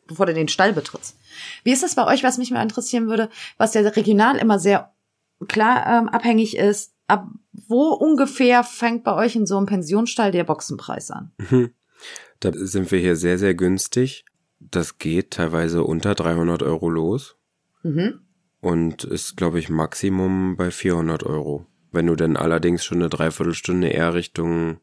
bevor 0.07 0.27
du 0.27 0.35
den 0.35 0.49
Stall 0.49 0.73
betrittst. 0.73 1.17
Wie 1.63 1.73
ist 1.73 1.83
das 1.83 1.95
bei 1.95 2.07
euch, 2.07 2.23
was 2.23 2.39
mich 2.39 2.51
mal 2.51 2.63
interessieren 2.63 3.09
würde, 3.09 3.29
was 3.59 3.75
ja 3.75 3.83
regional 3.83 4.37
immer 4.37 4.59
sehr 4.59 4.93
klar 5.49 5.87
ähm, 5.87 6.09
abhängig 6.09 6.57
ist, 6.57 6.95
ab 7.07 7.27
wo 7.69 7.89
ungefähr 7.91 8.65
fängt 8.65 9.05
bei 9.05 9.15
euch 9.15 9.37
in 9.37 9.47
so 9.47 9.57
einem 9.57 9.67
Pensionsstall 9.67 10.33
der 10.33 10.45
Boxenpreis 10.45 11.11
an? 11.11 11.33
Mhm. 11.37 11.73
Da 12.41 12.51
sind 12.55 12.91
wir 12.91 12.99
hier 12.99 13.17
sehr, 13.17 13.39
sehr 13.39 13.55
günstig. 13.55 14.25
Das 14.59 14.99
geht 14.99 15.33
teilweise 15.33 15.85
unter 15.85 16.15
300 16.15 16.63
Euro 16.63 16.89
los. 16.89 17.37
Mhm. 17.83 18.21
Und 18.61 19.05
ist, 19.05 19.37
glaube 19.37 19.59
ich, 19.59 19.69
Maximum 19.69 20.57
bei 20.57 20.71
400 20.71 21.25
Euro. 21.25 21.67
Wenn 21.93 22.07
du 22.07 22.17
dann 22.17 22.37
allerdings 22.37 22.85
schon 22.85 22.99
eine 22.99 23.09
Dreiviertelstunde 23.09 23.89
eher 23.89 24.15
Richtung 24.15 24.81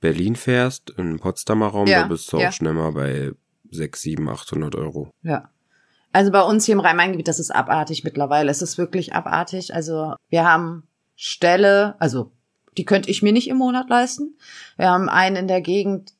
Berlin 0.00 0.36
fährst, 0.36 0.90
im 0.96 1.18
Potsdamer 1.18 1.68
Raum, 1.68 1.86
ja, 1.86 2.02
da 2.02 2.08
bist 2.08 2.32
du 2.32 2.38
ja. 2.38 2.48
auch 2.48 2.52
schnell 2.52 2.72
mal 2.72 2.92
bei 2.92 3.32
6, 3.70 4.00
7, 4.00 4.28
800 4.28 4.74
Euro. 4.74 5.10
Ja. 5.22 5.50
Also 6.12 6.30
bei 6.30 6.42
uns 6.42 6.64
hier 6.64 6.74
im 6.74 6.80
Rhein-Main-Gebiet, 6.80 7.28
das 7.28 7.40
ist 7.40 7.50
abartig 7.50 8.04
mittlerweile. 8.04 8.50
Es 8.50 8.62
ist 8.62 8.78
wirklich 8.78 9.14
abartig. 9.14 9.74
Also 9.74 10.14
wir 10.28 10.44
haben 10.44 10.86
Ställe, 11.16 11.96
also 11.98 12.30
die 12.76 12.84
könnte 12.84 13.10
ich 13.10 13.22
mir 13.22 13.32
nicht 13.32 13.48
im 13.48 13.56
Monat 13.56 13.88
leisten. 13.88 14.36
Wir 14.76 14.90
haben 14.90 15.08
einen 15.08 15.36
in 15.36 15.48
der 15.48 15.60
Gegend, 15.60 16.12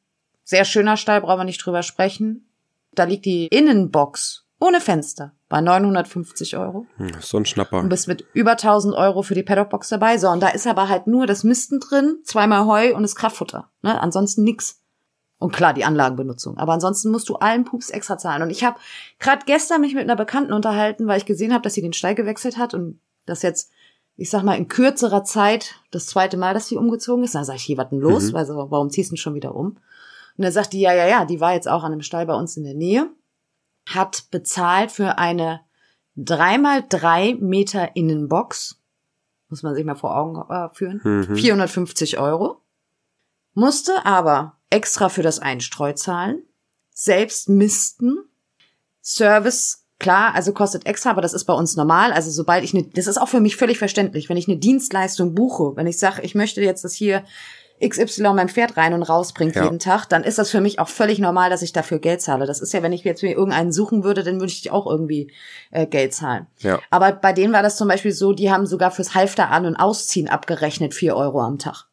sehr 0.42 0.64
schöner 0.64 0.96
Stall, 0.96 1.20
brauchen 1.20 1.40
wir 1.40 1.44
nicht 1.44 1.64
drüber 1.64 1.82
sprechen. 1.82 2.46
Da 2.92 3.04
liegt 3.04 3.24
die 3.24 3.46
Innenbox 3.46 4.43
ohne 4.60 4.80
Fenster 4.80 5.32
bei 5.48 5.60
950 5.60 6.56
Euro. 6.56 6.86
Hm, 6.96 7.12
so 7.20 7.36
ein 7.36 7.44
Schnapper. 7.44 7.78
Und 7.78 7.88
bist 7.88 8.08
mit 8.08 8.24
über 8.32 8.52
1000 8.52 8.94
Euro 8.94 9.22
für 9.22 9.34
die 9.34 9.42
Paddockbox 9.42 9.88
dabei. 9.88 10.18
So, 10.18 10.28
und 10.28 10.40
da 10.40 10.48
ist 10.48 10.66
aber 10.66 10.88
halt 10.88 11.06
nur 11.06 11.26
das 11.26 11.44
Misten 11.44 11.80
drin, 11.80 12.18
zweimal 12.24 12.66
Heu 12.66 12.94
und 12.94 13.02
das 13.02 13.16
Kraftfutter. 13.16 13.70
Ne? 13.82 14.00
Ansonsten 14.00 14.44
nix. 14.44 14.80
Und 15.38 15.52
klar, 15.52 15.74
die 15.74 15.84
Anlagenbenutzung. 15.84 16.56
Aber 16.56 16.72
ansonsten 16.72 17.10
musst 17.10 17.28
du 17.28 17.34
allen 17.36 17.64
Pups 17.64 17.90
extra 17.90 18.16
zahlen. 18.16 18.42
Und 18.42 18.50
ich 18.50 18.64
habe 18.64 18.78
gerade 19.18 19.44
gestern 19.44 19.80
mich 19.80 19.94
mit 19.94 20.04
einer 20.04 20.16
Bekannten 20.16 20.52
unterhalten, 20.52 21.06
weil 21.06 21.18
ich 21.18 21.26
gesehen 21.26 21.52
habe, 21.52 21.62
dass 21.62 21.74
sie 21.74 21.82
den 21.82 21.92
Stall 21.92 22.14
gewechselt 22.14 22.56
hat 22.56 22.72
und 22.72 23.00
das 23.26 23.42
jetzt, 23.42 23.70
ich 24.16 24.30
sag 24.30 24.44
mal, 24.44 24.56
in 24.56 24.68
kürzerer 24.68 25.24
Zeit 25.24 25.74
das 25.90 26.06
zweite 26.06 26.36
Mal, 26.36 26.54
dass 26.54 26.68
sie 26.68 26.76
umgezogen 26.76 27.24
ist. 27.24 27.34
Da 27.34 27.44
sag 27.44 27.56
ich, 27.56 27.64
hier, 27.64 27.76
was 27.76 27.90
denn 27.90 27.98
los? 27.98 28.30
Mhm. 28.30 28.32
Weil 28.34 28.46
so, 28.46 28.54
warum 28.70 28.90
ziehst 28.90 29.10
du 29.10 29.14
denn 29.14 29.18
schon 29.18 29.34
wieder 29.34 29.54
um? 29.54 29.76
Und 30.36 30.44
dann 30.44 30.52
sagt 30.52 30.72
die, 30.72 30.80
ja, 30.80 30.94
ja, 30.94 31.06
ja, 31.06 31.24
die 31.24 31.40
war 31.40 31.52
jetzt 31.52 31.68
auch 31.68 31.82
an 31.82 31.92
einem 31.92 32.02
Stall 32.02 32.26
bei 32.26 32.34
uns 32.34 32.56
in 32.56 32.64
der 32.64 32.74
Nähe 32.74 33.10
hat 33.86 34.30
bezahlt 34.30 34.90
für 34.90 35.18
eine 35.18 35.60
dreimal 36.16 36.84
drei 36.88 37.34
Meter 37.34 37.96
Innenbox, 37.96 38.80
muss 39.48 39.62
man 39.62 39.74
sich 39.74 39.84
mal 39.84 39.94
vor 39.94 40.16
Augen 40.16 40.40
äh, 40.50 40.68
führen, 40.74 41.00
mhm. 41.02 41.36
450 41.36 42.18
Euro, 42.18 42.60
musste 43.52 44.04
aber 44.04 44.56
extra 44.70 45.08
für 45.08 45.22
das 45.22 45.38
Einstreu 45.38 45.92
zahlen, 45.92 46.42
selbst 46.90 47.48
misten, 47.48 48.18
Service, 49.02 49.84
klar, 49.98 50.34
also 50.34 50.52
kostet 50.52 50.86
extra, 50.86 51.10
aber 51.10 51.20
das 51.20 51.34
ist 51.34 51.44
bei 51.44 51.52
uns 51.52 51.76
normal. 51.76 52.12
Also 52.12 52.30
sobald 52.30 52.64
ich 52.64 52.74
eine, 52.74 52.84
das 52.84 53.06
ist 53.06 53.18
auch 53.18 53.28
für 53.28 53.40
mich 53.40 53.56
völlig 53.56 53.78
verständlich, 53.78 54.28
wenn 54.28 54.36
ich 54.36 54.48
eine 54.48 54.56
Dienstleistung 54.56 55.34
buche, 55.34 55.76
wenn 55.76 55.86
ich 55.86 55.98
sage, 55.98 56.22
ich 56.22 56.34
möchte 56.34 56.62
jetzt 56.62 56.84
das 56.84 56.94
hier 56.94 57.24
XY 57.80 58.34
mein 58.34 58.48
Pferd 58.48 58.76
rein 58.76 58.94
und 58.94 59.02
rausbringt 59.02 59.56
ja. 59.56 59.64
jeden 59.64 59.78
Tag, 59.78 60.06
dann 60.06 60.22
ist 60.22 60.38
das 60.38 60.50
für 60.50 60.60
mich 60.60 60.78
auch 60.78 60.88
völlig 60.88 61.18
normal, 61.18 61.50
dass 61.50 61.62
ich 61.62 61.72
dafür 61.72 61.98
Geld 61.98 62.22
zahle. 62.22 62.46
Das 62.46 62.60
ist 62.60 62.72
ja, 62.72 62.82
wenn 62.82 62.92
ich 62.92 63.02
jetzt 63.04 63.22
mir 63.22 63.32
irgendeinen 63.32 63.72
suchen 63.72 64.04
würde, 64.04 64.22
dann 64.22 64.40
würde 64.40 64.52
ich 64.52 64.70
auch 64.70 64.86
irgendwie 64.86 65.32
äh, 65.70 65.86
Geld 65.86 66.14
zahlen. 66.14 66.46
Ja. 66.58 66.78
Aber 66.90 67.12
bei 67.12 67.32
denen 67.32 67.52
war 67.52 67.62
das 67.62 67.76
zum 67.76 67.88
Beispiel 67.88 68.12
so, 68.12 68.32
die 68.32 68.50
haben 68.50 68.66
sogar 68.66 68.90
fürs 68.90 69.14
Halfter 69.14 69.50
an- 69.50 69.66
und 69.66 69.76
Ausziehen 69.76 70.28
abgerechnet 70.28 70.94
vier 70.94 71.16
Euro 71.16 71.40
am 71.40 71.58
Tag. 71.58 71.86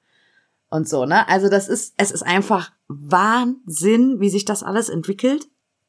Und 0.69 0.87
so, 0.87 1.05
ne? 1.05 1.27
Also 1.27 1.49
das 1.49 1.67
ist, 1.67 1.95
es 1.97 2.11
ist 2.11 2.23
einfach 2.23 2.71
Wahnsinn, 2.87 4.19
wie 4.19 4.29
sich 4.29 4.45
das 4.45 4.63
alles 4.63 4.87
entwickelt. 4.87 5.47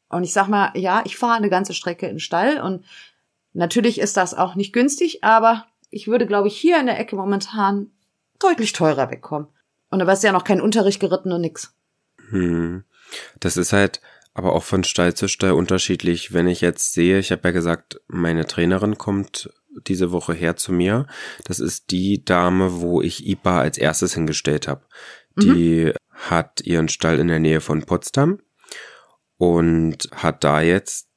Und 0.08 0.24
ich 0.24 0.32
sag 0.32 0.48
mal, 0.48 0.72
ja, 0.74 1.02
ich 1.04 1.16
fahre 1.16 1.36
eine 1.36 1.50
ganze 1.50 1.74
Strecke 1.74 2.06
in 2.06 2.14
den 2.14 2.20
Stall 2.20 2.60
und 2.60 2.84
natürlich 3.52 4.00
ist 4.00 4.16
das 4.16 4.34
auch 4.34 4.54
nicht 4.56 4.72
günstig, 4.72 5.22
aber 5.22 5.66
ich 5.90 6.08
würde, 6.08 6.26
glaube 6.26 6.48
ich, 6.48 6.56
hier 6.56 6.80
in 6.80 6.86
der 6.86 6.98
Ecke 6.98 7.16
momentan 7.16 7.90
deutlich 8.40 8.72
teurer 8.72 9.10
wegkommen. 9.10 9.48
Und 9.92 9.98
da 9.98 10.06
warst 10.06 10.22
du 10.22 10.26
ja 10.26 10.32
noch 10.32 10.44
kein 10.44 10.62
Unterricht 10.62 11.00
geritten 11.00 11.32
und 11.32 11.42
nix. 11.42 11.74
Hm. 12.30 12.84
Das 13.40 13.58
ist 13.58 13.74
halt 13.74 14.00
aber 14.32 14.54
auch 14.54 14.62
von 14.62 14.84
Stall 14.84 15.12
zu 15.12 15.28
Stall 15.28 15.52
unterschiedlich. 15.52 16.32
Wenn 16.32 16.48
ich 16.48 16.62
jetzt 16.62 16.94
sehe, 16.94 17.18
ich 17.18 17.30
habe 17.30 17.42
ja 17.48 17.50
gesagt, 17.52 18.00
meine 18.08 18.46
Trainerin 18.46 18.96
kommt 18.96 19.50
diese 19.86 20.10
Woche 20.10 20.32
her 20.32 20.56
zu 20.56 20.72
mir. 20.72 21.06
Das 21.44 21.60
ist 21.60 21.90
die 21.90 22.24
Dame, 22.24 22.80
wo 22.80 23.02
ich 23.02 23.26
IPA 23.26 23.60
als 23.60 23.76
erstes 23.76 24.14
hingestellt 24.14 24.66
habe. 24.66 24.82
Die 25.36 25.84
mhm. 25.84 25.92
hat 26.10 26.62
ihren 26.62 26.88
Stall 26.88 27.18
in 27.18 27.28
der 27.28 27.38
Nähe 27.38 27.60
von 27.60 27.82
Potsdam 27.82 28.40
und 29.36 30.08
hat 30.14 30.42
da 30.42 30.62
jetzt, 30.62 31.08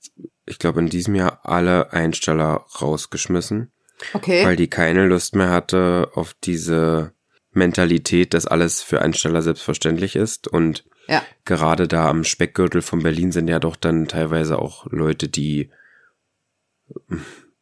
ich 0.46 0.60
glaube, 0.60 0.82
in 0.82 0.90
diesem 0.90 1.16
Jahr 1.16 1.40
alle 1.44 1.94
Einsteller 1.94 2.66
rausgeschmissen. 2.82 3.72
Okay. 4.14 4.46
Weil 4.46 4.58
die 4.58 4.70
keine 4.70 5.06
Lust 5.08 5.34
mehr 5.34 5.50
hatte 5.50 6.10
auf 6.16 6.36
diese 6.44 7.15
Mentalität, 7.56 8.34
dass 8.34 8.46
alles 8.46 8.82
für 8.82 9.02
Einsteller 9.02 9.42
selbstverständlich 9.42 10.16
ist. 10.16 10.48
Und 10.48 10.86
ja. 11.08 11.22
gerade 11.46 11.88
da 11.88 12.10
am 12.10 12.24
Speckgürtel 12.24 12.82
von 12.82 13.04
Berlin 13.04 13.32
sind 13.32 13.48
ja 13.48 13.60
doch 13.60 13.76
dann 13.76 14.08
teilweise 14.08 14.60
auch 14.60 14.86
Leute, 14.92 15.28
die 15.28 15.70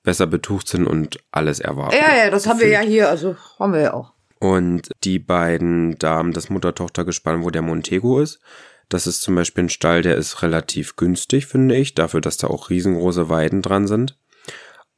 besser 0.03 0.27
betucht 0.27 0.67
sind 0.67 0.86
und 0.86 1.19
alles 1.32 1.60
erwarten. 1.60 1.95
Ja, 1.95 2.15
ja, 2.15 2.29
das 2.29 2.47
haben 2.47 2.60
wir 2.60 2.67
ja 2.67 2.82
hier, 2.82 3.10
also 3.10 3.36
haben 3.60 3.73
wir 3.73 3.82
ja 3.82 3.93
auch. 3.93 4.13
Und 4.39 4.89
die 5.06 5.19
beiden 5.19 5.97
Damen, 5.97 6.34
das 6.34 6.49
Mutter-Tochter-Gespann, 6.49 7.43
wo 7.43 7.49
der 7.49 7.62
Montego 7.62 8.19
ist, 8.19 8.41
das 8.89 9.08
ist 9.08 9.21
zum 9.21 9.36
Beispiel 9.36 9.65
ein 9.65 9.69
Stall, 9.69 10.01
der 10.01 10.15
ist 10.17 10.41
relativ 10.41 10.97
günstig, 10.97 11.45
finde 11.45 11.75
ich, 11.75 11.95
dafür, 11.95 12.19
dass 12.19 12.36
da 12.36 12.47
auch 12.47 12.69
riesengroße 12.69 13.29
Weiden 13.29 13.62
dran 13.62 13.88
sind. 13.88 14.17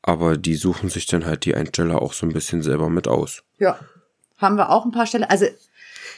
Aber 0.01 0.37
die 0.37 0.55
suchen 0.55 0.89
sich 0.89 1.05
dann 1.05 1.25
halt 1.25 1.45
die 1.45 1.55
Einsteller 1.55 2.01
auch 2.01 2.13
so 2.13 2.25
ein 2.25 2.33
bisschen 2.33 2.63
selber 2.63 2.89
mit 2.89 3.07
aus. 3.07 3.43
Ja, 3.59 3.79
haben 4.37 4.57
wir 4.57 4.69
auch 4.69 4.85
ein 4.85 4.91
paar 4.91 5.05
Stellen. 5.05 5.23
Also 5.23 5.45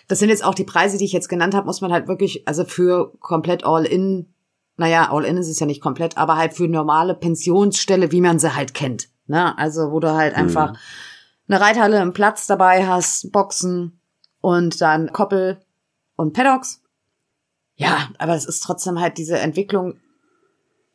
das 0.07 0.19
sind 0.19 0.29
jetzt 0.29 0.43
auch 0.43 0.55
die 0.55 0.63
Preise, 0.63 0.97
die 0.97 1.05
ich 1.05 1.11
jetzt 1.11 1.29
genannt 1.29 1.53
habe, 1.53 1.65
muss 1.65 1.81
man 1.81 1.91
halt 1.91 2.07
wirklich, 2.07 2.47
also 2.47 2.63
für 2.63 3.13
komplett 3.19 3.65
All-In, 3.65 4.33
naja, 4.77 5.11
All-In 5.11 5.37
ist 5.37 5.49
es 5.49 5.59
ja 5.59 5.65
nicht 5.65 5.81
komplett, 5.81 6.17
aber 6.17 6.37
halt 6.37 6.53
für 6.53 6.67
normale 6.67 7.13
Pensionsstelle, 7.13 8.11
wie 8.11 8.21
man 8.21 8.39
sie 8.39 8.55
halt 8.55 8.73
kennt. 8.73 9.09
Ne? 9.27 9.57
Also 9.57 9.91
wo 9.91 9.99
du 9.99 10.13
halt 10.13 10.35
mhm. 10.35 10.43
einfach 10.43 10.73
eine 11.47 11.61
Reithalle, 11.61 11.99
einen 11.99 12.13
Platz 12.13 12.47
dabei 12.47 12.87
hast, 12.87 13.31
Boxen 13.31 13.99
und 14.41 14.81
dann 14.81 15.11
Koppel 15.11 15.59
und 16.15 16.33
Paddocks. 16.33 16.81
Ja, 17.75 18.09
aber 18.17 18.35
es 18.35 18.45
ist 18.45 18.61
trotzdem 18.61 18.99
halt 18.99 19.17
diese 19.17 19.37
Entwicklung 19.37 19.99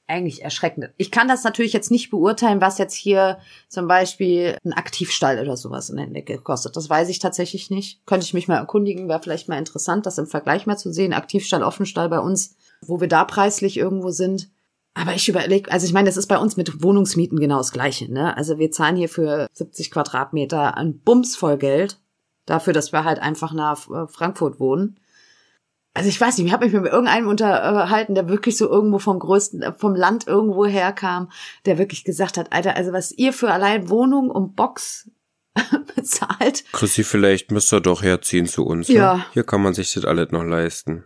eigentlich 0.06 0.42
erschreckend. 0.42 0.90
Ich 0.96 1.10
kann 1.10 1.28
das 1.28 1.44
natürlich 1.44 1.72
jetzt 1.72 1.90
nicht 1.90 2.10
beurteilen, 2.10 2.60
was 2.60 2.78
jetzt 2.78 2.94
hier 2.94 3.38
zum 3.68 3.88
Beispiel 3.88 4.58
ein 4.64 4.72
Aktivstall 4.72 5.38
oder 5.38 5.56
sowas 5.56 5.90
in 5.90 5.96
der 5.96 6.06
Decke 6.06 6.38
kostet. 6.38 6.76
Das 6.76 6.90
weiß 6.90 7.08
ich 7.08 7.18
tatsächlich 7.18 7.70
nicht. 7.70 8.04
Könnte 8.04 8.24
ich 8.24 8.34
mich 8.34 8.48
mal 8.48 8.56
erkundigen, 8.56 9.08
wäre 9.08 9.22
vielleicht 9.22 9.48
mal 9.48 9.58
interessant, 9.58 10.04
das 10.06 10.18
im 10.18 10.26
Vergleich 10.26 10.66
mal 10.66 10.76
zu 10.76 10.92
sehen. 10.92 11.12
Aktivstall, 11.12 11.62
Offenstall 11.62 12.08
bei 12.08 12.20
uns, 12.20 12.56
wo 12.82 13.00
wir 13.00 13.08
da 13.08 13.24
preislich 13.24 13.76
irgendwo 13.76 14.10
sind. 14.10 14.50
Aber 14.94 15.14
ich 15.14 15.28
überlege, 15.28 15.72
also 15.72 15.86
ich 15.86 15.94
meine, 15.94 16.08
das 16.08 16.18
ist 16.18 16.26
bei 16.26 16.38
uns 16.38 16.56
mit 16.56 16.82
Wohnungsmieten 16.82 17.40
genau 17.40 17.58
das 17.58 17.72
Gleiche. 17.72 18.12
Ne? 18.12 18.36
Also 18.36 18.58
wir 18.58 18.70
zahlen 18.70 18.96
hier 18.96 19.08
für 19.08 19.46
70 19.52 19.90
Quadratmeter 19.90 20.76
ein 20.76 20.98
Bums 20.98 21.36
voll 21.36 21.56
Geld 21.56 21.98
dafür, 22.44 22.72
dass 22.74 22.92
wir 22.92 23.04
halt 23.04 23.18
einfach 23.18 23.52
nach 23.52 23.78
Frankfurt 24.10 24.60
wohnen. 24.60 24.98
Also 25.94 26.08
ich 26.08 26.20
weiß 26.20 26.38
nicht, 26.38 26.46
ich 26.46 26.52
habe 26.52 26.64
mich 26.64 26.74
mit 26.74 26.90
irgendeinem 26.90 27.28
unterhalten, 27.28 28.14
der 28.14 28.28
wirklich 28.28 28.56
so 28.56 28.68
irgendwo 28.68 28.98
vom 28.98 29.18
größten, 29.18 29.74
vom 29.76 29.94
Land 29.94 30.26
irgendwo 30.26 30.64
herkam, 30.64 31.30
der 31.66 31.78
wirklich 31.78 32.04
gesagt 32.04 32.38
hat, 32.38 32.52
Alter, 32.52 32.76
also 32.76 32.92
was 32.92 33.12
ihr 33.12 33.32
für 33.32 33.50
allein 33.50 33.90
Wohnung 33.90 34.30
und 34.30 34.56
Box 34.56 35.10
bezahlt. 35.94 36.64
Chrissy, 36.72 37.04
vielleicht 37.04 37.50
müsst 37.50 37.72
ihr 37.72 37.80
doch 37.80 38.02
herziehen 38.02 38.46
zu 38.46 38.64
uns. 38.64 38.88
Ja. 38.88 39.16
Ne? 39.16 39.24
Hier 39.32 39.44
kann 39.44 39.62
man 39.62 39.74
sich 39.74 39.92
das 39.92 40.04
alles 40.04 40.30
noch 40.30 40.44
leisten. 40.44 41.04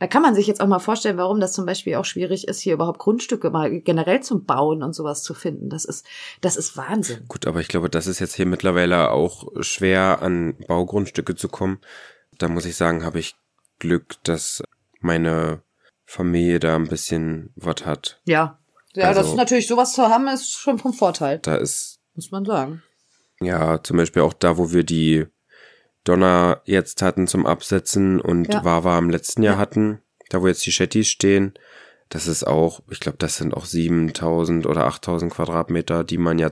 Da 0.00 0.06
kann 0.06 0.22
man 0.22 0.34
sich 0.34 0.46
jetzt 0.46 0.62
auch 0.62 0.66
mal 0.66 0.78
vorstellen, 0.78 1.18
warum 1.18 1.40
das 1.40 1.52
zum 1.52 1.66
Beispiel 1.66 1.96
auch 1.96 2.06
schwierig 2.06 2.48
ist, 2.48 2.60
hier 2.60 2.72
überhaupt 2.72 2.98
Grundstücke 2.98 3.50
mal 3.50 3.80
generell 3.82 4.22
zum 4.22 4.46
Bauen 4.46 4.82
und 4.82 4.94
sowas 4.94 5.22
zu 5.22 5.34
finden. 5.34 5.68
Das 5.68 5.84
ist, 5.84 6.06
das 6.40 6.56
ist 6.56 6.74
Wahnsinn. 6.78 7.24
Gut, 7.28 7.46
aber 7.46 7.60
ich 7.60 7.68
glaube, 7.68 7.90
das 7.90 8.06
ist 8.06 8.18
jetzt 8.18 8.34
hier 8.34 8.46
mittlerweile 8.46 9.10
auch 9.10 9.48
schwer, 9.60 10.22
an 10.22 10.56
Baugrundstücke 10.66 11.36
zu 11.36 11.48
kommen. 11.48 11.80
Da 12.38 12.48
muss 12.48 12.64
ich 12.64 12.76
sagen, 12.76 13.04
habe 13.04 13.18
ich 13.18 13.34
Glück, 13.80 14.22
dass 14.22 14.62
meine 15.00 15.62
Familie 16.06 16.60
da 16.60 16.76
ein 16.76 16.86
bisschen 16.88 17.52
was 17.56 17.84
hat. 17.84 18.20
Ja. 18.24 18.58
Ja, 18.94 19.08
Also- 19.08 19.20
das 19.20 19.30
ist 19.30 19.36
natürlich, 19.36 19.66
sowas 19.66 19.92
zu 19.94 20.02
haben, 20.08 20.28
ist 20.28 20.52
schon 20.52 20.78
vom 20.78 20.92
Vorteil, 20.92 21.38
Da 21.40 21.56
ist 21.56 21.98
muss 22.14 22.30
man 22.30 22.44
sagen. 22.44 22.82
ja 23.40 23.82
zum 23.82 23.96
Beispiel 23.96 24.22
auch 24.22 24.32
da, 24.32 24.56
wo 24.58 24.72
wir 24.72 24.84
die 24.84 25.26
Donner 26.04 26.62
jetzt 26.64 27.02
hatten 27.02 27.26
zum 27.26 27.46
Absetzen 27.46 28.20
und 28.20 28.52
Ja. 28.52 28.64
Wawa 28.64 28.98
im 28.98 29.10
letzten 29.10 29.42
Jahr 29.42 29.54
Ja. 29.54 29.60
hatten, 29.60 30.00
da 30.30 30.40
wo 30.42 30.46
jetzt 30.48 30.64
die 30.66 30.72
Shetties 30.72 31.08
stehen, 31.08 31.54
das 32.08 32.26
ist 32.26 32.44
auch, 32.46 32.80
ich 32.90 32.98
glaube, 33.00 33.18
das 33.18 33.36
sind 33.36 33.54
auch 33.54 33.64
7000 33.66 34.66
oder 34.66 34.86
8000 34.86 35.32
Quadratmeter, 35.32 36.02
die 36.02 36.18
man 36.18 36.38
ja, 36.38 36.50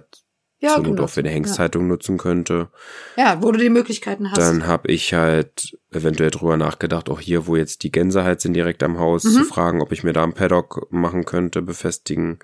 Ja, 0.61 0.71
zur 0.75 0.79
Not 0.79 0.87
genau. 0.93 1.05
auch 1.05 1.11
für 1.11 1.21
eine 1.21 1.31
Hengstzeitung 1.31 1.87
nutzen 1.87 2.19
könnte. 2.19 2.69
Ja, 3.17 3.41
wo 3.43 3.53
du 3.53 3.59
die 3.59 3.69
Möglichkeiten 3.71 4.31
hast. 4.31 4.39
Dann 4.39 4.67
habe 4.67 4.91
ich 4.91 5.15
halt 5.15 5.79
eventuell 5.93 6.31
drüber 6.31 6.57
nachgedacht, 6.57 7.09
auch 7.09 7.21
hier, 7.21 7.47
wo 7.47 7.55
jetzt 7.57 7.85
die 7.85 7.93
Gänse 7.93 8.25
halt 8.25 8.41
sind, 8.41 8.55
direkt 8.55 8.83
am 8.83 8.99
Haus, 8.99 9.23
Mhm. 9.25 9.31
zu 9.31 9.45
fragen, 9.45 9.81
ob 9.81 9.93
ich 9.93 10.03
mir 10.03 10.13
da 10.13 10.25
einen 10.25 10.33
Paddock 10.35 10.89
machen 10.91 11.25
könnte, 11.25 11.63
befestigen. 11.63 12.41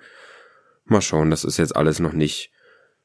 Mal 0.85 1.01
schauen, 1.01 1.29
das 1.29 1.43
ist 1.43 1.57
jetzt 1.57 1.75
alles 1.75 1.99
noch 1.99 2.13
nicht 2.13 2.51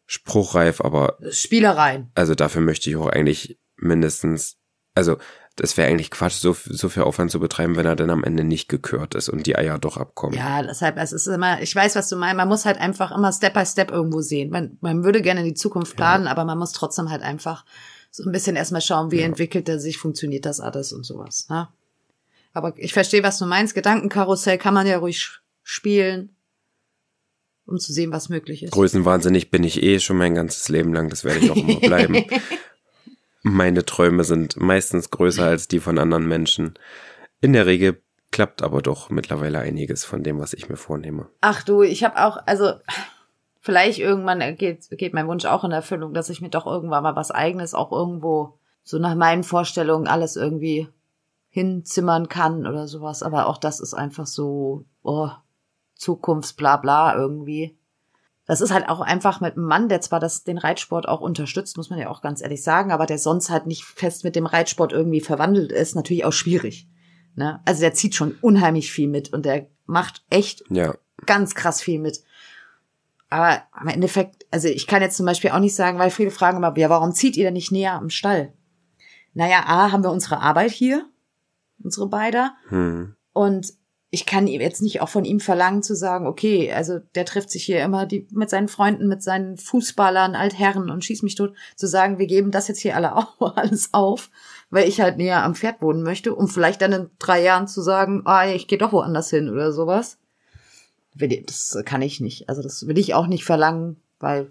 spruchreif, 0.07 0.81
aber 0.81 1.19
Spielereien. 1.31 2.11
also 2.15 2.35
dafür 2.35 2.61
möchte 2.63 2.91
ich 2.91 2.97
auch 2.97 3.07
eigentlich 3.09 3.59
mindestens, 3.77 4.59
also 4.95 5.17
das 5.57 5.77
wäre 5.77 5.89
eigentlich 5.89 6.11
Quatsch, 6.11 6.35
so, 6.35 6.57
so 6.65 6.89
viel 6.89 7.03
Aufwand 7.03 7.31
zu 7.31 7.41
betreiben, 7.41 7.77
wenn 7.77 7.87
er 7.87 7.97
dann 7.97 8.11
am 8.11 8.25
Ende 8.25 8.45
nicht 8.45 8.69
gekürt 8.69 9.15
ist 9.15 9.29
und 9.29 9.47
die 9.47 9.57
Eier 9.57 9.79
doch 9.79 9.97
abkommen. 9.97 10.35
Ja, 10.35 10.63
deshalb, 10.63 10.97
es 10.97 11.13
ist 11.13 11.27
immer, 11.27 11.61
ich 11.61 11.75
weiß, 11.75 11.97
was 11.97 12.09
du 12.09 12.17
meinst, 12.17 12.37
man 12.37 12.49
muss 12.49 12.65
halt 12.65 12.79
einfach 12.79 13.11
immer 13.11 13.33
Step 13.33 13.55
by 13.55 13.67
Step 13.67 13.91
irgendwo 13.91 14.21
sehen. 14.21 14.51
Man, 14.51 14.79
man 14.81 15.05
würde 15.05 15.21
gerne 15.21 15.41
in 15.41 15.47
die 15.47 15.55
Zukunft 15.55 15.97
planen, 15.97 16.27
aber 16.27 16.45
man 16.45 16.59
muss 16.59 16.73
trotzdem 16.73 17.11
halt 17.11 17.23
einfach 17.23 17.65
so 18.11 18.25
ein 18.25 18.33
bisschen 18.33 18.57
erstmal 18.57 18.81
schauen, 18.81 19.11
wie 19.11 19.21
entwickelt 19.21 19.69
er 19.69 19.79
sich, 19.79 19.99
funktioniert 19.99 20.47
das 20.47 20.61
alles 20.61 20.93
und 20.93 21.05
sowas. 21.05 21.47
Ne? 21.49 21.69
Aber 22.53 22.73
ich 22.77 22.93
verstehe, 22.93 23.23
was 23.23 23.39
du 23.39 23.47
meinst. 23.47 23.75
Gedankenkarussell 23.75 24.59
kann 24.59 24.75
man 24.75 24.87
ja 24.87 24.99
ruhig 24.99 25.41
spielen, 25.63 26.35
um 27.67 27.79
zu 27.79 27.93
sehen, 27.93 28.13
was 28.13 28.29
möglich 28.29 28.63
ist. 28.65 28.73
Größenwahnsinnig 28.73 29.51
bin 29.51 29.63
ich 29.63 29.83
eh 29.83 30.01
schon 30.01 30.17
mein 30.17 30.35
ganzes 30.35 30.69
Leben 30.69 30.93
lang, 30.93 31.09
das 31.09 31.23
werde 31.25 31.41
ich 31.41 31.51
auch 31.51 31.57
immer 31.57 31.81
bleiben. 31.81 32.25
Meine 33.43 33.85
Träume 33.85 34.25
sind 34.25 34.59
meistens 34.59 35.11
größer 35.11 35.45
als 35.45 35.69
die 35.69 35.81
von 35.81 35.99
anderen 35.99 36.27
Menschen. 36.27 36.75
In 37.41 37.53
der 37.53 37.67
Regel 37.67 38.03
klappt 38.31 38.63
aber 38.63 38.83
doch 38.83 39.11
mittlerweile 39.11 39.59
einiges 39.59 40.05
von 40.05 40.23
dem, 40.23 40.39
was 40.39 40.53
ich 40.53 40.69
mir 40.69 40.77
vornehme. 40.77 41.29
Ach 41.41 41.63
du, 41.63 41.83
ich 41.83 42.05
habe 42.05 42.25
auch, 42.25 42.39
also 42.47 42.75
vielleicht 43.61 43.99
irgendwann 43.99 44.57
geht, 44.57 44.89
geht 44.91 45.15
mein 45.15 45.27
Wunsch 45.27 45.47
auch 45.47 45.65
in 45.65 45.73
Erfüllung, 45.73 46.15
dass 46.15 46.31
ich 46.31 46.41
mir 46.41 46.51
doch 46.51 46.67
irgendwann 46.67 47.03
mal 47.03 47.17
was 47.17 47.31
eigenes 47.31 47.75
auch 47.75 47.93
irgendwo 47.93 48.59
so 48.83 48.99
nach 48.99 49.15
meinen 49.15 49.43
Vorstellungen 49.43 50.07
alles 50.07 50.37
irgendwie 50.37 50.89
hinzimmern 51.49 52.29
kann 52.29 52.67
oder 52.67 52.87
sowas. 52.89 53.23
Aber 53.23 53.47
auch 53.47 53.59
das 53.59 53.81
ist 53.81 53.95
einfach 53.95 54.27
so, 54.27 54.85
oh, 55.03 55.31
Zukunftsblabla 55.97 57.17
irgendwie. 57.17 57.77
Das 58.51 58.61
ist 58.61 58.73
halt 58.73 58.89
auch 58.89 59.01
einfach 59.01 59.41
mit 59.41 59.57
einem 59.57 59.67
Mann, 59.67 59.89
der 59.89 60.01
zwar 60.01 60.19
das, 60.19 60.43
den 60.43 60.59
Reitsport 60.59 61.07
auch 61.07 61.21
unterstützt, 61.21 61.77
muss 61.77 61.89
man 61.89 62.01
ja 62.01 62.11
auch 62.11 62.21
ganz 62.21 62.43
ehrlich 62.43 62.65
sagen, 62.65 62.91
aber 62.91 63.07
der 63.07 63.17
sonst 63.17 63.49
halt 63.49 63.69
nicht 63.69 63.85
fest 63.85 64.25
mit 64.25 64.35
dem 64.35 64.45
Reitsport 64.45 64.93
irgendwie 64.93 65.21
verwandelt 65.21 65.71
ist, 65.71 65.95
natürlich 65.95 66.25
auch 66.25 66.33
schwierig. 66.33 66.89
Ne? 67.37 67.61
Also 67.65 67.83
der 67.83 67.95
zieht 67.95 68.17
schon 68.17 68.37
unheimlich 68.41 68.91
viel 68.91 69.07
mit 69.07 69.33
und 69.33 69.47
der 69.47 69.69
macht 69.87 70.25
echt 70.31 70.65
Ja, 70.69 70.97
ganz 71.27 71.55
krass 71.55 71.81
viel 71.81 72.01
mit. 72.01 72.25
Aber 73.29 73.63
am 73.71 73.87
Endeffekt, 73.87 74.45
also 74.51 74.67
ich 74.67 74.89
kann 74.89 75.01
jetzt 75.01 75.17
zum 75.17 75.27
Beispiel 75.27 75.51
auch 75.51 75.61
nicht 75.61 75.77
sagen, 75.77 76.01
weil 76.01 76.11
viele 76.11 76.33
fragen 76.33 76.57
immer, 76.57 76.77
ja, 76.77 76.91
warum 76.91 77.13
zieht 77.13 77.37
ihr 77.37 77.45
denn 77.45 77.55
nicht 77.55 77.71
näher 77.71 77.93
am 77.93 78.11
Stall? 78.11 78.53
Naja, 79.33 79.63
A, 79.65 79.93
haben 79.93 80.03
wir 80.03 80.11
unsere 80.11 80.41
Arbeit 80.41 80.73
hier, 80.73 81.09
unsere 81.79 82.09
beide. 82.09 82.51
hm. 82.71 83.15
Und 83.33 83.75
ich 84.13 84.27
kann 84.27 84.49
ihm 84.49 84.61
jetzt 84.61 84.83
nicht 84.83 85.01
auch 85.01 85.09
von 85.09 85.25
ihm 85.25 85.39
verlangen 85.39 85.85
zu 85.85 85.95
sagen, 85.95 86.27
okay, 86.27 86.73
also 86.73 86.99
der 87.15 87.25
trifft 87.25 87.51
sich 87.51 87.65
hier 87.65 87.83
immer 87.83 88.07
die, 88.07 88.27
mit 88.33 88.51
seinen 88.51 88.67
Freunden, 88.67 89.07
mit 89.07 89.23
seinen 89.23 89.57
Fußballern, 89.57 90.35
Altherren 90.35 90.91
und 90.91 91.05
schießt 91.05 91.23
mich 91.23 91.37
tot, 91.37 91.55
zu 91.77 91.87
sagen, 91.87 92.19
wir 92.19 92.27
geben 92.27 92.51
das 92.51 92.67
jetzt 92.67 92.81
hier 92.81 92.97
alle 92.97 93.15
auf, 93.17 93.57
alles 93.57 93.91
auf, 93.93 94.31
weil 94.69 94.89
ich 94.89 95.01
halt 95.01 95.17
näher 95.17 95.45
am 95.45 95.55
Pferd 95.55 95.81
wohnen 95.81 96.03
möchte, 96.03 96.35
um 96.35 96.49
vielleicht 96.49 96.83
dann 96.83 96.93
in 96.93 97.11
drei 97.21 97.41
Jahren 97.41 97.69
zu 97.69 97.83
sagen, 97.83 98.23
ah, 98.25 98.49
ich 98.49 98.67
gehe 98.67 98.79
doch 98.79 98.93
woanders 98.93 99.31
hin 99.31 99.49
oder 99.49 99.73
sowas. 99.73 100.19
Das 101.15 101.79
kann 101.85 102.03
ich 102.03 102.21
nicht. 102.21 102.49
Also 102.49 102.63
das 102.63 102.87
will 102.87 102.99
ich 102.99 103.15
auch 103.15 103.29
nicht 103.29 103.45
verlangen, 103.45 103.97
weil, 104.19 104.51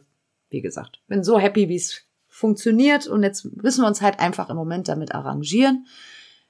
wie 0.50 0.62
gesagt, 0.62 1.02
bin 1.08 1.24
so 1.24 1.38
happy, 1.38 1.68
wie 1.68 1.76
es 1.76 2.06
funktioniert 2.28 3.08
und 3.08 3.24
jetzt 3.24 3.46
müssen 3.62 3.82
wir 3.82 3.88
uns 3.88 4.02
halt 4.02 4.20
einfach 4.20 4.50
im 4.50 4.56
Moment 4.56 4.88
damit 4.88 5.14
arrangieren. 5.14 5.86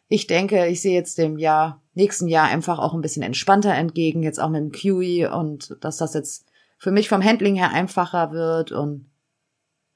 Ich 0.07 0.27
denke, 0.27 0.67
ich 0.67 0.81
sehe 0.81 0.93
jetzt 0.95 1.17
dem 1.17 1.37
Jahr, 1.37 1.81
nächsten 1.99 2.27
Jahr 2.27 2.47
einfach 2.47 2.79
auch 2.79 2.93
ein 2.93 3.01
bisschen 3.01 3.23
entspannter 3.23 3.73
entgegen, 3.73 4.23
jetzt 4.23 4.39
auch 4.39 4.49
mit 4.49 4.61
dem 4.61 4.71
QE 4.71 5.31
und 5.31 5.77
dass 5.81 5.97
das 5.97 6.13
jetzt 6.13 6.45
für 6.77 6.91
mich 6.91 7.09
vom 7.09 7.23
Handling 7.23 7.55
her 7.55 7.71
einfacher 7.71 8.31
wird 8.31 8.71
und 8.71 9.05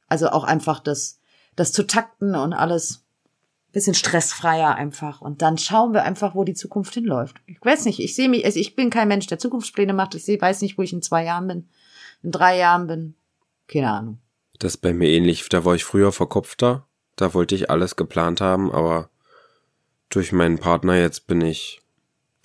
also 0.07 0.29
auch 0.29 0.43
einfach 0.43 0.79
das, 0.79 1.19
das 1.55 1.71
zu 1.71 1.87
takten 1.87 2.35
und 2.35 2.53
alles 2.53 3.03
bisschen 3.73 3.95
stressfreier 3.95 4.75
einfach. 4.75 5.19
Und 5.19 5.41
dann 5.41 5.57
schauen 5.57 5.93
wir 5.93 6.03
einfach, 6.03 6.35
wo 6.35 6.43
die 6.43 6.53
Zukunft 6.53 6.93
hinläuft. 6.93 7.37
Ich 7.47 7.57
weiß 7.59 7.85
nicht, 7.85 7.99
ich 7.99 8.15
sehe 8.15 8.29
mich, 8.29 8.45
also 8.45 8.59
ich 8.59 8.75
bin 8.75 8.91
kein 8.91 9.07
Mensch, 9.07 9.25
der 9.27 9.39
Zukunftspläne 9.39 9.93
macht. 9.93 10.13
Ich 10.13 10.27
weiß 10.27 10.61
nicht, 10.61 10.77
wo 10.77 10.83
ich 10.83 10.93
in 10.93 11.01
zwei 11.01 11.25
Jahren 11.25 11.47
bin, 11.47 11.69
in 12.21 12.31
drei 12.31 12.57
Jahren 12.57 12.85
bin. 12.85 13.15
Keine 13.67 13.91
Ahnung. 13.91 14.19
Das 14.59 14.75
ist 14.75 14.81
bei 14.81 14.93
mir 14.93 15.09
ähnlich. 15.09 15.49
Da 15.49 15.65
war 15.65 15.73
ich 15.73 15.83
früher 15.83 16.11
verkopfter. 16.11 16.85
Da 17.15 17.33
wollte 17.33 17.55
ich 17.55 17.71
alles 17.71 17.95
geplant 17.95 18.41
haben, 18.41 18.71
aber 18.71 19.09
durch 20.09 20.31
meinen 20.31 20.59
Partner 20.59 20.95
jetzt 20.95 21.25
bin 21.25 21.41
ich 21.41 21.82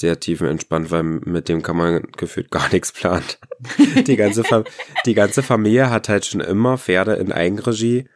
sehr 0.01 0.21
tiefenentspannt, 0.21 0.91
weil 0.91 1.03
mit 1.03 1.49
dem 1.49 1.63
kann 1.63 1.77
man 1.77 2.03
gefühlt 2.17 2.51
gar 2.51 2.69
nichts 2.73 2.93
planen. 2.93 3.25
Die 4.07 4.17
ganze, 4.17 4.45
Fam 4.45 4.65
die 5.07 5.15
ganze 5.15 5.43
Familie 5.43 5.91
hat 5.91 6.09
halt 6.09 6.27
schon 6.27 6.41
immer 6.41 6.79
Pferde 6.79 7.15
in 7.15 7.33
Eigenregie. 7.33 8.09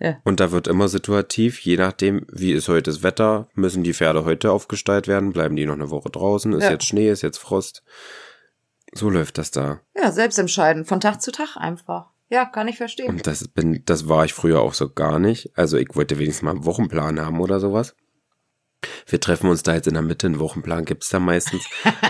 Ja. 0.00 0.18
Und 0.24 0.38
da 0.38 0.52
wird 0.52 0.68
immer 0.68 0.88
situativ, 0.88 1.58
je 1.60 1.76
nachdem, 1.76 2.24
wie 2.32 2.52
ist 2.52 2.68
heute 2.68 2.90
das 2.90 3.02
Wetter, 3.02 3.48
müssen 3.54 3.82
die 3.82 3.94
Pferde 3.94 4.24
heute 4.24 4.52
aufgestellt 4.52 5.08
werden, 5.08 5.32
bleiben 5.32 5.56
die 5.56 5.66
noch 5.66 5.74
eine 5.74 5.90
Woche 5.90 6.08
draußen, 6.10 6.52
ist 6.52 6.62
Ja. 6.64 6.70
jetzt 6.70 6.86
Schnee, 6.86 7.10
ist 7.10 7.22
jetzt 7.22 7.38
Frost. 7.38 7.82
So 8.92 9.10
läuft 9.10 9.38
das 9.38 9.50
da. 9.50 9.80
Ja, 9.96 10.12
selbst 10.12 10.38
entscheiden, 10.38 10.84
von 10.84 11.00
Tag 11.00 11.20
zu 11.20 11.32
Tag 11.32 11.56
einfach. 11.56 12.10
Ja, 12.30 12.44
kann 12.44 12.68
ich 12.68 12.76
verstehen. 12.76 13.08
Und 13.08 13.26
das 13.26 13.48
bin, 13.48 13.82
das 13.86 14.08
war 14.08 14.24
ich 14.24 14.34
früher 14.34 14.60
auch 14.60 14.74
so 14.74 14.88
gar 14.88 15.18
nicht. 15.18 15.50
Also 15.56 15.78
ich 15.78 15.88
wollte 15.94 16.18
wenigstens 16.18 16.42
mal 16.42 16.52
einen 16.52 16.64
Wochenplan 16.64 17.20
haben 17.20 17.40
oder 17.40 17.58
sowas. 17.58 17.96
Wir 19.06 19.20
treffen 19.20 19.50
uns 19.50 19.62
da 19.62 19.74
jetzt 19.74 19.88
in 19.88 19.94
der 19.94 20.02
Mitte, 20.02 20.26
einen 20.26 20.38
Wochenplan 20.38 20.84
gibt's 20.84 21.08
da 21.08 21.18
meistens. 21.18 21.64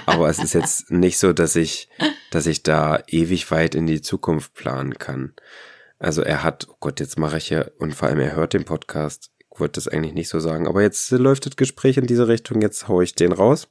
Aber 0.06 0.28
es 0.28 0.38
ist 0.38 0.54
jetzt 0.54 0.90
nicht 0.90 1.18
so, 1.18 1.32
dass 1.32 1.56
ich, 1.56 1.88
dass 2.30 2.46
ich 2.46 2.62
da 2.62 3.02
ewig 3.06 3.50
weit 3.50 3.74
in 3.74 3.86
die 3.86 4.02
Zukunft 4.02 4.54
planen 4.54 4.98
kann. 4.98 5.34
Also 5.98 6.22
er 6.22 6.42
hat, 6.42 6.66
oh 6.70 6.76
Gott, 6.80 7.00
jetzt 7.00 7.18
mache 7.18 7.38
ich 7.38 7.50
ja, 7.50 7.66
und 7.78 7.94
vor 7.94 8.08
allem 8.08 8.20
er 8.20 8.36
hört 8.36 8.52
den 8.52 8.64
Podcast. 8.64 9.30
Ich 9.52 9.60
wollte 9.60 9.80
das 9.80 9.88
eigentlich 9.88 10.14
nicht 10.14 10.28
so 10.28 10.38
sagen. 10.38 10.68
Aber 10.68 10.82
jetzt 10.82 11.10
läuft 11.10 11.46
das 11.46 11.56
Gespräch 11.56 11.96
in 11.96 12.06
diese 12.06 12.28
Richtung, 12.28 12.62
jetzt 12.62 12.88
hau 12.88 13.00
ich 13.00 13.14
den 13.14 13.32
raus. 13.32 13.68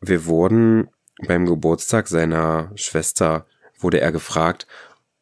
Wir 0.00 0.24
wurden 0.26 0.88
beim 1.26 1.46
Geburtstag 1.46 2.08
seiner 2.08 2.72
Schwester, 2.74 3.46
wurde 3.78 4.00
er 4.00 4.12
gefragt, 4.12 4.66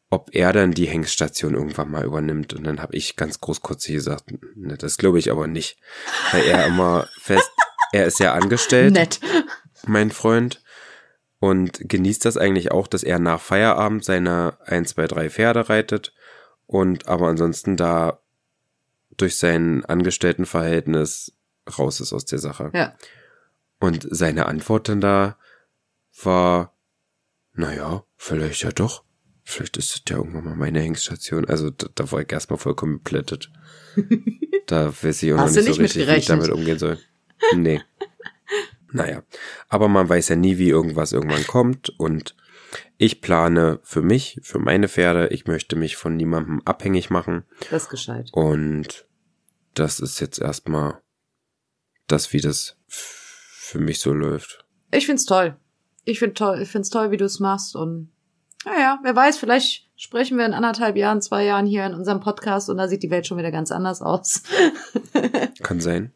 ob 0.09 0.33
er 0.33 0.53
dann 0.53 0.71
die 0.71 0.87
Hengststation 0.87 1.53
irgendwann 1.53 1.91
mal 1.91 2.05
übernimmt. 2.05 2.53
Und 2.53 2.63
dann 2.63 2.81
habe 2.81 2.95
ich 2.95 3.15
ganz 3.15 3.39
groß 3.39 3.61
kurz 3.61 3.85
gesagt, 3.85 4.25
ne, 4.55 4.77
das 4.77 4.97
glaube 4.97 5.19
ich 5.19 5.31
aber 5.31 5.47
nicht. 5.47 5.77
Weil 6.31 6.43
er 6.43 6.65
immer 6.65 7.07
fest, 7.19 7.51
er 7.91 8.05
ist 8.05 8.19
ja 8.19 8.33
angestellt, 8.33 8.93
Nett. 8.93 9.19
mein 9.85 10.11
Freund, 10.11 10.61
und 11.39 11.87
genießt 11.87 12.25
das 12.25 12.37
eigentlich 12.37 12.71
auch, 12.71 12.87
dass 12.87 13.03
er 13.03 13.17
nach 13.17 13.39
Feierabend 13.39 14.03
seine 14.03 14.57
1, 14.65 14.89
2, 14.89 15.07
3 15.07 15.29
Pferde 15.29 15.69
reitet 15.69 16.13
und 16.67 17.07
aber 17.07 17.27
ansonsten 17.27 17.77
da 17.77 18.19
durch 19.17 19.37
sein 19.37 19.85
Angestelltenverhältnis 19.85 21.33
raus 21.77 22.01
ist 22.01 22.13
aus 22.13 22.25
der 22.25 22.39
Sache. 22.39 22.71
Ja. 22.73 22.95
Und 23.79 24.05
seine 24.09 24.47
Antwort 24.47 24.89
dann 24.89 24.99
da 25.01 25.37
war, 26.23 26.73
naja, 27.53 28.03
vielleicht 28.17 28.63
ja 28.63 28.71
doch. 28.71 29.03
Vielleicht 29.49 29.77
ist 29.77 29.91
das 29.93 30.01
ja 30.07 30.17
irgendwann 30.17 30.45
mal 30.45 30.55
meine 30.55 30.79
Hengststation. 30.79 31.45
Also 31.45 31.71
da, 31.71 31.87
da 31.95 32.11
war 32.11 32.21
ich 32.21 32.31
erstmal 32.31 32.59
vollkommen 32.59 32.97
geplättet. 32.97 33.51
da 34.67 34.93
weiß 35.01 35.23
ich 35.23 35.33
auch 35.33 35.37
noch 35.37 35.45
nicht 35.45 35.57
du 35.57 35.61
so 35.63 35.69
nicht 35.69 35.79
richtig, 35.79 36.07
wie 36.07 36.13
ich 36.13 36.25
damit 36.27 36.49
umgehen 36.51 36.77
soll. 36.77 36.99
Nee. 37.55 37.81
Naja, 38.91 39.23
aber 39.67 39.87
man 39.87 40.07
weiß 40.07 40.29
ja 40.29 40.35
nie, 40.35 40.59
wie 40.59 40.69
irgendwas 40.69 41.13
irgendwann 41.13 41.47
kommt 41.47 41.89
und 41.99 42.35
ich 42.97 43.21
plane 43.21 43.79
für 43.81 44.03
mich, 44.03 44.39
für 44.43 44.59
meine 44.59 44.87
Pferde, 44.87 45.29
ich 45.29 45.47
möchte 45.47 45.75
mich 45.75 45.95
von 45.95 46.15
niemandem 46.15 46.61
abhängig 46.65 47.09
machen 47.09 47.43
Das 47.71 47.83
ist 47.83 47.89
gescheit. 47.89 48.29
und 48.31 49.07
das 49.73 49.99
ist 49.99 50.19
jetzt 50.19 50.39
erstmal 50.39 51.01
das, 52.07 52.33
wie 52.33 52.41
das 52.41 52.77
für 52.87 53.79
mich 53.79 53.99
so 53.99 54.13
läuft. 54.13 54.65
Ich 54.91 55.05
find's 55.07 55.25
toll. 55.25 55.55
Ich 56.05 56.19
find 56.19 56.37
toll, 56.37 56.59
ich 56.61 56.69
find's 56.69 56.89
toll, 56.89 57.09
wie 57.11 57.17
du 57.17 57.25
es 57.25 57.39
machst 57.39 57.75
und 57.75 58.11
naja, 58.65 58.99
wer 59.03 59.15
weiß, 59.15 59.37
vielleicht 59.37 59.87
sprechen 59.95 60.37
wir 60.37 60.45
in 60.45 60.53
anderthalb 60.53 60.95
Jahren, 60.95 61.21
zwei 61.21 61.45
Jahren 61.45 61.65
hier 61.65 61.85
in 61.85 61.93
unserem 61.93 62.19
Podcast 62.19 62.69
und 62.69 62.77
da 62.77 62.87
sieht 62.87 63.03
die 63.03 63.09
Welt 63.09 63.27
schon 63.27 63.37
wieder 63.37 63.51
ganz 63.51 63.71
anders 63.71 64.01
aus. 64.01 64.43
Kann 65.63 65.79
sein. 65.81 66.11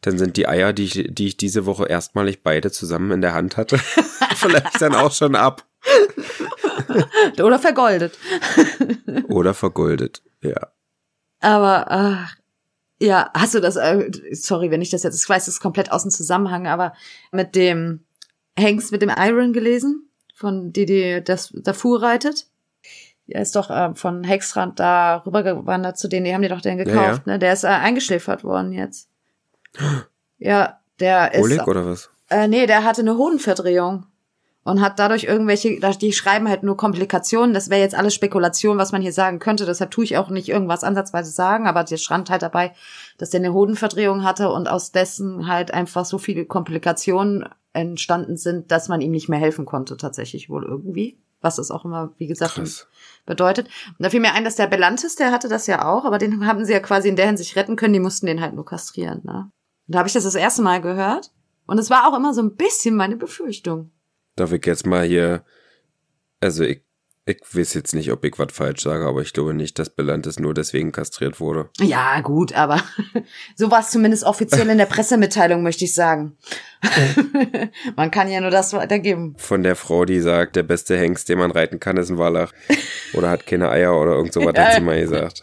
Dann 0.00 0.18
sind 0.18 0.36
die 0.36 0.46
Eier, 0.46 0.72
die 0.72 0.84
ich, 0.84 1.08
die 1.10 1.26
ich 1.26 1.36
diese 1.36 1.66
Woche 1.66 1.86
erstmalig 1.86 2.42
beide 2.42 2.70
zusammen 2.70 3.10
in 3.10 3.20
der 3.20 3.34
Hand 3.34 3.56
hatte, 3.56 3.78
vielleicht 4.36 4.80
dann 4.80 4.94
auch 4.94 5.12
schon 5.12 5.34
ab. 5.34 5.64
Oder 7.42 7.58
vergoldet. 7.58 8.16
Oder 9.28 9.54
vergoldet. 9.54 10.22
Ja. 10.42 10.68
Aber 11.40 11.86
ach, 11.90 12.36
ja, 13.00 13.30
hast 13.34 13.54
du 13.54 13.60
das, 13.60 13.76
äh, 13.76 14.10
sorry, 14.32 14.70
wenn 14.70 14.82
ich 14.82 14.90
das 14.90 15.02
jetzt, 15.02 15.20
ich 15.20 15.28
weiß, 15.28 15.44
das 15.46 15.54
ist 15.54 15.60
komplett 15.60 15.92
aus 15.92 16.02
dem 16.02 16.10
Zusammenhang, 16.10 16.66
aber 16.66 16.94
mit 17.32 17.54
dem 17.54 18.04
Hengst, 18.58 18.90
mit 18.90 19.02
dem 19.02 19.12
Iron 19.16 19.52
gelesen, 19.52 20.05
von 20.36 20.70
die, 20.70 20.84
die 20.84 21.24
das 21.24 21.50
Darfur 21.54 22.02
reitet. 22.02 22.46
Der 23.26 23.40
ist 23.40 23.56
doch 23.56 23.70
äh, 23.70 23.94
von 23.94 24.22
Hexrand 24.22 24.78
da 24.78 25.16
rübergewandert 25.26 25.98
zu 25.98 26.08
denen, 26.08 26.26
die 26.26 26.34
haben 26.34 26.42
die 26.42 26.48
doch 26.48 26.60
den 26.60 26.76
gekauft, 26.76 27.22
Ja, 27.26 27.32
ne? 27.32 27.38
Der 27.38 27.54
ist 27.54 27.64
äh, 27.64 27.68
eingeschläfert 27.68 28.44
worden 28.44 28.72
jetzt. 28.72 29.08
Ja, 30.38 30.80
der 31.00 31.32
ist. 31.32 31.42
Oleg 31.42 31.66
oder 31.66 31.86
was? 31.86 32.10
Äh, 32.28 32.46
nee, 32.46 32.66
der 32.66 32.84
hatte 32.84 33.00
eine 33.00 33.16
Hodenverdrehung 33.16 34.04
und 34.66 34.80
hat 34.80 34.98
dadurch 34.98 35.24
irgendwelche, 35.24 35.78
die 35.78 36.12
schreiben 36.12 36.48
halt 36.48 36.64
nur 36.64 36.76
Komplikationen. 36.76 37.54
Das 37.54 37.70
wäre 37.70 37.80
jetzt 37.80 37.94
alles 37.94 38.14
Spekulation, 38.14 38.78
was 38.78 38.90
man 38.90 39.00
hier 39.00 39.12
sagen 39.12 39.38
könnte. 39.38 39.64
Deshalb 39.64 39.92
tue 39.92 40.02
ich 40.02 40.16
auch 40.16 40.28
nicht 40.28 40.48
irgendwas 40.48 40.82
ansatzweise 40.82 41.30
sagen, 41.30 41.68
aber 41.68 41.84
der 41.84 41.98
stand 41.98 42.30
halt 42.30 42.42
dabei, 42.42 42.72
dass 43.16 43.30
der 43.30 43.38
eine 43.38 43.52
Hodenverdrehung 43.52 44.24
hatte 44.24 44.50
und 44.50 44.68
aus 44.68 44.90
dessen 44.90 45.46
halt 45.46 45.72
einfach 45.72 46.04
so 46.04 46.18
viele 46.18 46.46
Komplikationen 46.46 47.48
entstanden 47.74 48.36
sind, 48.36 48.72
dass 48.72 48.88
man 48.88 49.00
ihm 49.00 49.12
nicht 49.12 49.28
mehr 49.28 49.38
helfen 49.38 49.66
konnte, 49.66 49.96
tatsächlich 49.96 50.50
wohl 50.50 50.64
irgendwie. 50.64 51.16
Was 51.40 51.58
es 51.58 51.70
auch 51.70 51.84
immer, 51.84 52.12
wie 52.16 52.26
gesagt, 52.26 52.54
Krass. 52.54 52.88
bedeutet. 53.24 53.68
Und 53.68 54.04
da 54.04 54.10
fiel 54.10 54.20
mir 54.20 54.32
ein, 54.32 54.42
dass 54.42 54.56
der 54.56 54.66
Belantis, 54.66 55.14
der 55.14 55.30
hatte 55.30 55.48
das 55.48 55.68
ja 55.68 55.86
auch, 55.86 56.04
aber 56.04 56.18
den 56.18 56.44
haben 56.44 56.64
sie 56.64 56.72
ja 56.72 56.80
quasi 56.80 57.08
in 57.08 57.14
der 57.14 57.26
Hinsicht 57.26 57.54
retten 57.54 57.76
können, 57.76 57.92
die 57.92 58.00
mussten 58.00 58.26
den 58.26 58.40
halt 58.40 58.54
nur 58.54 58.64
kastrieren, 58.64 59.20
ne? 59.22 59.48
Und 59.86 59.94
da 59.94 59.98
habe 60.00 60.08
ich 60.08 60.14
das 60.14 60.24
das 60.24 60.34
erste 60.34 60.62
Mal 60.62 60.80
gehört. 60.80 61.30
Und 61.68 61.78
es 61.78 61.88
war 61.88 62.08
auch 62.08 62.16
immer 62.16 62.34
so 62.34 62.42
ein 62.42 62.56
bisschen 62.56 62.96
meine 62.96 63.16
Befürchtung. 63.16 63.92
Darf 64.36 64.52
ich 64.52 64.64
jetzt 64.66 64.86
mal 64.86 65.04
hier, 65.04 65.44
also 66.40 66.62
ich, 66.62 66.82
ich 67.24 67.40
weiß 67.52 67.74
jetzt 67.74 67.94
nicht, 67.94 68.12
ob 68.12 68.24
ich 68.24 68.38
was 68.38 68.52
falsch 68.52 68.82
sage, 68.82 69.04
aber 69.06 69.22
ich 69.22 69.32
glaube 69.32 69.54
nicht, 69.54 69.78
dass 69.78 69.90
Belantes 69.90 70.38
nur 70.38 70.54
deswegen 70.54 70.92
kastriert 70.92 71.40
wurde. 71.40 71.70
Ja, 71.80 72.20
gut, 72.20 72.52
aber 72.52 72.80
so 73.56 73.70
war 73.70 73.80
es 73.80 73.90
zumindest 73.90 74.24
offiziell 74.24 74.68
in 74.68 74.78
der 74.78 74.86
Pressemitteilung, 74.86 75.62
möchte 75.62 75.84
ich 75.84 75.94
sagen. 75.94 76.36
man 77.96 78.10
kann 78.10 78.30
ja 78.30 78.40
nur 78.40 78.50
das 78.50 78.74
weitergeben. 78.74 79.34
Von 79.38 79.62
der 79.62 79.74
Frau, 79.74 80.04
die 80.04 80.20
sagt, 80.20 80.54
der 80.54 80.62
beste 80.62 80.96
Hengst, 80.96 81.28
den 81.28 81.38
man 81.38 81.50
reiten 81.50 81.80
kann, 81.80 81.96
ist 81.96 82.10
ein 82.10 82.18
Wallach. 82.18 82.52
Oder 83.14 83.30
hat 83.30 83.46
keine 83.46 83.70
Eier 83.70 83.98
oder 83.98 84.12
irgend 84.12 84.34
sowas, 84.34 84.54
hat 84.56 84.74
sie 84.74 84.80
mal 84.82 85.00
gesagt. 85.00 85.42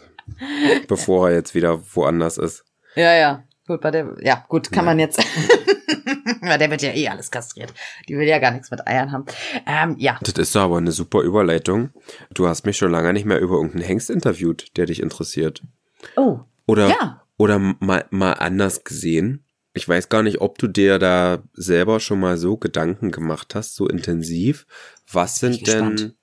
Bevor 0.88 1.28
er 1.28 1.34
jetzt 1.34 1.54
wieder 1.54 1.82
woanders 1.94 2.38
ist. 2.38 2.64
Ja, 2.94 3.14
ja. 3.14 3.44
Gut, 3.66 3.80
bei 3.80 3.90
der, 3.90 4.14
ja, 4.20 4.44
gut, 4.48 4.70
kann 4.70 4.84
man 4.84 4.98
jetzt. 4.98 5.20
Ja, 6.46 6.58
der 6.58 6.70
wird 6.70 6.82
ja 6.82 6.92
eh 6.92 7.08
alles 7.08 7.30
kastriert. 7.30 7.72
Die 8.08 8.16
will 8.16 8.26
ja 8.26 8.38
gar 8.38 8.50
nichts 8.50 8.70
mit 8.70 8.86
Eiern 8.86 9.12
haben. 9.12 9.24
Ähm, 9.66 9.96
ja. 9.98 10.18
Das 10.22 10.34
ist 10.34 10.56
aber 10.56 10.78
eine 10.78 10.92
super 10.92 11.22
Überleitung. 11.22 11.90
Du 12.32 12.46
hast 12.48 12.66
mich 12.66 12.76
schon 12.76 12.90
lange 12.90 13.12
nicht 13.12 13.24
mehr 13.24 13.40
über 13.40 13.54
irgendeinen 13.56 13.84
Hengst 13.84 14.10
interviewt, 14.10 14.76
der 14.76 14.86
dich 14.86 15.00
interessiert. 15.00 15.62
Oh. 16.16 16.40
Oder, 16.66 16.88
Ja. 16.88 17.22
oder 17.38 17.58
mal, 17.58 18.06
mal 18.10 18.32
anders 18.32 18.84
gesehen. 18.84 19.44
Ich 19.72 19.88
weiß 19.88 20.08
gar 20.08 20.22
nicht, 20.22 20.40
ob 20.40 20.58
du 20.58 20.68
dir 20.68 20.98
da 20.98 21.42
selber 21.52 21.98
schon 21.98 22.20
mal 22.20 22.36
so 22.36 22.56
Gedanken 22.56 23.10
gemacht 23.10 23.54
hast, 23.54 23.74
so 23.74 23.88
intensiv. 23.88 24.66
Was 25.10 25.40
sind 25.40 25.66
denn, 25.66 26.14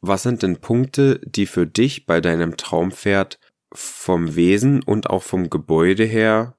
was 0.00 0.22
sind 0.22 0.42
denn 0.42 0.58
Punkte, 0.60 1.20
die 1.24 1.46
für 1.46 1.66
dich 1.66 2.06
bei 2.06 2.20
deinem 2.20 2.56
Traumpferd 2.56 3.40
vom 3.72 4.36
Wesen 4.36 4.82
und 4.82 5.10
auch 5.10 5.24
vom 5.24 5.50
Gebäude 5.50 6.04
her 6.04 6.56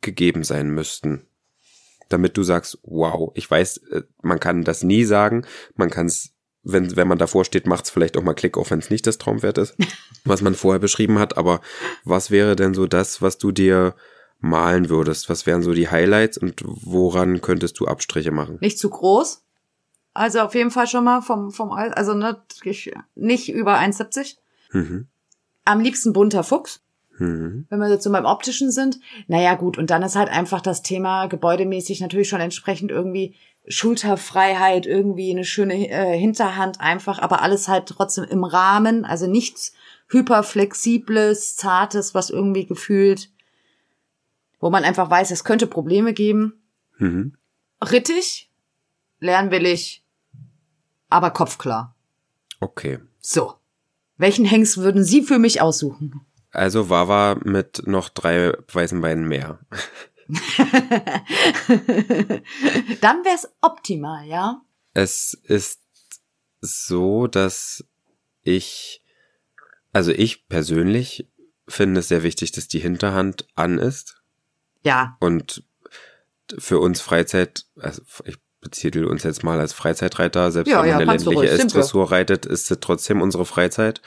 gegeben 0.00 0.42
sein 0.42 0.70
müssten? 0.70 1.26
Damit 2.14 2.36
du 2.36 2.44
sagst, 2.44 2.78
wow, 2.84 3.32
ich 3.34 3.50
weiß, 3.50 3.78
äh, 3.90 4.02
man 4.22 4.38
kann 4.38 4.62
das 4.62 4.84
nie 4.84 5.02
sagen, 5.04 5.44
man 5.74 5.90
kann 5.90 6.06
es, 6.06 6.30
wenn, 6.62 6.94
wenn 6.94 7.08
man 7.08 7.18
davor 7.18 7.44
steht, 7.44 7.66
macht 7.66 7.86
es 7.86 7.90
vielleicht 7.90 8.16
auch 8.16 8.22
mal 8.22 8.34
Klick, 8.34 8.56
auch 8.56 8.70
wenn 8.70 8.78
es 8.78 8.88
nicht 8.88 9.04
das 9.08 9.18
Traumpferd 9.18 9.58
ist, 9.58 9.74
was 10.24 10.40
man 10.42 10.54
vorher 10.54 10.78
beschrieben 10.78 11.18
hat, 11.18 11.36
aber 11.36 11.60
was 12.04 12.30
wäre 12.30 12.54
denn 12.54 12.72
so 12.72 12.86
das, 12.86 13.20
was 13.20 13.36
du 13.38 13.50
dir 13.50 13.96
malen 14.38 14.88
würdest? 14.90 15.28
Was 15.28 15.44
wären 15.44 15.62
so 15.62 15.72
die 15.72 15.88
Highlights 15.88 16.38
und 16.38 16.62
woran 16.64 17.40
könntest 17.40 17.80
du 17.80 17.86
Abstriche 17.88 18.30
machen? 18.30 18.58
Nicht 18.60 18.78
zu 18.78 18.90
groß. 18.90 19.42
Also 20.12 20.40
auf 20.42 20.54
jeden 20.54 20.70
Fall 20.70 20.86
schon 20.86 21.02
mal 21.02 21.20
vom, 21.22 21.50
vom, 21.50 21.72
Al- 21.72 21.94
also 21.94 22.14
ne, 22.14 22.40
ich, 22.62 22.92
nicht 23.16 23.50
über 23.52 23.78
1,70. 23.80 24.36
Mhm. 24.70 25.08
Am 25.64 25.80
liebsten 25.80 26.12
bunter 26.12 26.44
Fuchs. 26.44 26.80
Mhm. 27.18 27.66
wenn 27.68 27.78
wir 27.78 27.88
jetzt 27.88 28.04
so 28.04 28.10
beim 28.10 28.24
optischen 28.24 28.70
sind. 28.70 28.98
Naja, 29.28 29.54
gut, 29.54 29.78
und 29.78 29.90
dann 29.90 30.02
ist 30.02 30.16
halt 30.16 30.28
einfach 30.28 30.60
das 30.60 30.82
Thema 30.82 31.26
gebäudemäßig 31.26 32.00
natürlich 32.00 32.28
schon 32.28 32.40
entsprechend 32.40 32.90
irgendwie 32.90 33.36
Schulterfreiheit, 33.66 34.84
irgendwie 34.86 35.30
eine 35.30 35.44
schöne 35.44 35.88
äh, 35.88 36.18
Hinterhand 36.18 36.80
einfach, 36.80 37.18
aber 37.18 37.42
alles 37.42 37.68
halt 37.68 37.86
trotzdem 37.86 38.24
im 38.24 38.44
Rahmen, 38.44 39.04
also 39.04 39.26
nichts 39.26 39.72
hyperflexibles, 40.08 41.56
zartes, 41.56 42.14
was 42.14 42.30
irgendwie 42.30 42.66
gefühlt, 42.66 43.30
wo 44.60 44.70
man 44.70 44.84
einfach 44.84 45.08
weiß, 45.08 45.30
es 45.30 45.44
könnte 45.44 45.66
Probleme 45.66 46.12
geben. 46.12 46.62
Mhm. 46.98 47.36
Rittig, 47.82 48.50
lernwillig, 49.20 50.04
aber 51.08 51.30
kopfklar. 51.30 51.94
Okay. 52.60 52.98
So. 53.20 53.54
Welchen 54.16 54.44
Hengst 54.44 54.78
würden 54.78 55.02
Sie 55.02 55.22
für 55.22 55.38
mich 55.38 55.60
aussuchen? 55.60 56.20
Also 56.54 56.88
Wawa 56.88 57.36
mit 57.42 57.86
noch 57.86 58.08
drei 58.08 58.52
weißen 58.72 59.00
Beinen 59.00 59.26
mehr. 59.26 59.58
Dann 63.00 63.24
wär's 63.24 63.48
optimal, 63.60 64.26
ja? 64.26 64.62
Es 64.94 65.34
ist 65.42 65.80
so, 66.60 67.26
dass 67.26 67.84
ich, 68.42 69.02
also 69.92 70.12
ich 70.12 70.48
persönlich 70.48 71.28
finde 71.68 72.00
es 72.00 72.08
sehr 72.08 72.22
wichtig, 72.22 72.52
dass 72.52 72.68
die 72.68 72.78
Hinterhand 72.78 73.46
an 73.54 73.78
ist 73.78 74.22
Ja, 74.82 75.16
und 75.20 75.64
für 76.58 76.78
uns 76.78 77.00
Freizeit, 77.00 77.66
also 77.80 78.02
ich 78.24 78.36
beziele 78.60 79.08
uns 79.08 79.22
jetzt 79.24 79.42
mal 79.42 79.60
als 79.60 79.72
Freizeitreiter, 79.72 80.50
selbst 80.52 80.70
Ja, 80.70 80.82
wenn 80.82 80.88
ja, 80.88 80.94
man 80.94 81.02
eine 81.02 81.10
kannst 81.12 81.26
du 81.26 81.30
ländliche. 81.32 81.62
S-Dressur 81.62 82.10
reitet, 82.10 82.46
ist 82.46 82.70
es 82.70 82.78
trotzdem 82.80 83.20
unsere 83.20 83.44
Freizeit. 83.44 84.00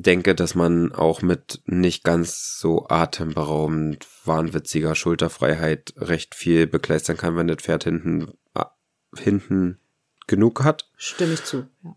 Denke, 0.00 0.34
dass 0.34 0.54
man 0.54 0.92
auch 0.92 1.22
mit 1.22 1.60
nicht 1.66 2.04
ganz 2.04 2.58
so 2.58 2.86
atemberaubend 2.88 4.06
wahnwitziger 4.24 4.94
Schulterfreiheit 4.94 5.94
recht 5.96 6.34
viel 6.34 6.66
bekleistern 6.66 7.16
kann, 7.16 7.36
wenn 7.36 7.48
das 7.48 7.62
Pferd 7.62 7.84
hinten, 7.84 8.32
ah, 8.54 8.70
hinten 9.16 9.78
genug 10.26 10.62
hat. 10.62 10.88
stimme 10.96 11.32
ich 11.34 11.44
zu. 11.44 11.66
Ja. 11.82 11.96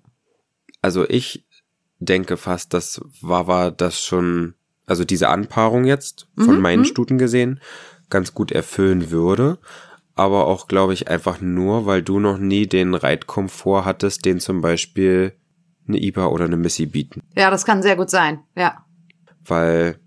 Also 0.81 1.07
ich 1.07 1.45
denke 1.99 2.37
fast, 2.37 2.73
dass 2.73 3.01
Wawa 3.21 3.69
das 3.69 4.03
schon, 4.03 4.55
also 4.87 5.05
diese 5.05 5.29
Anpaarung 5.29 5.85
jetzt 5.85 6.27
von 6.37 6.55
Mhm, 6.55 6.61
meinen 6.61 6.79
mhm. 6.79 6.85
Stuten 6.85 7.17
gesehen, 7.19 7.61
ganz 8.09 8.33
gut 8.33 8.51
erfüllen 8.51 9.11
würde. 9.11 9.59
Aber 10.15 10.47
auch, 10.47 10.67
glaube 10.67 10.93
ich, 10.93 11.07
einfach 11.07 11.39
nur, 11.39 11.85
weil 11.85 12.01
du 12.01 12.19
noch 12.19 12.37
nie 12.37 12.67
den 12.67 12.95
Reitkomfort 12.95 13.85
hattest, 13.85 14.25
den 14.25 14.39
zum 14.39 14.61
Beispiel 14.61 15.33
eine 15.91 15.99
Iba 16.01 16.25
oder 16.27 16.45
eine 16.45 16.57
Missy 16.57 16.85
bieten. 16.85 17.21
ja, 17.35 17.49
das 17.51 17.65
kann 17.65 17.81
sehr 17.83 17.95
gut 17.95 18.09
sein. 18.09 18.39
Ja. 18.55 18.85
Weil, 19.45 19.99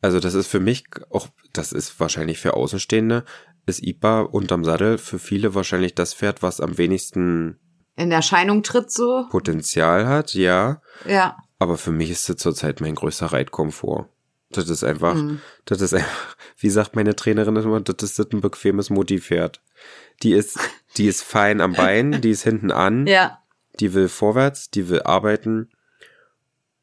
also 0.00 0.20
das 0.20 0.34
ist 0.34 0.46
für 0.48 0.60
mich 0.60 0.84
auch, 1.10 1.28
das 1.52 1.72
ist 1.72 1.98
wahrscheinlich 2.00 2.38
für 2.38 2.54
Außenstehende, 2.54 3.24
ist 3.66 3.82
Iba 3.82 4.20
unterm 4.22 4.64
Sattel 4.64 4.98
für 4.98 5.18
viele 5.18 5.54
wahrscheinlich 5.54 5.94
das 5.94 6.14
Pferd, 6.14 6.42
was 6.42 6.60
am 6.60 6.78
wenigsten 6.78 7.58
In 7.96 8.10
Erscheinung 8.10 8.62
tritt 8.62 8.90
so. 8.90 9.26
Potenzial 9.30 10.06
hat, 10.08 10.34
ja. 10.34 10.80
Ja. 11.06 11.36
Aber 11.58 11.76
für 11.78 11.92
mich 11.92 12.10
ist 12.10 12.28
das 12.28 12.36
zurzeit 12.36 12.80
mein 12.80 12.94
größter 12.96 13.26
Reitkomfort. 13.26 14.08
Das 14.50 14.68
ist 14.68 14.82
einfach, 14.84 15.14
Mhm. 15.14 15.40
das 15.64 15.80
ist 15.80 15.94
einfach, 15.94 16.36
wie 16.58 16.70
sagt 16.70 16.96
meine 16.96 17.14
Trainerin 17.16 17.56
immer, 17.56 17.80
das 17.80 18.18
ist 18.18 18.32
ein 18.32 18.40
bequemes 18.40 18.90
Mutti-Pferd. 18.90 19.62
Die 20.22 20.32
ist, 20.32 20.58
die 20.96 21.06
ist 21.06 21.22
fein 21.22 21.60
am 21.60 21.72
Bein, 21.72 22.20
die 22.20 22.30
ist 22.30 22.42
hinten 22.42 22.70
an, 22.70 23.06
Ja. 23.06 23.38
Die 23.80 23.94
will 23.94 24.08
vorwärts, 24.08 24.70
die 24.70 24.88
will 24.88 25.02
arbeiten. 25.02 25.70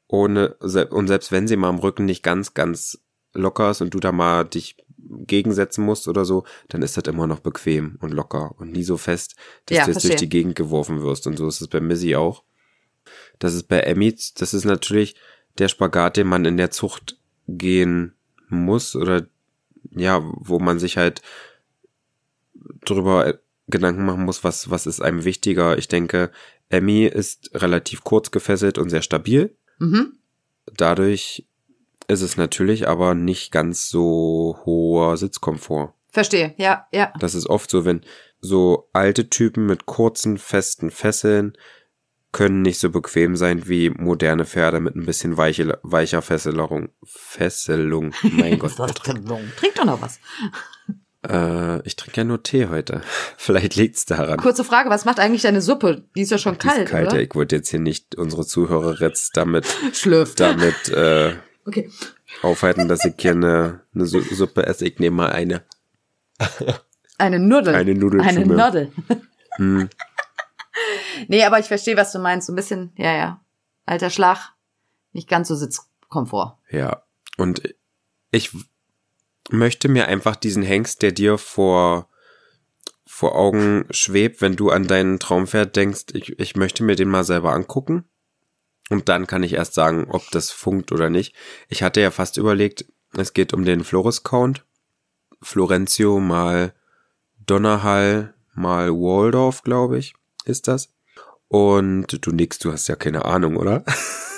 Ohne, 0.08 0.56
und 0.56 1.08
selbst 1.08 1.32
wenn 1.32 1.48
sie 1.48 1.56
mal 1.56 1.70
am 1.70 1.80
Rücken 1.80 2.06
nicht 2.06 2.24
ganz, 2.24 2.54
ganz 2.54 3.00
locker 3.34 3.70
ist 3.72 3.82
und 3.82 3.94
du 3.94 4.00
da 4.00 4.12
mal 4.12 4.44
dich 4.44 4.76
gegensetzen 4.98 5.86
musst 5.86 6.08
oder 6.08 6.26
so, 6.26 6.46
dann 6.68 6.82
ist 6.82 6.98
das 6.98 7.04
immer 7.06 7.28
noch 7.28 7.40
bequem 7.40 7.98
und 8.02 8.12
locker 8.12 8.56
und 8.60 8.72
nie 8.72 8.84
so 8.84 8.98
fest, 8.98 9.36
dass 9.66 9.78
Ja, 9.78 9.84
du 9.86 9.92
jetzt 9.92 10.04
durch 10.04 10.12
verstehe. 10.12 10.28
die 10.28 10.30
Gegend 10.30 10.56
geworfen 10.56 11.02
wirst. 11.02 11.28
Und 11.28 11.38
so 11.38 11.48
ist 11.48 11.62
es 11.62 11.68
bei 11.68 11.80
Missy 11.80 12.16
auch. 12.16 12.44
Das 13.38 13.54
ist 13.54 13.68
bei 13.68 13.80
Emmy, 13.82 14.16
das 14.36 14.54
ist 14.54 14.66
natürlich 14.66 15.16
der 15.58 15.68
Spagat, 15.68 16.18
den 16.18 16.28
man 16.28 16.46
in 16.46 16.58
der 16.58 16.72
Zucht 16.72 17.18
gehen 17.48 18.14
muss 18.50 18.96
oder 18.96 19.28
ja, 19.92 20.22
wo 20.24 20.60
man 20.60 20.80
sich 20.80 20.98
halt 20.98 21.22
drüber 22.86 23.40
Gedanken 23.70 24.06
machen 24.06 24.26
muss, 24.26 24.44
was, 24.44 24.70
was 24.70 24.88
ist 24.88 25.02
einem 25.02 25.24
wichtiger. 25.24 25.78
Ich 25.78 25.88
denke, 25.88 26.32
Emmy 26.70 27.06
ist 27.06 27.52
relativ 27.54 28.04
kurz 28.04 28.32
gefesselt 28.32 28.78
und 28.78 28.90
sehr 28.90 29.02
stabil. 29.02 29.56
Mhm. 29.80 30.14
Dadurch 30.76 31.48
ist 32.08 32.22
es 32.22 32.38
natürlich 32.38 32.88
aber 32.88 33.16
nicht 33.16 33.52
ganz 33.52 33.90
so 33.90 34.58
hoher 34.66 35.18
Sitzkomfort. 35.18 35.94
Verstehe, 36.12 36.56
ja, 36.58 36.88
ja. 36.92 37.14
Das 37.20 37.36
ist 37.36 37.48
oft 37.48 37.70
so, 37.70 37.86
wenn 37.86 38.02
so 38.42 38.90
alte 38.94 39.30
Typen 39.30 39.66
mit 39.66 39.86
kurzen, 39.86 40.38
festen 40.38 40.90
Fesseln 40.92 41.54
können 42.32 42.62
nicht 42.62 42.80
so 42.80 42.92
bequem 42.92 43.36
sein 43.36 43.68
wie 43.68 43.90
moderne 43.90 44.46
Pferde 44.46 44.80
mit 44.80 44.96
ein 44.96 45.06
bisschen 45.06 45.38
weiche, 45.38 45.80
weicher 45.82 46.22
Fesselung. 46.22 46.90
Fesselung. 47.04 48.14
Mein 48.22 48.60
Gott. 48.60 48.76
Trink 48.76 49.76
doch 49.76 49.86
noch 49.86 50.02
was. 50.02 50.20
Äh, 51.28 51.86
ich 51.86 51.96
trinke 51.96 52.22
ja 52.22 52.24
nur 52.24 52.44
Tee 52.44 52.68
heute. 52.68 53.02
Vielleicht 53.38 53.76
liegt's 53.76 54.06
daran. 54.06 54.38
Kurze 54.40 54.64
Frage, 54.64 54.90
was 54.90 55.06
macht 55.06 55.20
eigentlich 55.20 55.42
deine 55.42 55.62
Suppe? 55.62 56.04
Die 56.16 56.22
ist 56.22 56.32
ja 56.32 56.38
schon 56.38 56.58
Die 56.58 56.68
ist 56.68 56.74
kalt, 56.74 56.90
kalt, 56.90 57.06
ja. 57.08 57.12
oder? 57.12 57.22
Ich 57.22 57.36
wollte 57.36 57.58
jetzt 57.58 57.70
hier 57.70 57.80
nicht 57.80 58.16
unsere 58.16 58.46
Zuhörer 58.46 59.00
jetzt 59.02 59.36
damit, 59.36 59.66
Schlürft. 59.94 60.40
damit 60.40 60.90
äh, 60.90 61.36
Okay. 61.66 61.92
aufhalten, 62.42 62.88
dass 62.88 63.04
ich 63.06 63.14
hier 63.20 63.32
eine, 63.32 63.82
eine 63.94 64.06
Su- 64.06 64.22
Suppe 64.22 64.66
esse. 64.66 64.86
Ich 64.88 64.98
nehme 65.00 65.18
mal 65.18 65.32
eine. 65.32 65.64
Eine 67.18 67.38
Nudel. 67.40 67.76
Eine 67.76 67.94
Nudel 67.96 68.22
Eine. 68.22 68.46
Nudel. 68.46 68.92
Hm. 69.58 69.90
Nee, 71.28 71.44
aber 71.44 71.60
ich 71.60 71.66
verstehe, 71.66 71.98
was 71.98 72.12
du 72.14 72.20
meinst. 72.20 72.48
So 72.48 72.54
ein 72.54 72.56
bisschen, 72.56 72.92
ja, 72.96 73.14
ja. 73.14 73.42
Alter 73.86 74.10
Schlag. 74.10 74.54
Nicht 75.12 75.28
ganz 75.28 75.50
so 75.50 75.56
Sitzkomfort. 75.56 76.58
Ja, 76.72 77.04
und 77.38 77.62
ich 78.32 78.52
möchte 79.50 79.90
mir 79.90 80.08
einfach 80.08 80.36
diesen 80.36 80.64
Hengst, 80.64 81.02
der 81.02 81.12
dir 81.12 81.38
vor, 81.38 82.08
vor 83.06 83.36
Augen 83.36 83.86
schwebt, 83.92 84.42
wenn 84.42 84.56
du 84.56 84.70
an 84.70 84.88
deinen 84.88 85.20
Traumpferd 85.20 85.76
denkst, 85.76 86.06
ich, 86.14 86.40
ich 86.40 86.56
möchte 86.56 86.84
mir 86.84 86.96
den 86.96 87.10
mal 87.10 87.24
selber 87.24 87.54
angucken. 87.54 88.06
Und 88.90 89.08
dann 89.08 89.28
kann 89.28 89.44
ich 89.44 89.54
erst 89.54 89.76
sagen, 89.76 90.08
ob 90.10 90.30
das 90.32 90.50
funkt 90.52 90.92
oder 90.92 91.10
nicht. 91.10 91.36
Ich 91.68 91.84
hatte 91.84 92.02
ja 92.02 92.12
fast 92.12 92.38
überlegt, 92.38 92.86
es 93.14 93.34
geht 93.34 93.54
um 93.54 93.66
den 93.66 93.84
Floris-Count. 93.84 94.66
Florentio 95.42 96.20
mal 96.20 96.74
Donnerhall 97.46 98.34
mal 98.54 98.92
Waldorf, 98.92 99.64
glaube 99.64 99.98
ich, 99.98 100.14
ist 100.46 100.68
das. 100.68 100.90
Und 101.48 102.26
du 102.26 102.32
nix, 102.32 102.60
du 102.60 102.72
hast 102.72 102.88
ja 102.88 102.96
keine 102.96 103.26
Ahnung, 103.26 103.58
oder? 103.58 103.84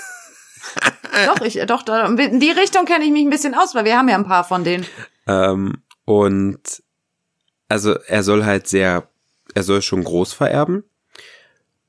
Doch, 1.26 1.42
ich, 1.42 1.60
doch, 1.68 1.84
da, 1.84 2.08
in 2.08 2.40
die 2.40 2.52
Richtung 2.52 2.86
kenne 2.86 3.06
ich 3.06 3.12
mich 3.12 3.24
ein 3.24 3.30
bisschen 3.30 3.56
aus, 3.56 3.76
weil 3.76 3.86
wir 3.86 3.98
haben 3.98 4.10
ja 4.10 4.16
ein 4.16 4.28
paar 4.28 4.44
von 4.44 4.64
denen. 4.64 4.86
Ähm, 5.28 5.82
und 6.06 6.84
also 7.68 7.94
er 7.94 8.24
soll 8.24 8.44
halt 8.44 8.68
sehr, 8.68 9.08
er 9.54 9.64
soll 9.64 9.82
schon 9.82 10.04
groß 10.04 10.34
vererben. 10.34 10.84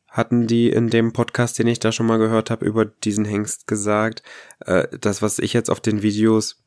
Hatten 0.08 0.46
die 0.46 0.68
in 0.68 0.90
dem 0.90 1.12
Podcast, 1.12 1.58
den 1.58 1.66
ich 1.66 1.80
da 1.80 1.90
schon 1.90 2.06
mal 2.06 2.18
gehört 2.18 2.50
habe, 2.50 2.66
über 2.66 2.84
diesen 2.84 3.24
Hengst 3.24 3.66
gesagt. 3.66 4.22
Äh, 4.60 4.86
das, 5.00 5.22
was 5.22 5.38
ich 5.38 5.52
jetzt 5.52 5.70
auf 5.70 5.80
den 5.80 6.02
Videos 6.02 6.62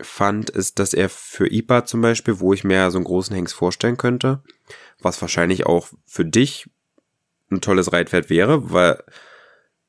fand, 0.00 0.50
ist, 0.50 0.78
dass 0.78 0.92
er 0.92 1.08
für 1.08 1.50
IPA 1.50 1.86
zum 1.86 2.02
Beispiel, 2.02 2.40
wo 2.40 2.52
ich 2.52 2.64
mir 2.64 2.90
so 2.90 2.98
einen 2.98 3.04
großen 3.04 3.34
Hengst 3.34 3.54
vorstellen 3.54 3.96
könnte, 3.96 4.42
was 5.00 5.20
wahrscheinlich 5.22 5.64
auch 5.64 5.88
für 6.04 6.24
dich 6.24 6.68
ein 7.50 7.60
tolles 7.60 7.92
Reitpferd 7.92 8.28
wäre, 8.28 8.70
weil 8.72 9.02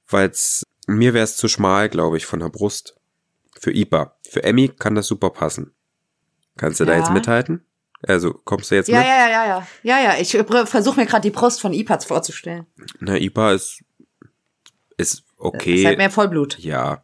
weil's 0.10 0.64
mir 0.88 1.14
wäre 1.14 1.24
es 1.24 1.38
zu 1.38 1.48
schmal, 1.48 1.90
glaube 1.90 2.18
ich, 2.18 2.26
von 2.26 2.40
der 2.40 2.50
Brust. 2.50 2.96
Für 3.60 3.72
IPA. 3.72 4.18
Für 4.30 4.44
Emmy 4.44 4.70
kann 4.70 4.96
das 4.96 5.08
super 5.08 5.30
passen. 5.30 5.74
Kannst 6.58 6.80
du 6.80 6.86
da 6.86 6.94
Ja. 6.94 7.00
jetzt 7.00 7.12
mithalten? 7.12 7.64
Also, 8.04 8.34
kommst 8.34 8.70
du 8.72 8.76
jetzt 8.76 8.88
Ja, 8.90 9.00
mit? 9.00 9.08
ja, 9.08 9.18
ja, 9.18 9.30
ja, 9.30 9.46
ja. 9.48 9.68
Ja, 9.84 10.00
ja, 10.14 10.20
ich 10.22 10.32
versuche 10.70 11.00
mir 11.00 11.06
gerade 11.08 11.24
die 11.24 11.32
Brust 11.36 11.62
von 11.62 11.74
Ipaz 11.74 12.06
vorzustellen. 12.06 12.68
Na, 13.00 13.16
IPA 13.18 13.54
ist, 13.54 13.84
ist 14.98 15.24
okay. 15.38 15.76
Ist 15.82 15.86
halt 15.86 15.98
mehr 15.98 16.12
Vollblut. 16.12 16.60
ja, 16.60 17.04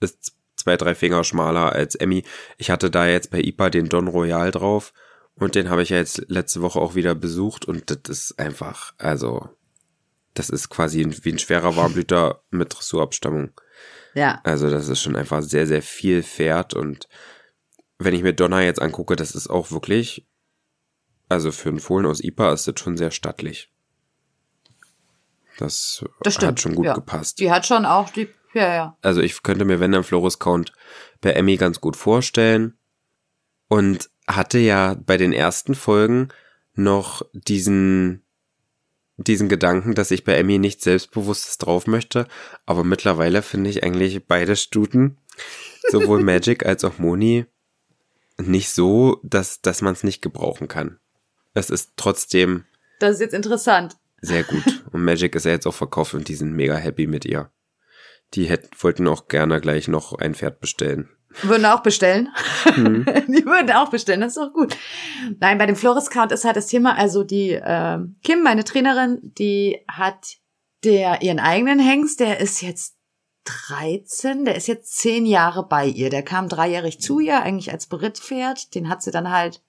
ist 0.00 0.34
zwei, 0.56 0.76
drei 0.76 0.94
Finger 0.96 1.22
schmaler 1.24 1.72
als 1.72 1.94
Emmy. 1.94 2.24
Ich 2.58 2.70
hatte 2.70 2.90
da 2.90 3.06
jetzt 3.06 3.30
bei 3.30 3.40
IPA 3.40 3.70
den 3.70 3.88
Don 3.88 4.08
Royal 4.08 4.50
drauf 4.50 4.92
und 5.36 5.54
den 5.54 5.70
habe 5.70 5.82
ich 5.82 5.90
ja 5.90 5.96
jetzt 5.98 6.24
letzte 6.28 6.60
Woche 6.60 6.80
auch 6.80 6.94
wieder 6.96 7.14
besucht 7.14 7.64
und 7.64 7.90
das 7.90 7.98
ist 8.08 8.38
einfach, 8.40 8.94
also, 8.98 9.48
das 10.34 10.50
ist 10.50 10.68
quasi 10.68 11.06
wie 11.22 11.32
ein 11.32 11.38
schwerer 11.38 11.76
Warmblüter 11.76 12.42
mit 12.50 12.74
Dressurabstammung. 12.74 13.52
Ja. 14.14 14.40
Also 14.44 14.70
das 14.70 14.88
ist 14.88 15.00
schon 15.00 15.16
einfach 15.16 15.42
sehr, 15.42 15.66
sehr 15.66 15.82
viel 15.82 16.22
Pferd 16.22 16.74
und 16.74 17.08
wenn 17.98 18.14
ich 18.14 18.22
mir 18.22 18.32
Donner 18.32 18.60
jetzt 18.60 18.82
angucke, 18.82 19.16
das 19.16 19.34
ist 19.34 19.48
auch 19.48 19.70
wirklich, 19.70 20.26
also 21.28 21.52
für 21.52 21.68
einen 21.68 21.80
Fohlen 21.80 22.06
aus 22.06 22.22
IPA 22.22 22.52
ist 22.52 22.66
das 22.66 22.74
schon 22.78 22.96
sehr 22.96 23.10
stattlich. 23.10 23.70
Das, 25.58 26.04
Das 26.22 26.34
stimmt. 26.34 26.48
hat 26.48 26.60
schon 26.60 26.74
gut 26.74 26.86
ja. 26.86 26.94
gepasst. 26.94 27.38
Die 27.38 27.50
hat 27.50 27.66
schon 27.66 27.86
auch 27.86 28.10
die, 28.10 28.28
ja, 28.54 28.74
ja. 28.74 28.96
Also 29.02 29.20
ich 29.20 29.42
könnte 29.42 29.64
mir, 29.64 29.80
wenn 29.80 29.92
dann 29.92 30.04
Flores 30.04 30.38
Count 30.38 30.72
bei 31.20 31.30
Emmy 31.32 31.56
ganz 31.56 31.80
gut 31.80 31.96
vorstellen 31.96 32.76
und 33.68 34.10
hatte 34.26 34.58
ja 34.58 34.94
bei 34.94 35.16
den 35.16 35.32
ersten 35.32 35.74
Folgen 35.74 36.28
noch 36.74 37.22
diesen 37.32 38.24
diesen 39.24 39.48
Gedanken, 39.48 39.94
dass 39.94 40.10
ich 40.10 40.24
bei 40.24 40.36
Emmy 40.36 40.58
nichts 40.58 40.84
Selbstbewusstes 40.84 41.58
drauf 41.58 41.86
möchte, 41.86 42.26
aber 42.66 42.84
mittlerweile 42.84 43.42
finde 43.42 43.70
ich 43.70 43.82
eigentlich 43.82 44.26
beide 44.26 44.56
Stuten, 44.56 45.18
sowohl 45.90 46.22
Magic 46.24 46.64
als 46.66 46.84
auch 46.84 46.98
Moni, 46.98 47.46
nicht 48.38 48.70
so, 48.70 49.20
dass, 49.22 49.60
dass 49.60 49.82
man 49.82 49.92
es 49.92 50.04
nicht 50.04 50.22
gebrauchen 50.22 50.68
kann. 50.68 50.98
Es 51.54 51.70
ist 51.70 51.92
trotzdem 51.96 52.64
Das 52.98 53.14
ist 53.14 53.20
jetzt 53.20 53.34
interessant. 53.34 53.96
sehr 54.20 54.44
gut. 54.44 54.64
Und 54.92 55.04
Magic 55.04 55.34
ist 55.34 55.44
ja 55.44 55.52
jetzt 55.52 55.66
auch 55.66 55.74
verkauft 55.74 56.14
und 56.14 56.28
die 56.28 56.34
sind 56.34 56.52
mega 56.52 56.76
happy 56.76 57.06
mit 57.06 57.24
ihr. 57.24 57.50
Die 58.34 58.44
hätten, 58.44 58.68
wollten 58.78 59.08
auch 59.08 59.28
gerne 59.28 59.60
gleich 59.60 59.88
noch 59.88 60.14
ein 60.14 60.34
Pferd 60.34 60.60
bestellen. 60.60 61.08
Würden 61.42 61.66
auch 61.66 61.82
bestellen. 61.82 62.28
Mhm. 62.76 63.04
Die 63.28 63.44
würden 63.44 63.70
auch 63.72 63.90
bestellen, 63.90 64.20
das 64.20 64.36
ist 64.36 64.42
doch 64.42 64.52
gut. 64.52 64.76
Nein, 65.40 65.58
bei 65.58 65.66
dem 65.66 65.76
Flores 65.76 66.10
Count 66.10 66.32
ist 66.32 66.44
halt 66.44 66.56
das 66.56 66.66
Thema, 66.66 66.96
also 66.96 67.24
die 67.24 67.58
ähm, 67.62 68.16
Kim, 68.22 68.42
meine 68.42 68.64
Trainerin, 68.64 69.18
die 69.22 69.80
hat 69.88 70.36
der 70.84 71.22
ihren 71.22 71.38
eigenen 71.38 71.78
Hengst, 71.78 72.20
der 72.20 72.40
ist 72.40 72.60
jetzt 72.60 72.96
13, 73.44 74.44
der 74.44 74.56
ist 74.56 74.68
jetzt 74.68 74.96
zehn 74.96 75.26
Jahre 75.26 75.66
bei 75.66 75.86
ihr. 75.86 76.10
Der 76.10 76.22
kam 76.22 76.48
dreijährig 76.48 77.00
zu 77.00 77.18
ihr, 77.18 77.42
eigentlich 77.42 77.72
als 77.72 77.86
Berittpferd. 77.86 78.74
Den 78.74 78.88
hat 78.88 79.02
sie 79.02 79.10
dann 79.10 79.30
halt 79.30 79.62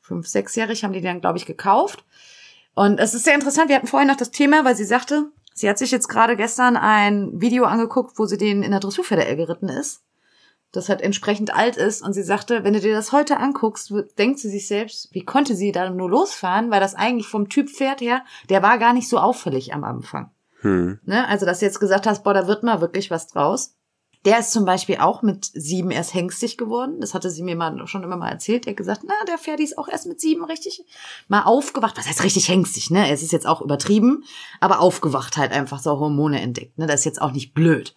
fünf, 0.00 0.26
sechsjährig, 0.26 0.84
haben 0.84 0.92
die 0.92 1.00
dann, 1.00 1.20
glaube 1.20 1.38
ich, 1.38 1.46
gekauft. 1.46 2.04
Und 2.74 2.98
es 2.98 3.14
ist 3.14 3.24
sehr 3.24 3.34
interessant, 3.34 3.68
wir 3.68 3.76
hatten 3.76 3.86
vorhin 3.86 4.08
noch 4.08 4.16
das 4.16 4.30
Thema, 4.30 4.64
weil 4.64 4.76
sie 4.76 4.84
sagte, 4.84 5.30
sie 5.54 5.68
hat 5.68 5.78
sich 5.78 5.90
jetzt 5.90 6.08
gerade 6.08 6.36
gestern 6.36 6.76
ein 6.76 7.40
Video 7.40 7.64
angeguckt, 7.64 8.18
wo 8.18 8.24
sie 8.24 8.38
den 8.38 8.62
in 8.62 8.70
der 8.70 8.80
Dressurpferde 8.80 9.36
geritten 9.36 9.68
ist 9.68 10.02
das 10.72 10.88
halt 10.88 11.00
entsprechend 11.00 11.54
alt 11.54 11.76
ist. 11.76 12.02
Und 12.02 12.12
sie 12.12 12.22
sagte, 12.22 12.64
wenn 12.64 12.74
du 12.74 12.80
dir 12.80 12.94
das 12.94 13.12
heute 13.12 13.38
anguckst, 13.38 13.92
denkt 14.18 14.38
sie 14.38 14.50
sich 14.50 14.66
selbst, 14.66 15.08
wie 15.12 15.24
konnte 15.24 15.54
sie 15.54 15.72
da 15.72 15.90
nur 15.90 16.10
losfahren? 16.10 16.70
Weil 16.70 16.80
das 16.80 16.94
eigentlich 16.94 17.26
vom 17.26 17.48
Typ 17.48 17.68
Pferd 17.68 18.00
her, 18.00 18.24
der 18.48 18.62
war 18.62 18.78
gar 18.78 18.92
nicht 18.92 19.08
so 19.08 19.18
auffällig 19.18 19.74
am 19.74 19.84
Anfang. 19.84 20.30
Hm. 20.60 21.00
Ne? 21.04 21.26
Also, 21.28 21.46
dass 21.46 21.60
du 21.60 21.66
jetzt 21.66 21.80
gesagt 21.80 22.06
hast, 22.06 22.22
boah, 22.22 22.34
da 22.34 22.46
wird 22.46 22.62
mal 22.62 22.80
wirklich 22.80 23.10
was 23.10 23.28
draus. 23.28 23.74
Der 24.26 24.38
ist 24.38 24.52
zum 24.52 24.66
Beispiel 24.66 24.98
auch 24.98 25.22
mit 25.22 25.46
sieben 25.46 25.90
erst 25.90 26.12
hengstig 26.12 26.58
geworden. 26.58 27.00
Das 27.00 27.14
hatte 27.14 27.30
sie 27.30 27.42
mir 27.42 27.56
mal 27.56 27.86
schon 27.86 28.02
immer 28.02 28.18
mal 28.18 28.28
erzählt. 28.28 28.66
Der 28.66 28.72
hat 28.72 28.76
gesagt, 28.76 29.00
na, 29.06 29.14
der 29.26 29.38
Ferdi 29.38 29.62
ist 29.64 29.78
auch 29.78 29.88
erst 29.88 30.06
mit 30.06 30.20
sieben 30.20 30.44
richtig 30.44 30.84
mal 31.26 31.44
aufgewacht. 31.44 31.96
Was 31.96 32.06
heißt 32.06 32.22
richtig 32.22 32.48
hengstig, 32.48 32.90
ne? 32.90 33.10
Es 33.10 33.22
ist 33.22 33.32
jetzt 33.32 33.46
auch 33.46 33.62
übertrieben, 33.62 34.24
aber 34.60 34.80
aufgewacht 34.80 35.38
halt 35.38 35.52
einfach 35.52 35.78
so 35.78 35.98
Hormone 35.98 36.42
entdeckt. 36.42 36.76
Ne? 36.76 36.86
Das 36.86 37.00
ist 37.00 37.06
jetzt 37.06 37.22
auch 37.22 37.32
nicht 37.32 37.54
blöd. 37.54 37.94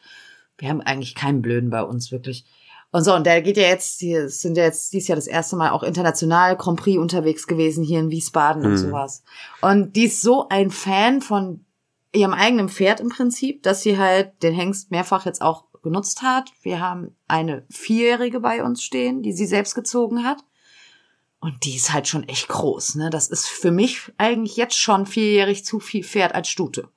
Wir 0.57 0.69
haben 0.69 0.79
eigentlich 0.79 1.13
keinen 1.13 1.41
Blöden 1.41 1.69
bei 1.69 1.83
uns, 1.83 2.13
wirklich. 2.13 2.45
Und 2.93 3.03
so, 3.03 3.15
und 3.15 3.25
der 3.25 3.41
geht 3.41 3.57
ja 3.57 3.63
jetzt, 3.63 4.01
die 4.01 4.29
sind 4.29 4.55
ja 4.55 4.65
jetzt 4.65 4.93
dieses 4.93 5.07
Jahr 5.07 5.15
das 5.15 5.25
erste 5.25 5.55
Mal 5.55 5.71
auch 5.71 5.81
international 5.81 6.55
Grand 6.55 6.79
Prix 6.79 6.99
unterwegs 7.01 7.47
gewesen 7.47 7.83
hier 7.83 7.99
in 7.99 8.11
Wiesbaden 8.11 8.63
und 8.63 8.73
Mhm. 8.73 8.77
sowas. 8.77 9.23
Und 9.61 9.95
die 9.95 10.05
ist 10.05 10.21
so 10.21 10.47
ein 10.49 10.69
Fan 10.69 11.21
von 11.21 11.65
ihrem 12.13 12.33
eigenen 12.33 12.69
Pferd 12.69 12.99
im 12.99 13.09
Prinzip, 13.09 13.63
dass 13.63 13.81
sie 13.81 13.97
halt 13.97 14.43
den 14.43 14.53
Hengst 14.53 14.91
mehrfach 14.91 15.25
jetzt 15.25 15.41
auch 15.41 15.65
genutzt 15.81 16.21
hat. 16.21 16.51
Wir 16.61 16.79
haben 16.79 17.15
eine 17.27 17.65
Vierjährige 17.71 18.39
bei 18.39 18.63
uns 18.63 18.83
stehen, 18.83 19.23
die 19.23 19.33
sie 19.33 19.47
selbst 19.47 19.73
gezogen 19.73 20.23
hat. 20.23 20.37
Und 21.39 21.65
die 21.65 21.75
ist 21.75 21.91
halt 21.91 22.07
schon 22.07 22.29
echt 22.29 22.47
groß, 22.47 22.95
ne? 22.95 23.09
Das 23.09 23.27
ist 23.27 23.47
für 23.47 23.71
mich 23.71 24.11
eigentlich 24.19 24.55
jetzt 24.55 24.77
schon 24.77 25.07
vierjährig 25.07 25.65
zu 25.65 25.79
viel 25.79 26.03
Pferd 26.03 26.35
als 26.35 26.47
Stute. 26.47 26.89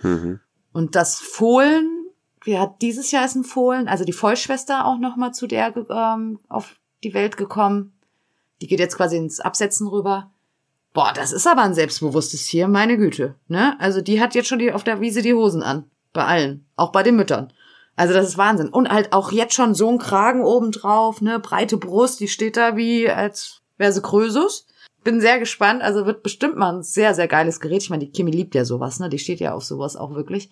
Mhm. 0.00 0.40
Und 0.72 0.96
das 0.96 1.18
Fohlen, 1.20 2.01
wir 2.44 2.60
hat 2.60 2.82
dieses 2.82 3.10
Jahr 3.10 3.24
ist 3.24 3.34
ein 3.34 3.44
Fohlen, 3.44 3.88
also 3.88 4.04
die 4.04 4.12
Vollschwester 4.12 4.86
auch 4.86 4.98
noch 4.98 5.16
mal 5.16 5.32
zu 5.32 5.46
der 5.46 5.74
ähm, 5.90 6.38
auf 6.48 6.76
die 7.04 7.14
Welt 7.14 7.36
gekommen. 7.36 7.92
Die 8.60 8.66
geht 8.66 8.80
jetzt 8.80 8.96
quasi 8.96 9.16
ins 9.16 9.40
Absetzen 9.40 9.86
rüber. 9.88 10.30
Boah, 10.92 11.12
das 11.14 11.32
ist 11.32 11.46
aber 11.46 11.62
ein 11.62 11.74
selbstbewusstes 11.74 12.46
Tier, 12.46 12.68
meine 12.68 12.96
Güte. 12.96 13.34
Ne? 13.48 13.76
Also 13.80 14.02
die 14.02 14.20
hat 14.20 14.34
jetzt 14.34 14.48
schon 14.48 14.58
die, 14.58 14.72
auf 14.72 14.84
der 14.84 15.00
Wiese 15.00 15.22
die 15.22 15.34
Hosen 15.34 15.62
an. 15.62 15.90
Bei 16.12 16.26
allen. 16.26 16.66
Auch 16.76 16.92
bei 16.92 17.02
den 17.02 17.16
Müttern. 17.16 17.52
Also 17.96 18.12
das 18.12 18.26
ist 18.26 18.38
Wahnsinn. 18.38 18.68
Und 18.68 18.90
halt 18.90 19.12
auch 19.12 19.32
jetzt 19.32 19.54
schon 19.54 19.74
so 19.74 19.88
ein 19.88 19.98
Kragen 19.98 20.44
obendrauf, 20.44 21.20
ne, 21.20 21.38
breite 21.38 21.78
Brust, 21.78 22.20
die 22.20 22.28
steht 22.28 22.56
da 22.56 22.76
wie, 22.76 23.08
als 23.08 23.62
wäre 23.78 23.92
sie 23.92 24.02
Krösus. 24.02 24.66
Bin 25.02 25.20
sehr 25.20 25.38
gespannt. 25.38 25.82
Also 25.82 26.06
wird 26.06 26.22
bestimmt 26.22 26.56
mal 26.56 26.76
ein 26.76 26.82
sehr, 26.82 27.14
sehr 27.14 27.26
geiles 27.26 27.60
Gerät. 27.60 27.82
Ich 27.82 27.90
meine, 27.90 28.04
die 28.04 28.12
Kimi 28.12 28.30
liebt 28.30 28.54
ja 28.54 28.64
sowas, 28.64 29.00
ne? 29.00 29.08
Die 29.08 29.18
steht 29.18 29.40
ja 29.40 29.54
auf 29.54 29.64
sowas 29.64 29.96
auch 29.96 30.14
wirklich. 30.14 30.50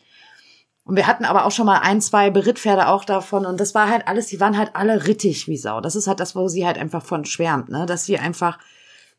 Und 0.90 0.96
wir 0.96 1.06
hatten 1.06 1.24
aber 1.24 1.44
auch 1.44 1.52
schon 1.52 1.66
mal 1.66 1.78
ein, 1.78 2.00
zwei 2.00 2.30
Berittpferde 2.30 2.88
auch 2.88 3.04
davon. 3.04 3.46
Und 3.46 3.60
das 3.60 3.76
war 3.76 3.88
halt 3.88 4.08
alles, 4.08 4.26
die 4.26 4.40
waren 4.40 4.58
halt 4.58 4.70
alle 4.74 5.06
rittig 5.06 5.46
wie 5.46 5.56
Sau. 5.56 5.80
Das 5.80 5.94
ist 5.94 6.08
halt 6.08 6.18
das, 6.18 6.34
wo 6.34 6.48
sie 6.48 6.66
halt 6.66 6.78
einfach 6.78 7.04
von 7.04 7.24
schwärmt, 7.24 7.68
ne? 7.68 7.86
Dass 7.86 8.06
sie 8.06 8.18
einfach 8.18 8.58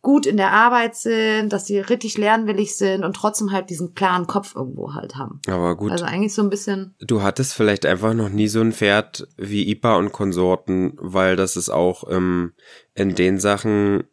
gut 0.01 0.25
in 0.25 0.35
der 0.35 0.51
Arbeit 0.51 0.97
sind, 0.97 1.53
dass 1.53 1.67
sie 1.67 1.79
richtig 1.79 2.17
lernwillig 2.17 2.75
sind 2.75 3.05
und 3.05 3.15
trotzdem 3.15 3.53
halt 3.53 3.69
diesen 3.69 3.95
klaren 3.95 4.27
Kopf 4.27 4.53
irgendwo 4.53 4.95
halt 4.95 5.15
haben. 5.15 5.39
Aber 5.47 5.77
gut. 5.77 5.93
Also 5.93 6.03
eigentlich 6.03 6.33
so 6.33 6.41
ein 6.41 6.49
bisschen. 6.49 6.93
Du 6.99 7.21
hattest 7.21 7.53
vielleicht 7.53 7.85
einfach 7.85 8.13
noch 8.13 8.27
nie 8.27 8.49
so 8.49 8.59
ein 8.59 8.73
Pferd 8.73 9.29
wie 9.37 9.69
Ipa 9.71 9.95
und 9.95 10.11
Konsorten, 10.11 10.97
weil 10.97 11.37
das 11.37 11.55
ist 11.55 11.69
auch 11.69 12.03
ähm, 12.11 12.51
in 12.95 13.15
den 13.15 13.39
Sachen, 13.39 14.03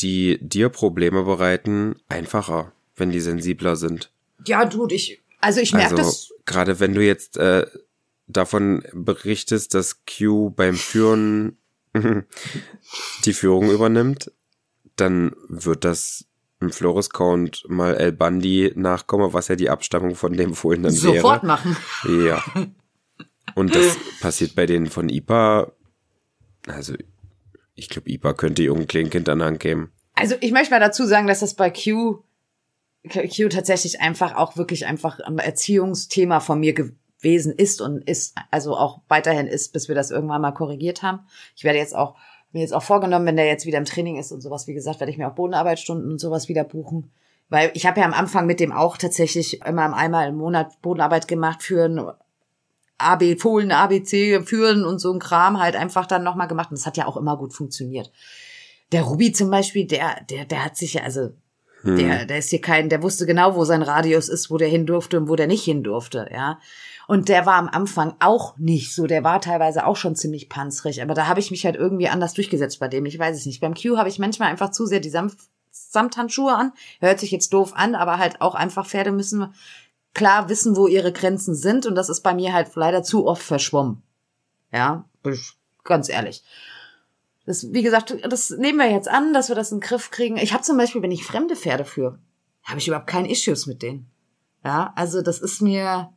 die 0.00 0.40
dir 0.40 0.70
Probleme 0.70 1.22
bereiten, 1.22 1.94
einfacher, 2.08 2.72
wenn 2.96 3.10
die 3.10 3.20
sensibler 3.20 3.76
sind. 3.76 4.10
Ja, 4.44 4.64
du, 4.64 4.88
ich, 4.88 5.19
also 5.40 5.60
ich 5.60 5.72
merke 5.72 5.96
also, 5.96 6.02
das. 6.02 6.32
Gerade 6.46 6.80
wenn 6.80 6.94
du 6.94 7.04
jetzt 7.04 7.36
äh, 7.36 7.66
davon 8.26 8.84
berichtest, 8.92 9.74
dass 9.74 10.04
Q 10.04 10.50
beim 10.50 10.74
Führen 10.74 11.58
die 13.24 13.32
Führung 13.32 13.70
übernimmt, 13.70 14.32
dann 14.96 15.34
wird 15.48 15.84
das 15.84 16.26
im 16.60 16.70
Flores-Count 16.70 17.64
mal 17.68 17.94
El 17.96 18.12
Bandi 18.12 18.72
nachkommen, 18.76 19.32
was 19.32 19.48
ja 19.48 19.56
die 19.56 19.70
Abstammung 19.70 20.14
von 20.14 20.34
dem 20.34 20.54
Fohlen 20.54 20.82
dann 20.82 20.92
Sofort 20.92 21.14
wäre. 21.14 21.22
Sofort 21.22 21.42
machen. 21.44 21.76
Ja. 22.24 22.44
Und 23.54 23.74
das 23.74 23.96
passiert 24.20 24.54
bei 24.54 24.66
denen 24.66 24.86
von 24.86 25.08
IPA, 25.08 25.72
also 26.66 26.94
ich 27.74 27.88
glaube, 27.88 28.10
IPA 28.10 28.34
könnte 28.34 28.62
irgendein 28.62 28.88
Kleinkind 28.88 29.28
an 29.28 29.42
Hand 29.42 29.60
geben. 29.60 29.90
Also 30.14 30.34
ich 30.40 30.52
möchte 30.52 30.70
mal 30.70 30.80
dazu 30.80 31.06
sagen, 31.06 31.26
dass 31.26 31.40
das 31.40 31.54
bei 31.54 31.70
Q, 31.70 32.22
Q 33.08 33.48
tatsächlich 33.48 34.00
einfach 34.00 34.36
auch 34.36 34.56
wirklich 34.56 34.86
einfach 34.86 35.20
ein 35.20 35.38
Erziehungsthema 35.38 36.40
von 36.40 36.60
mir 36.60 36.74
gewesen 36.74 37.52
ist 37.52 37.80
und 37.80 38.06
ist, 38.08 38.36
also 38.50 38.76
auch 38.76 39.00
weiterhin 39.08 39.46
ist, 39.46 39.72
bis 39.72 39.88
wir 39.88 39.94
das 39.94 40.10
irgendwann 40.10 40.42
mal 40.42 40.52
korrigiert 40.52 41.02
haben. 41.02 41.20
Ich 41.56 41.64
werde 41.64 41.78
jetzt 41.78 41.96
auch 41.96 42.16
mir 42.52 42.60
jetzt 42.60 42.74
auch 42.74 42.82
vorgenommen, 42.82 43.26
wenn 43.26 43.36
der 43.36 43.46
jetzt 43.46 43.66
wieder 43.66 43.78
im 43.78 43.84
Training 43.84 44.16
ist 44.16 44.32
und 44.32 44.40
sowas, 44.40 44.66
wie 44.66 44.74
gesagt, 44.74 45.00
werde 45.00 45.12
ich 45.12 45.18
mir 45.18 45.28
auch 45.28 45.34
Bodenarbeitsstunden 45.34 46.10
und 46.10 46.18
sowas 46.18 46.48
wieder 46.48 46.64
buchen. 46.64 47.12
Weil 47.48 47.70
ich 47.74 47.86
habe 47.86 48.00
ja 48.00 48.06
am 48.06 48.12
Anfang 48.12 48.46
mit 48.46 48.60
dem 48.60 48.72
auch 48.72 48.96
tatsächlich 48.96 49.62
immer 49.62 49.94
einmal 49.94 50.28
im 50.28 50.36
Monat 50.36 50.80
Bodenarbeit 50.82 51.26
gemacht, 51.28 51.62
führen, 51.62 52.00
AB, 52.98 53.38
Fohlen, 53.38 53.72
ABC 53.72 54.42
führen 54.42 54.84
und 54.84 54.98
so 54.98 55.12
ein 55.12 55.18
Kram 55.18 55.60
halt 55.60 55.74
einfach 55.74 56.06
dann 56.06 56.22
nochmal 56.22 56.48
gemacht. 56.48 56.70
Und 56.70 56.78
das 56.78 56.86
hat 56.86 56.96
ja 56.96 57.06
auch 57.06 57.16
immer 57.16 57.36
gut 57.36 57.52
funktioniert. 57.52 58.12
Der 58.92 59.02
Ruby 59.02 59.32
zum 59.32 59.50
Beispiel, 59.50 59.86
der, 59.86 60.22
der, 60.28 60.44
der 60.44 60.64
hat 60.64 60.76
sich 60.76 60.94
ja, 60.94 61.02
also, 61.02 61.30
hm. 61.82 61.96
der, 61.96 62.26
der 62.26 62.38
ist 62.38 62.50
hier 62.50 62.60
kein, 62.60 62.88
der 62.88 63.02
wusste 63.02 63.26
genau, 63.26 63.54
wo 63.54 63.64
sein 63.64 63.82
Radius 63.82 64.28
ist, 64.28 64.50
wo 64.50 64.58
der 64.58 64.68
hin 64.68 64.86
durfte 64.86 65.18
und 65.18 65.28
wo 65.28 65.36
der 65.36 65.46
nicht 65.46 65.64
hin 65.64 65.82
durfte, 65.82 66.28
ja. 66.32 66.58
Und 67.10 67.28
der 67.28 67.44
war 67.44 67.54
am 67.54 67.68
Anfang 67.68 68.14
auch 68.20 68.56
nicht 68.56 68.94
so. 68.94 69.08
Der 69.08 69.24
war 69.24 69.40
teilweise 69.40 69.84
auch 69.84 69.96
schon 69.96 70.14
ziemlich 70.14 70.48
panzrig. 70.48 71.02
Aber 71.02 71.12
da 71.12 71.26
habe 71.26 71.40
ich 71.40 71.50
mich 71.50 71.64
halt 71.64 71.74
irgendwie 71.74 72.08
anders 72.08 72.34
durchgesetzt 72.34 72.78
bei 72.78 72.86
dem. 72.86 73.04
Ich 73.04 73.18
weiß 73.18 73.36
es 73.36 73.46
nicht. 73.46 73.60
Beim 73.60 73.74
Q 73.74 73.96
habe 73.96 74.08
ich 74.08 74.20
manchmal 74.20 74.48
einfach 74.48 74.70
zu 74.70 74.86
sehr 74.86 75.00
die 75.00 75.10
Samt 75.10 75.34
Samthandschuhe 75.72 76.54
an. 76.54 76.72
Hört 77.00 77.18
sich 77.18 77.32
jetzt 77.32 77.52
doof 77.52 77.72
an, 77.74 77.96
aber 77.96 78.18
halt 78.18 78.40
auch 78.40 78.54
einfach 78.54 78.86
Pferde 78.86 79.10
müssen 79.10 79.52
klar 80.14 80.48
wissen, 80.48 80.76
wo 80.76 80.86
ihre 80.86 81.12
Grenzen 81.12 81.56
sind. 81.56 81.84
Und 81.84 81.96
das 81.96 82.10
ist 82.10 82.20
bei 82.20 82.32
mir 82.32 82.52
halt 82.52 82.70
leider 82.76 83.02
zu 83.02 83.26
oft 83.26 83.42
verschwommen. 83.42 84.02
Ja, 84.72 85.04
ganz 85.82 86.08
ehrlich. 86.08 86.44
Das, 87.50 87.72
wie 87.72 87.82
gesagt, 87.82 88.16
das 88.22 88.50
nehmen 88.50 88.78
wir 88.78 88.88
jetzt 88.92 89.08
an, 89.08 89.34
dass 89.34 89.48
wir 89.48 89.56
das 89.56 89.72
in 89.72 89.78
den 89.78 89.82
Griff 89.88 90.12
kriegen. 90.12 90.36
Ich 90.36 90.52
habe 90.52 90.62
zum 90.62 90.76
Beispiel, 90.76 91.02
wenn 91.02 91.10
ich 91.10 91.24
fremde 91.24 91.56
Pferde 91.56 91.84
führe, 91.84 92.20
habe 92.62 92.78
ich 92.78 92.86
überhaupt 92.86 93.08
keine 93.08 93.28
Issues 93.28 93.66
mit 93.66 93.82
denen. 93.82 94.08
Ja, 94.64 94.92
also 94.94 95.20
das 95.20 95.40
ist 95.40 95.60
mir, 95.60 96.12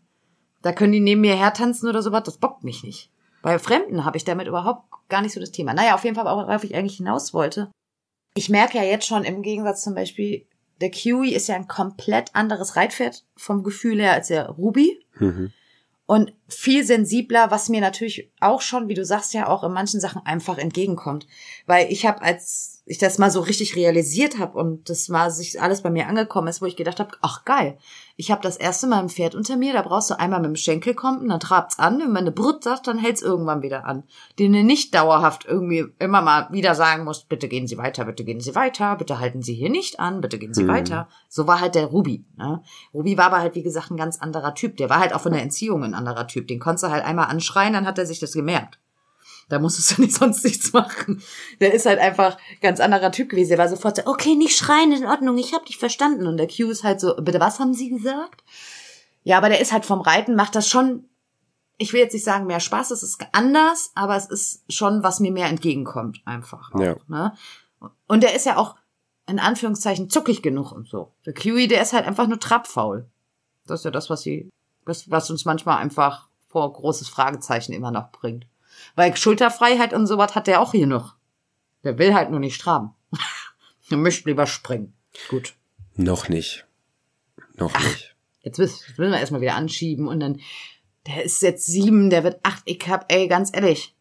da 0.61 0.71
können 0.73 0.91
die 0.91 0.99
neben 0.99 1.21
mir 1.21 1.35
hertanzen 1.35 1.89
oder 1.89 2.03
sowas, 2.03 2.21
das 2.23 2.37
bockt 2.37 2.63
mich 2.63 2.83
nicht. 2.83 3.09
Bei 3.41 3.57
Fremden 3.57 4.05
habe 4.05 4.15
ich 4.15 4.25
damit 4.25 4.45
überhaupt 4.45 4.83
gar 5.09 5.23
nicht 5.23 5.33
so 5.33 5.39
das 5.39 5.49
Thema. 5.49 5.73
Naja, 5.73 5.95
auf 5.95 6.03
jeden 6.03 6.15
Fall, 6.15 6.25
worauf 6.25 6.63
ich 6.63 6.75
eigentlich 6.75 6.97
hinaus 6.97 7.33
wollte. 7.33 7.71
Ich 8.35 8.49
merke 8.49 8.77
ja 8.77 8.83
jetzt 8.83 9.07
schon 9.07 9.23
im 9.23 9.41
Gegensatz 9.41 9.81
zum 9.81 9.95
Beispiel, 9.95 10.45
der 10.81 10.91
Kiwi 10.91 11.33
ist 11.33 11.47
ja 11.47 11.55
ein 11.55 11.67
komplett 11.67 12.35
anderes 12.35 12.75
Reitpferd 12.75 13.25
vom 13.35 13.63
Gefühl 13.63 13.99
her 13.99 14.13
als 14.13 14.27
der 14.27 14.49
Ruby. 14.49 15.03
Mhm. 15.15 15.51
Und 16.13 16.31
viel 16.47 16.83
sensibler, 16.83 17.49
was 17.49 17.69
mir 17.69 17.81
natürlich 17.81 18.31
auch 18.39 18.61
schon, 18.61 18.87
wie 18.87 18.93
du 18.93 19.03
sagst, 19.03 19.33
ja 19.33 19.47
auch 19.47 19.63
in 19.63 19.71
manchen 19.71 19.99
Sachen 19.99 20.23
einfach 20.23 20.59
entgegenkommt. 20.59 21.25
Weil 21.65 21.91
ich 21.91 22.05
habe 22.05 22.21
als 22.21 22.72
ich 22.85 22.97
das 22.97 23.17
mal 23.17 23.31
so 23.31 23.39
richtig 23.39 23.75
realisiert 23.75 24.39
habe 24.39 24.57
und 24.57 24.89
das 24.89 25.07
mal 25.07 25.31
sich 25.31 25.61
alles 25.61 25.81
bei 25.81 25.89
mir 25.89 26.07
angekommen 26.07 26.49
ist, 26.49 26.61
wo 26.61 26.65
ich 26.65 26.75
gedacht 26.75 26.99
habe, 26.99 27.11
ach 27.21 27.45
geil, 27.45 27.77
ich 28.17 28.29
habe 28.29 28.41
das 28.41 28.57
erste 28.57 28.87
Mal 28.87 28.99
ein 28.99 29.09
Pferd 29.09 29.35
unter 29.35 29.55
mir, 29.55 29.71
da 29.71 29.81
brauchst 29.81 30.09
du 30.09 30.19
einmal 30.19 30.41
mit 30.41 30.49
dem 30.49 30.55
Schenkel 30.57 30.93
kommen, 30.93 31.29
dann 31.29 31.39
trabt's 31.39 31.79
an, 31.79 32.13
wenn 32.13 32.25
du 32.25 32.31
Brut 32.31 32.63
sagt, 32.63 32.87
dann 32.87 32.97
hält's 32.97 33.21
irgendwann 33.21 33.61
wieder 33.61 33.85
an. 33.85 34.03
Den 34.37 34.51
du 34.51 34.63
nicht 34.63 34.93
dauerhaft 34.93 35.45
irgendwie 35.45 35.85
immer 35.99 36.21
mal 36.21 36.49
wieder 36.51 36.75
sagen 36.75 37.05
musst, 37.05 37.29
bitte 37.29 37.47
gehen 37.47 37.67
Sie 37.67 37.77
weiter, 37.77 38.03
bitte 38.03 38.25
gehen 38.25 38.41
Sie 38.41 38.53
weiter, 38.53 38.97
bitte 38.97 39.19
halten 39.19 39.41
Sie 39.41 39.53
hier 39.53 39.69
nicht 39.69 39.99
an, 40.01 40.19
bitte 40.19 40.37
gehen 40.37 40.53
Sie 40.53 40.63
mhm. 40.63 40.69
weiter. 40.69 41.07
So 41.29 41.47
war 41.47 41.61
halt 41.61 41.75
der 41.75 41.85
Ruby. 41.85 42.25
Ne? 42.35 42.61
Ruby 42.93 43.17
war 43.17 43.25
aber 43.25 43.39
halt, 43.39 43.55
wie 43.55 43.63
gesagt, 43.63 43.91
ein 43.91 43.97
ganz 43.97 44.19
anderer 44.19 44.53
Typ. 44.55 44.75
Der 44.77 44.89
war 44.89 44.99
halt 44.99 45.15
auch 45.15 45.21
von 45.21 45.31
der 45.31 45.41
Entziehung 45.41 45.83
ein 45.83 45.93
anderer 45.93 46.27
Typ. 46.27 46.47
Den 46.47 46.59
konntest 46.59 46.83
du 46.83 46.91
halt 46.91 47.05
einmal 47.05 47.27
anschreien, 47.27 47.73
dann 47.73 47.87
hat 47.87 47.97
er 47.97 48.05
sich 48.05 48.19
das 48.19 48.33
gemerkt. 48.33 48.79
Da 49.49 49.59
musstest 49.59 49.97
du 49.97 50.01
nicht 50.03 50.15
sonst 50.15 50.43
nichts 50.43 50.73
machen. 50.73 51.21
Der 51.59 51.73
ist 51.73 51.85
halt 51.85 51.99
einfach 51.99 52.37
ganz 52.61 52.79
anderer 52.79 53.11
Typ 53.11 53.29
gewesen. 53.29 53.49
Der 53.49 53.57
war 53.57 53.69
sofort 53.69 53.97
so, 53.97 54.03
okay, 54.05 54.35
nicht 54.35 54.57
schreien, 54.57 54.91
in 54.91 55.05
Ordnung, 55.05 55.37
ich 55.37 55.53
hab 55.53 55.65
dich 55.65 55.77
verstanden. 55.77 56.27
Und 56.27 56.37
der 56.37 56.47
Q 56.47 56.69
ist 56.69 56.83
halt 56.83 56.99
so, 56.99 57.15
bitte, 57.15 57.39
was 57.39 57.59
haben 57.59 57.73
Sie 57.73 57.89
gesagt? 57.89 58.43
Ja, 59.23 59.37
aber 59.37 59.49
der 59.49 59.61
ist 59.61 59.71
halt 59.71 59.85
vom 59.85 60.01
Reiten, 60.01 60.35
macht 60.35 60.55
das 60.55 60.67
schon, 60.67 61.05
ich 61.77 61.93
will 61.93 62.01
jetzt 62.01 62.13
nicht 62.13 62.25
sagen 62.25 62.45
mehr 62.45 62.59
Spaß, 62.59 62.91
es 62.91 63.03
ist 63.03 63.25
anders, 63.31 63.91
aber 63.95 64.15
es 64.15 64.25
ist 64.25 64.63
schon, 64.69 65.03
was 65.03 65.19
mir 65.19 65.31
mehr 65.31 65.47
entgegenkommt, 65.47 66.21
einfach. 66.25 66.73
Auch, 66.73 66.79
ja. 66.79 66.95
ne? 67.07 67.33
Und 68.07 68.23
der 68.23 68.35
ist 68.35 68.45
ja 68.45 68.57
auch, 68.57 68.75
in 69.27 69.39
Anführungszeichen, 69.39 70.09
zuckig 70.09 70.41
genug 70.41 70.71
und 70.71 70.87
so. 70.87 71.13
Der 71.25 71.33
Kiwi, 71.33 71.67
der 71.67 71.81
ist 71.81 71.93
halt 71.93 72.05
einfach 72.05 72.27
nur 72.27 72.39
trappfaul. 72.39 73.09
Das 73.65 73.79
ist 73.79 73.85
ja 73.85 73.91
das, 73.91 74.09
was 74.09 74.21
sie, 74.21 74.49
was, 74.83 75.09
was 75.09 75.29
uns 75.29 75.45
manchmal 75.45 75.77
einfach 75.77 76.27
vor 76.49 76.71
großes 76.71 77.07
Fragezeichen 77.07 77.71
immer 77.71 77.91
noch 77.91 78.11
bringt. 78.11 78.45
Weil 78.95 79.15
Schulterfreiheit 79.15 79.93
und 79.93 80.07
sowas 80.07 80.35
hat 80.35 80.47
der 80.47 80.61
auch 80.61 80.71
hier 80.71 80.87
noch. 80.87 81.15
Der 81.83 81.97
will 81.97 82.13
halt 82.13 82.29
nur 82.29 82.39
nicht 82.39 82.55
straben. 82.55 82.91
er 83.89 83.97
möchte 83.97 84.29
lieber 84.29 84.47
springen. 84.47 84.93
Gut. 85.29 85.55
Noch 85.95 86.29
nicht. 86.29 86.65
Noch 87.55 87.71
Ach, 87.73 87.83
nicht. 87.83 88.15
Jetzt, 88.41 88.57
müssen 88.57 88.81
wir 88.97 89.19
erstmal 89.19 89.41
wieder 89.41 89.55
anschieben 89.55 90.07
und 90.07 90.19
dann, 90.19 90.39
der 91.07 91.23
ist 91.23 91.41
jetzt 91.41 91.65
sieben, 91.65 92.09
der 92.09 92.23
wird 92.23 92.39
acht. 92.43 92.61
Ich 92.65 92.87
hab, 92.87 93.11
ey, 93.11 93.27
ganz 93.27 93.51
ehrlich. 93.53 93.95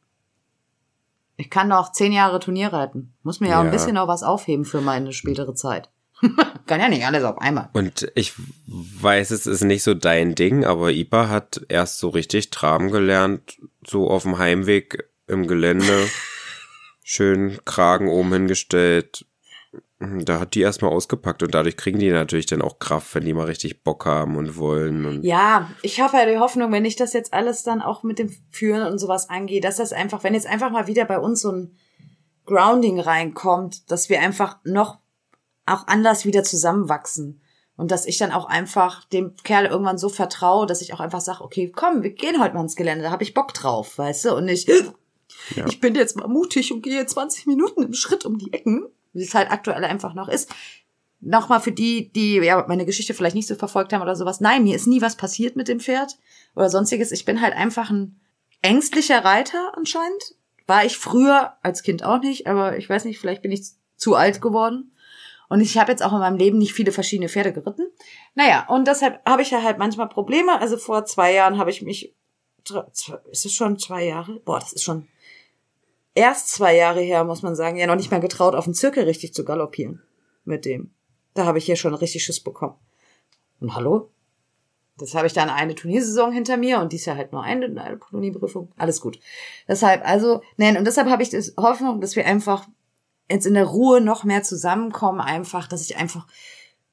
Ich 1.36 1.50
kann 1.50 1.68
noch 1.68 1.92
zehn 1.92 2.12
Jahre 2.12 2.40
Turnier 2.40 2.72
reiten. 2.72 3.14
Muss 3.22 3.40
mir 3.40 3.48
ja, 3.48 3.54
ja 3.54 3.60
ein 3.60 3.70
bisschen 3.70 3.96
auch 3.96 4.08
was 4.08 4.22
aufheben 4.22 4.64
für 4.64 4.80
meine 4.80 5.12
spätere 5.12 5.54
Zeit. 5.54 5.90
Kann 6.66 6.80
ja 6.80 6.88
nicht 6.88 7.04
alles 7.04 7.24
auf 7.24 7.38
einmal. 7.38 7.68
Und 7.72 8.10
ich 8.14 8.32
weiß, 8.66 9.30
es 9.30 9.46
ist 9.46 9.62
nicht 9.62 9.82
so 9.82 9.94
dein 9.94 10.34
Ding, 10.34 10.64
aber 10.64 10.90
Ipa 10.92 11.28
hat 11.28 11.62
erst 11.68 11.98
so 11.98 12.08
richtig 12.08 12.50
Traben 12.50 12.90
gelernt, 12.90 13.58
so 13.86 14.08
auf 14.08 14.22
dem 14.22 14.38
Heimweg 14.38 15.08
im 15.26 15.46
Gelände. 15.46 16.08
Schön 17.04 17.58
Kragen 17.64 18.08
oben 18.08 18.32
hingestellt. 18.32 19.26
Da 19.98 20.40
hat 20.40 20.54
die 20.54 20.60
erstmal 20.60 20.90
ausgepackt 20.90 21.42
und 21.44 21.54
dadurch 21.54 21.76
kriegen 21.76 22.00
die 22.00 22.10
natürlich 22.10 22.46
dann 22.46 22.62
auch 22.62 22.80
Kraft, 22.80 23.14
wenn 23.14 23.24
die 23.24 23.34
mal 23.34 23.46
richtig 23.46 23.84
Bock 23.84 24.04
haben 24.04 24.36
und 24.36 24.56
wollen. 24.56 25.06
Und 25.06 25.22
ja, 25.22 25.70
ich 25.82 26.00
habe 26.00 26.16
ja 26.16 26.26
die 26.26 26.38
Hoffnung, 26.38 26.72
wenn 26.72 26.84
ich 26.84 26.96
das 26.96 27.12
jetzt 27.12 27.32
alles 27.32 27.62
dann 27.62 27.82
auch 27.82 28.02
mit 28.02 28.18
dem 28.18 28.34
Führen 28.50 28.82
und 28.90 28.98
sowas 28.98 29.30
angehe, 29.30 29.60
dass 29.60 29.76
das 29.76 29.92
einfach, 29.92 30.24
wenn 30.24 30.34
jetzt 30.34 30.48
einfach 30.48 30.70
mal 30.70 30.88
wieder 30.88 31.04
bei 31.04 31.18
uns 31.18 31.42
so 31.42 31.52
ein 31.52 31.76
Grounding 32.46 32.98
reinkommt, 32.98 33.90
dass 33.92 34.08
wir 34.08 34.20
einfach 34.20 34.58
noch 34.64 34.98
auch 35.66 35.86
anders 35.86 36.24
wieder 36.24 36.44
zusammenwachsen. 36.44 37.40
Und 37.76 37.90
dass 37.90 38.06
ich 38.06 38.18
dann 38.18 38.32
auch 38.32 38.44
einfach 38.44 39.04
dem 39.06 39.34
Kerl 39.42 39.66
irgendwann 39.66 39.98
so 39.98 40.08
vertraue, 40.08 40.66
dass 40.66 40.82
ich 40.82 40.92
auch 40.92 41.00
einfach 41.00 41.20
sage, 41.20 41.42
okay, 41.42 41.72
komm, 41.74 42.02
wir 42.02 42.10
gehen 42.10 42.40
heute 42.40 42.54
mal 42.54 42.60
ins 42.60 42.76
Gelände, 42.76 43.04
da 43.04 43.10
habe 43.10 43.22
ich 43.22 43.34
Bock 43.34 43.54
drauf, 43.54 43.98
weißt 43.98 44.26
du? 44.26 44.36
Und 44.36 44.44
nicht, 44.44 44.68
ja. 45.56 45.66
ich 45.66 45.80
bin 45.80 45.94
jetzt 45.94 46.16
mal 46.16 46.28
mutig 46.28 46.72
und 46.72 46.82
gehe 46.82 47.04
20 47.04 47.46
Minuten 47.46 47.82
im 47.82 47.94
Schritt 47.94 48.26
um 48.26 48.38
die 48.38 48.52
Ecken, 48.52 48.86
wie 49.12 49.22
es 49.22 49.34
halt 49.34 49.50
aktuell 49.50 49.84
einfach 49.84 50.14
noch 50.14 50.28
ist. 50.28 50.54
Nochmal 51.20 51.60
für 51.60 51.72
die, 51.72 52.12
die 52.12 52.36
ja 52.36 52.64
meine 52.68 52.84
Geschichte 52.84 53.14
vielleicht 53.14 53.36
nicht 53.36 53.46
so 53.46 53.54
verfolgt 53.54 53.92
haben 53.92 54.02
oder 54.02 54.16
sowas. 54.16 54.40
Nein, 54.40 54.64
mir 54.64 54.76
ist 54.76 54.88
nie 54.88 55.00
was 55.00 55.16
passiert 55.16 55.56
mit 55.56 55.68
dem 55.68 55.80
Pferd 55.80 56.18
oder 56.56 56.68
sonstiges. 56.68 57.12
Ich 57.12 57.24
bin 57.24 57.40
halt 57.40 57.54
einfach 57.54 57.90
ein 57.90 58.20
ängstlicher 58.60 59.24
Reiter 59.24 59.72
anscheinend 59.76 60.36
War 60.66 60.84
ich 60.84 60.96
früher 60.96 61.54
als 61.62 61.82
Kind 61.82 62.04
auch 62.04 62.20
nicht, 62.20 62.46
aber 62.46 62.76
ich 62.76 62.88
weiß 62.88 63.04
nicht, 63.04 63.18
vielleicht 63.18 63.42
bin 63.42 63.52
ich 63.52 63.62
zu 63.96 64.14
alt 64.14 64.40
geworden. 64.40 64.91
Und 65.52 65.60
ich 65.60 65.76
habe 65.76 65.92
jetzt 65.92 66.02
auch 66.02 66.14
in 66.14 66.20
meinem 66.20 66.38
Leben 66.38 66.56
nicht 66.56 66.72
viele 66.72 66.92
verschiedene 66.92 67.28
Pferde 67.28 67.52
geritten. 67.52 67.86
Naja, 68.34 68.64
und 68.70 68.88
deshalb 68.88 69.20
habe 69.26 69.42
ich 69.42 69.50
ja 69.50 69.62
halt 69.62 69.76
manchmal 69.76 70.08
Probleme. 70.08 70.58
Also 70.58 70.78
vor 70.78 71.04
zwei 71.04 71.34
Jahren 71.34 71.58
habe 71.58 71.68
ich 71.68 71.82
mich, 71.82 72.16
ist 73.30 73.44
es 73.44 73.52
schon 73.52 73.78
zwei 73.78 74.02
Jahre? 74.06 74.40
Boah, 74.40 74.60
das 74.60 74.72
ist 74.72 74.82
schon 74.82 75.08
erst 76.14 76.48
zwei 76.48 76.74
Jahre 76.74 77.02
her, 77.02 77.24
muss 77.24 77.42
man 77.42 77.54
sagen, 77.54 77.76
ja 77.76 77.86
noch 77.86 77.96
nicht 77.96 78.10
mal 78.10 78.18
getraut, 78.20 78.54
auf 78.54 78.64
den 78.64 78.72
Zirkel 78.72 79.04
richtig 79.04 79.34
zu 79.34 79.44
galoppieren 79.44 80.02
mit 80.46 80.64
dem. 80.64 80.94
Da 81.34 81.44
habe 81.44 81.58
ich 81.58 81.66
hier 81.66 81.76
schon 81.76 81.92
richtig 81.92 82.24
Schiss 82.24 82.40
bekommen. 82.40 82.76
Und 83.60 83.74
hallo? 83.74 84.10
Das 84.96 85.14
habe 85.14 85.26
ich 85.26 85.34
dann 85.34 85.50
eine 85.50 85.74
Turniersaison 85.74 86.32
hinter 86.32 86.56
mir 86.56 86.80
und 86.80 86.94
dies 86.94 87.04
ja 87.04 87.14
halt 87.14 87.32
nur 87.32 87.42
eine, 87.42 87.66
eine 87.66 87.98
Turnierprüfung. 87.98 88.72
Alles 88.78 89.02
gut. 89.02 89.20
Deshalb, 89.68 90.02
also, 90.08 90.40
nein, 90.56 90.78
und 90.78 90.86
deshalb 90.86 91.10
habe 91.10 91.22
ich 91.22 91.28
das 91.28 91.52
Hoffnung, 91.58 92.00
dass 92.00 92.16
wir 92.16 92.24
einfach 92.24 92.66
jetzt 93.32 93.46
in 93.46 93.54
der 93.54 93.64
Ruhe 93.64 94.00
noch 94.00 94.24
mehr 94.24 94.42
zusammenkommen, 94.42 95.20
einfach, 95.20 95.66
dass 95.66 95.82
ich 95.82 95.96
einfach 95.96 96.26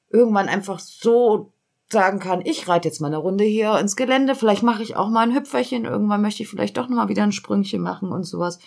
irgendwann 0.09 0.49
einfach 0.49 0.79
so 0.79 1.51
sagen 1.91 2.19
kann, 2.19 2.45
ich 2.45 2.67
reite 2.67 2.87
jetzt 2.87 3.01
mal 3.01 3.07
eine 3.07 3.17
Runde 3.17 3.43
hier 3.43 3.77
ins 3.79 3.95
Gelände, 3.95 4.35
vielleicht 4.35 4.63
mache 4.63 4.83
ich 4.83 4.95
auch 4.95 5.09
mal 5.09 5.21
ein 5.21 5.35
Hüpferchen, 5.35 5.85
irgendwann 5.85 6.21
möchte 6.21 6.43
ich 6.43 6.49
vielleicht 6.49 6.77
doch 6.77 6.87
noch 6.87 6.97
mal 6.97 7.09
wieder 7.09 7.23
ein 7.23 7.31
Sprüngchen 7.31 7.81
machen 7.81 8.11
und 8.11 8.23
sowas. 8.23 8.59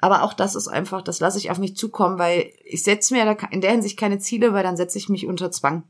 Aber 0.00 0.22
auch 0.22 0.32
das 0.32 0.56
ist 0.56 0.68
einfach, 0.68 1.02
das 1.02 1.20
lasse 1.20 1.38
ich 1.38 1.50
auf 1.50 1.58
mich 1.58 1.76
zukommen, 1.76 2.18
weil 2.18 2.52
ich 2.64 2.82
setze 2.82 3.14
mir 3.14 3.24
da 3.24 3.36
in 3.50 3.60
der 3.60 3.70
Hinsicht 3.70 3.98
keine 3.98 4.18
Ziele, 4.18 4.52
weil 4.52 4.64
dann 4.64 4.76
setze 4.76 4.98
ich 4.98 5.08
mich 5.08 5.26
unter 5.26 5.50
Zwang. 5.52 5.84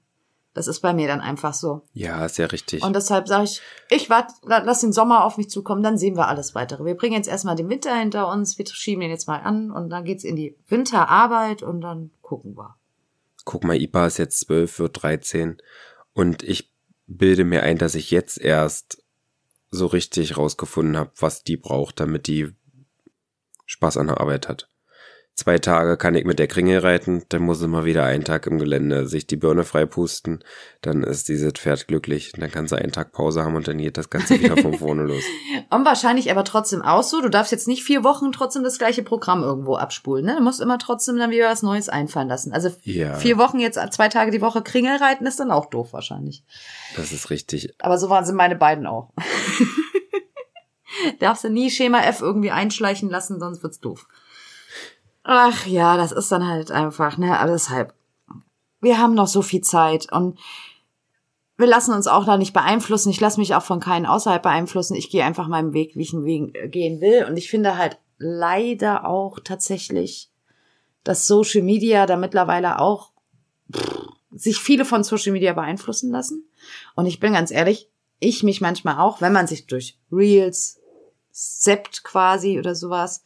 Das 0.54 0.66
ist 0.66 0.80
bei 0.80 0.92
mir 0.92 1.08
dann 1.08 1.20
einfach 1.20 1.54
so. 1.54 1.82
Ja, 1.94 2.26
ist 2.26 2.36
ja 2.36 2.46
richtig. 2.46 2.82
Und 2.82 2.94
deshalb 2.94 3.26
sage 3.26 3.44
ich, 3.44 3.62
ich 3.88 4.10
warte, 4.10 4.34
lass 4.42 4.80
den 4.80 4.92
Sommer 4.92 5.24
auf 5.24 5.38
mich 5.38 5.48
zukommen, 5.48 5.82
dann 5.82 5.96
sehen 5.96 6.16
wir 6.16 6.28
alles 6.28 6.54
weitere. 6.54 6.84
Wir 6.84 6.94
bringen 6.94 7.14
jetzt 7.14 7.28
erstmal 7.28 7.56
den 7.56 7.70
Winter 7.70 7.94
hinter 7.94 8.28
uns, 8.28 8.58
wir 8.58 8.66
schieben 8.66 9.00
den 9.00 9.10
jetzt 9.10 9.28
mal 9.28 9.40
an 9.40 9.70
und 9.70 9.88
dann 9.88 10.04
geht's 10.04 10.24
in 10.24 10.36
die 10.36 10.56
Winterarbeit 10.68 11.62
und 11.62 11.80
dann 11.80 12.10
gucken 12.20 12.56
wir. 12.56 12.76
Guck 13.44 13.64
mal, 13.64 13.80
Ipa 13.80 14.06
ist 14.06 14.18
jetzt 14.18 14.40
zwölf, 14.40 14.78
wird 14.78 15.02
dreizehn 15.02 15.56
und 16.12 16.42
ich 16.42 16.70
bilde 17.06 17.44
mir 17.44 17.62
ein, 17.62 17.78
dass 17.78 17.94
ich 17.94 18.10
jetzt 18.10 18.38
erst 18.38 19.02
so 19.70 19.86
richtig 19.86 20.36
rausgefunden 20.36 20.98
habe, 20.98 21.12
was 21.18 21.42
die 21.44 21.56
braucht, 21.56 21.98
damit 21.98 22.26
die 22.26 22.52
Spaß 23.64 23.96
an 23.96 24.08
der 24.08 24.20
Arbeit 24.20 24.48
hat. 24.48 24.68
Zwei 25.34 25.58
Tage 25.58 25.96
kann 25.96 26.14
ich 26.14 26.26
mit 26.26 26.38
der 26.38 26.46
Kringel 26.46 26.80
reiten, 26.80 27.24
dann 27.30 27.40
muss 27.40 27.62
immer 27.62 27.86
wieder 27.86 28.04
einen 28.04 28.22
Tag 28.22 28.46
im 28.46 28.58
Gelände 28.58 29.08
sich 29.08 29.26
die 29.26 29.36
Birne 29.36 29.64
freipusten, 29.64 30.44
dann 30.82 31.02
ist 31.02 31.30
dieses 31.30 31.54
Pferd 31.54 31.88
glücklich, 31.88 32.32
dann 32.36 32.50
kann 32.50 32.68
sie 32.68 32.76
einen 32.76 32.92
Tag 32.92 33.12
Pause 33.12 33.42
haben 33.42 33.56
und 33.56 33.66
dann 33.66 33.78
geht 33.78 33.96
das 33.96 34.10
Ganze 34.10 34.38
wieder 34.38 34.58
von 34.58 34.74
vorne 34.74 35.04
los. 35.04 35.24
Und 35.70 35.86
wahrscheinlich 35.86 36.30
aber 36.30 36.44
trotzdem 36.44 36.82
auch 36.82 37.02
so, 37.02 37.22
du 37.22 37.30
darfst 37.30 37.50
jetzt 37.50 37.66
nicht 37.66 37.82
vier 37.82 38.04
Wochen 38.04 38.30
trotzdem 38.30 38.62
das 38.62 38.76
gleiche 38.76 39.02
Programm 39.02 39.42
irgendwo 39.42 39.76
abspulen, 39.76 40.26
ne? 40.26 40.36
Du 40.36 40.42
musst 40.42 40.60
immer 40.60 40.78
trotzdem 40.78 41.16
dann 41.16 41.30
wieder 41.30 41.48
was 41.48 41.62
Neues 41.62 41.88
einfallen 41.88 42.28
lassen. 42.28 42.52
Also 42.52 42.70
ja. 42.82 43.14
vier 43.14 43.38
Wochen 43.38 43.58
jetzt 43.58 43.80
zwei 43.94 44.10
Tage 44.10 44.32
die 44.32 44.42
Woche 44.42 44.60
Kringel 44.60 44.96
reiten 44.96 45.24
ist 45.24 45.40
dann 45.40 45.50
auch 45.50 45.64
doof 45.66 45.94
wahrscheinlich. 45.94 46.44
Das 46.94 47.10
ist 47.10 47.30
richtig. 47.30 47.74
Aber 47.80 47.96
so 47.96 48.10
waren 48.10 48.26
sie 48.26 48.34
meine 48.34 48.56
beiden 48.56 48.86
auch. 48.86 49.14
Darfst 51.20 51.44
du 51.44 51.48
nie 51.48 51.70
Schema 51.70 52.02
F 52.02 52.20
irgendwie 52.20 52.50
einschleichen 52.50 53.08
lassen, 53.08 53.40
sonst 53.40 53.62
wird's 53.62 53.80
doof. 53.80 54.06
Ach 55.24 55.66
ja, 55.66 55.96
das 55.96 56.12
ist 56.12 56.32
dann 56.32 56.46
halt 56.46 56.70
einfach, 56.70 57.18
ne, 57.18 57.38
aber 57.38 57.52
deshalb. 57.52 57.94
Wir 58.80 58.98
haben 58.98 59.14
noch 59.14 59.28
so 59.28 59.42
viel 59.42 59.60
Zeit 59.60 60.10
und 60.12 60.38
wir 61.56 61.68
lassen 61.68 61.94
uns 61.94 62.08
auch 62.08 62.24
da 62.24 62.36
nicht 62.36 62.52
beeinflussen. 62.52 63.10
Ich 63.10 63.20
lasse 63.20 63.38
mich 63.38 63.54
auch 63.54 63.62
von 63.62 63.78
keinen 63.78 64.06
außerhalb 64.06 64.42
beeinflussen. 64.42 64.96
Ich 64.96 65.10
gehe 65.10 65.24
einfach 65.24 65.46
meinen 65.46 65.72
Weg, 65.72 65.94
wie 65.94 66.02
ich 66.02 66.12
ihn 66.12 66.24
Weg 66.24 66.72
gehen 66.72 67.00
will. 67.00 67.24
Und 67.24 67.36
ich 67.36 67.48
finde 67.48 67.76
halt 67.76 67.98
leider 68.18 69.06
auch 69.06 69.38
tatsächlich, 69.38 70.30
dass 71.04 71.26
Social 71.26 71.62
Media 71.62 72.06
da 72.06 72.16
mittlerweile 72.16 72.80
auch 72.80 73.12
pff, 73.72 74.08
sich 74.34 74.58
viele 74.58 74.84
von 74.84 75.04
Social 75.04 75.32
Media 75.32 75.52
beeinflussen 75.52 76.10
lassen. 76.10 76.48
Und 76.96 77.06
ich 77.06 77.20
bin 77.20 77.34
ganz 77.34 77.50
ehrlich, 77.52 77.88
ich 78.18 78.42
mich 78.42 78.60
manchmal 78.60 78.98
auch, 78.98 79.20
wenn 79.20 79.32
man 79.32 79.46
sich 79.46 79.66
durch 79.66 79.98
Reels, 80.10 80.80
Sept 81.30 82.04
quasi 82.04 82.58
oder 82.58 82.74
sowas. 82.74 83.24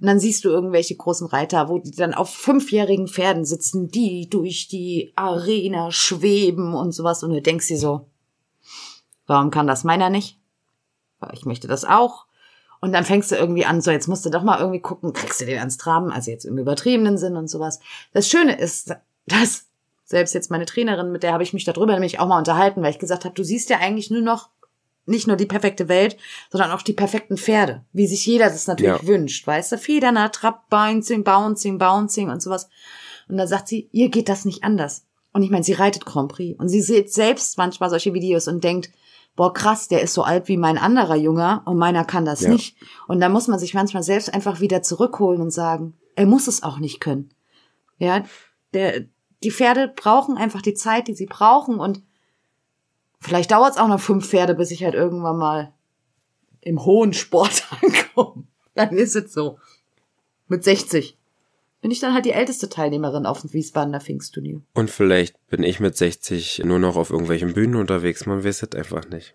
Und 0.00 0.06
dann 0.06 0.18
siehst 0.18 0.44
du 0.44 0.48
irgendwelche 0.48 0.96
großen 0.96 1.26
Reiter, 1.26 1.68
wo 1.68 1.78
die 1.78 1.90
dann 1.90 2.14
auf 2.14 2.30
fünfjährigen 2.30 3.06
Pferden 3.06 3.44
sitzen, 3.44 3.88
die 3.88 4.30
durch 4.30 4.66
die 4.68 5.12
Arena 5.14 5.90
schweben 5.90 6.74
und 6.74 6.92
sowas. 6.92 7.22
Und 7.22 7.32
du 7.32 7.42
denkst 7.42 7.68
dir 7.68 7.78
so, 7.78 8.06
warum 9.26 9.50
kann 9.50 9.66
das 9.66 9.84
meiner 9.84 10.08
nicht? 10.08 10.38
Ich 11.32 11.44
möchte 11.44 11.68
das 11.68 11.84
auch. 11.84 12.24
Und 12.80 12.92
dann 12.92 13.04
fängst 13.04 13.30
du 13.30 13.36
irgendwie 13.36 13.66
an, 13.66 13.82
so 13.82 13.90
jetzt 13.90 14.08
musst 14.08 14.24
du 14.24 14.30
doch 14.30 14.42
mal 14.42 14.58
irgendwie 14.58 14.80
gucken, 14.80 15.12
kriegst 15.12 15.40
du 15.42 15.44
den 15.44 15.58
ans 15.58 15.76
Traben, 15.76 16.10
also 16.10 16.30
jetzt 16.30 16.46
im 16.46 16.56
übertriebenen 16.56 17.18
Sinn 17.18 17.36
und 17.36 17.48
sowas. 17.48 17.78
Das 18.14 18.26
Schöne 18.26 18.58
ist, 18.58 18.94
dass 19.26 19.66
selbst 20.04 20.34
jetzt 20.34 20.50
meine 20.50 20.64
Trainerin, 20.64 21.12
mit 21.12 21.22
der 21.22 21.34
habe 21.34 21.42
ich 21.42 21.52
mich 21.52 21.64
darüber 21.64 21.92
nämlich 21.92 22.18
auch 22.18 22.26
mal 22.26 22.38
unterhalten, 22.38 22.82
weil 22.82 22.90
ich 22.90 22.98
gesagt 22.98 23.26
habe, 23.26 23.34
du 23.34 23.44
siehst 23.44 23.68
ja 23.68 23.78
eigentlich 23.78 24.10
nur 24.10 24.22
noch 24.22 24.48
nicht 25.06 25.26
nur 25.26 25.36
die 25.36 25.46
perfekte 25.46 25.88
Welt, 25.88 26.16
sondern 26.50 26.70
auch 26.70 26.82
die 26.82 26.92
perfekten 26.92 27.36
Pferde, 27.36 27.84
wie 27.92 28.06
sich 28.06 28.24
jeder 28.26 28.46
das 28.46 28.66
natürlich 28.66 29.02
ja. 29.02 29.06
wünscht, 29.06 29.46
weißt 29.46 29.72
du? 29.72 29.78
Federnah, 29.78 30.28
Trap, 30.28 30.68
Bouncing, 30.68 31.24
Bouncing, 31.24 31.78
Bouncing 31.78 32.30
und 32.30 32.42
sowas. 32.42 32.68
Und 33.28 33.36
da 33.36 33.46
sagt 33.46 33.68
sie, 33.68 33.88
ihr 33.92 34.08
geht 34.08 34.28
das 34.28 34.44
nicht 34.44 34.64
anders. 34.64 35.06
Und 35.32 35.42
ich 35.42 35.50
meine, 35.50 35.64
sie 35.64 35.72
reitet 35.72 36.04
Grand 36.04 36.30
Prix 36.30 36.58
und 36.58 36.68
sie 36.68 36.82
sieht 36.82 37.12
selbst 37.12 37.56
manchmal 37.58 37.90
solche 37.90 38.14
Videos 38.14 38.48
und 38.48 38.64
denkt, 38.64 38.90
boah, 39.36 39.52
krass, 39.52 39.88
der 39.88 40.02
ist 40.02 40.14
so 40.14 40.22
alt 40.22 40.48
wie 40.48 40.56
mein 40.56 40.76
anderer 40.76 41.16
Junger 41.16 41.62
und 41.64 41.78
meiner 41.78 42.04
kann 42.04 42.24
das 42.24 42.42
ja. 42.42 42.50
nicht. 42.50 42.76
Und 43.06 43.20
da 43.20 43.28
muss 43.28 43.48
man 43.48 43.58
sich 43.58 43.74
manchmal 43.74 44.02
selbst 44.02 44.32
einfach 44.34 44.60
wieder 44.60 44.82
zurückholen 44.82 45.40
und 45.40 45.50
sagen, 45.50 45.94
er 46.16 46.26
muss 46.26 46.48
es 46.48 46.62
auch 46.62 46.78
nicht 46.78 47.00
können. 47.00 47.30
Ja, 47.98 48.24
der, 48.74 49.04
die 49.42 49.50
Pferde 49.50 49.92
brauchen 49.94 50.36
einfach 50.36 50.62
die 50.62 50.74
Zeit, 50.74 51.08
die 51.08 51.14
sie 51.14 51.26
brauchen 51.26 51.78
und 51.78 52.02
Vielleicht 53.20 53.50
dauert 53.50 53.72
es 53.72 53.78
auch 53.78 53.88
noch 53.88 54.00
fünf 54.00 54.28
Pferde, 54.28 54.54
bis 54.54 54.70
ich 54.70 54.82
halt 54.82 54.94
irgendwann 54.94 55.36
mal 55.36 55.72
im 56.60 56.84
hohen 56.84 57.12
Sport 57.12 57.66
ankomme. 57.82 58.44
Dann 58.74 58.90
ist 58.96 59.16
es 59.16 59.32
so. 59.32 59.58
Mit 60.48 60.64
60 60.64 61.16
bin 61.80 61.90
ich 61.90 62.00
dann 62.00 62.12
halt 62.12 62.24
die 62.24 62.32
älteste 62.32 62.68
Teilnehmerin 62.68 63.26
auf 63.26 63.40
dem 63.40 63.52
Wiesbadener 63.52 64.00
Pfingstturnier. 64.00 64.60
Und 64.74 64.90
vielleicht 64.90 65.34
bin 65.48 65.62
ich 65.62 65.80
mit 65.80 65.96
60 65.96 66.62
nur 66.64 66.78
noch 66.78 66.96
auf 66.96 67.10
irgendwelchen 67.10 67.54
Bühnen 67.54 67.76
unterwegs. 67.76 68.26
Man 68.26 68.44
weiß 68.44 68.62
es 68.62 68.72
einfach 68.74 69.08
nicht. 69.08 69.34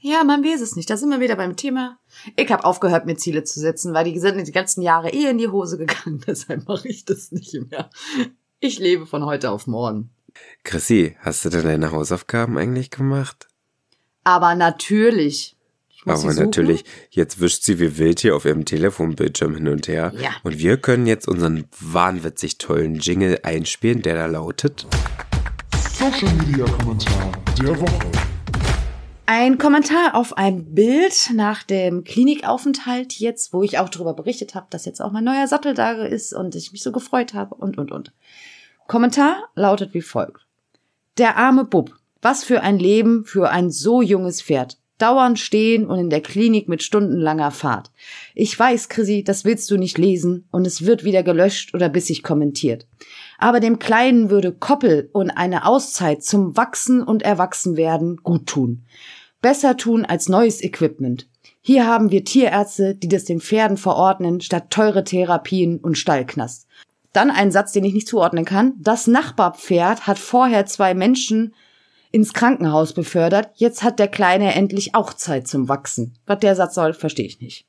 Ja, 0.00 0.22
man 0.22 0.44
weiß 0.44 0.60
es 0.60 0.76
nicht. 0.76 0.88
Da 0.90 0.96
sind 0.96 1.10
wir 1.10 1.20
wieder 1.20 1.36
beim 1.36 1.56
Thema. 1.56 1.98
Ich 2.36 2.50
habe 2.52 2.64
aufgehört, 2.64 3.06
mir 3.06 3.16
Ziele 3.16 3.44
zu 3.44 3.58
setzen, 3.58 3.94
weil 3.94 4.04
die 4.04 4.18
sind 4.18 4.46
die 4.46 4.52
ganzen 4.52 4.82
Jahre 4.82 5.10
eh 5.10 5.30
in 5.30 5.38
die 5.38 5.48
Hose 5.48 5.78
gegangen. 5.78 6.22
Deshalb 6.26 6.68
mache 6.68 6.88
ich 6.88 7.04
das 7.04 7.32
nicht 7.32 7.54
mehr. 7.70 7.90
Ich 8.60 8.78
lebe 8.78 9.06
von 9.06 9.24
heute 9.24 9.50
auf 9.50 9.66
morgen. 9.66 10.10
Chrissy, 10.62 11.16
hast 11.20 11.44
du 11.44 11.50
denn 11.50 11.64
deine 11.64 11.92
Hausaufgaben 11.92 12.58
eigentlich 12.58 12.90
gemacht? 12.90 13.48
Aber 14.24 14.54
natürlich. 14.54 15.56
Aber 16.06 16.34
natürlich, 16.34 16.84
jetzt 17.10 17.40
wischt 17.40 17.62
sie 17.62 17.80
wie 17.80 17.96
wild 17.96 18.20
hier 18.20 18.36
auf 18.36 18.44
ihrem 18.44 18.66
Telefonbildschirm 18.66 19.54
hin 19.54 19.68
und 19.68 19.88
her. 19.88 20.12
Ja. 20.18 20.30
Und 20.42 20.58
wir 20.58 20.76
können 20.76 21.06
jetzt 21.06 21.26
unseren 21.26 21.64
wahnwitzig 21.80 22.58
tollen 22.58 22.96
Jingle 22.96 23.40
einspielen, 23.42 24.02
der 24.02 24.14
da 24.14 24.26
lautet. 24.26 24.86
Social 25.90 26.32
Media 26.34 26.66
Kommentar 26.66 27.32
der 27.58 27.80
Woche. 27.80 28.10
Ein 29.26 29.56
Kommentar 29.56 30.14
auf 30.14 30.36
ein 30.36 30.74
Bild 30.74 31.30
nach 31.34 31.62
dem 31.62 32.04
Klinikaufenthalt 32.04 33.14
jetzt, 33.14 33.54
wo 33.54 33.62
ich 33.62 33.78
auch 33.78 33.88
darüber 33.88 34.12
berichtet 34.12 34.54
habe, 34.54 34.66
dass 34.68 34.84
jetzt 34.84 35.00
auch 35.00 35.12
mein 35.12 35.24
neuer 35.24 35.46
Sattel 35.46 35.72
da 35.72 35.92
ist 35.92 36.34
und 36.34 36.54
ich 36.54 36.72
mich 36.72 36.82
so 36.82 36.92
gefreut 36.92 37.32
habe 37.32 37.54
und, 37.54 37.78
und, 37.78 37.90
und. 37.90 38.12
Kommentar 38.86 39.48
lautet 39.54 39.94
wie 39.94 40.02
folgt. 40.02 40.46
Der 41.16 41.36
arme 41.36 41.64
Bub. 41.64 41.96
Was 42.20 42.44
für 42.44 42.60
ein 42.62 42.78
Leben 42.78 43.24
für 43.24 43.50
ein 43.50 43.70
so 43.70 44.02
junges 44.02 44.42
Pferd. 44.42 44.78
Dauernd 44.98 45.38
stehen 45.38 45.86
und 45.86 45.98
in 45.98 46.10
der 46.10 46.20
Klinik 46.20 46.68
mit 46.68 46.82
stundenlanger 46.82 47.50
Fahrt. 47.50 47.90
Ich 48.34 48.56
weiß, 48.56 48.88
Chrissy, 48.88 49.24
das 49.24 49.44
willst 49.44 49.70
du 49.70 49.76
nicht 49.76 49.98
lesen 49.98 50.46
und 50.50 50.66
es 50.66 50.86
wird 50.86 51.02
wieder 51.02 51.22
gelöscht 51.22 51.74
oder 51.74 51.88
bissig 51.88 52.22
kommentiert. 52.22 52.86
Aber 53.38 53.58
dem 53.58 53.78
Kleinen 53.78 54.30
würde 54.30 54.52
Koppel 54.52 55.08
und 55.12 55.30
eine 55.30 55.66
Auszeit 55.66 56.22
zum 56.22 56.56
Wachsen 56.56 57.02
und 57.02 57.22
Erwachsenwerden 57.22 58.18
gut 58.18 58.46
tun. 58.46 58.84
Besser 59.40 59.76
tun 59.76 60.04
als 60.04 60.28
neues 60.28 60.62
Equipment. 60.62 61.26
Hier 61.60 61.86
haben 61.86 62.10
wir 62.10 62.24
Tierärzte, 62.24 62.94
die 62.94 63.08
das 63.08 63.24
den 63.24 63.40
Pferden 63.40 63.78
verordnen, 63.78 64.40
statt 64.42 64.70
teure 64.70 65.02
Therapien 65.02 65.78
und 65.78 65.98
Stallknast. 65.98 66.66
Dann 67.14 67.30
ein 67.30 67.50
Satz, 67.50 67.72
den 67.72 67.84
ich 67.84 67.94
nicht 67.94 68.08
zuordnen 68.08 68.44
kann. 68.44 68.74
Das 68.78 69.06
Nachbarpferd 69.06 70.06
hat 70.06 70.18
vorher 70.18 70.66
zwei 70.66 70.92
Menschen 70.92 71.54
ins 72.10 72.34
Krankenhaus 72.34 72.92
befördert. 72.92 73.50
Jetzt 73.54 73.82
hat 73.82 73.98
der 73.98 74.08
Kleine 74.08 74.54
endlich 74.54 74.94
auch 74.94 75.14
Zeit 75.14 75.48
zum 75.48 75.68
Wachsen. 75.68 76.18
Was 76.26 76.40
der 76.40 76.56
Satz 76.56 76.74
soll, 76.74 76.92
verstehe 76.92 77.24
ich 77.26 77.40
nicht. 77.40 77.66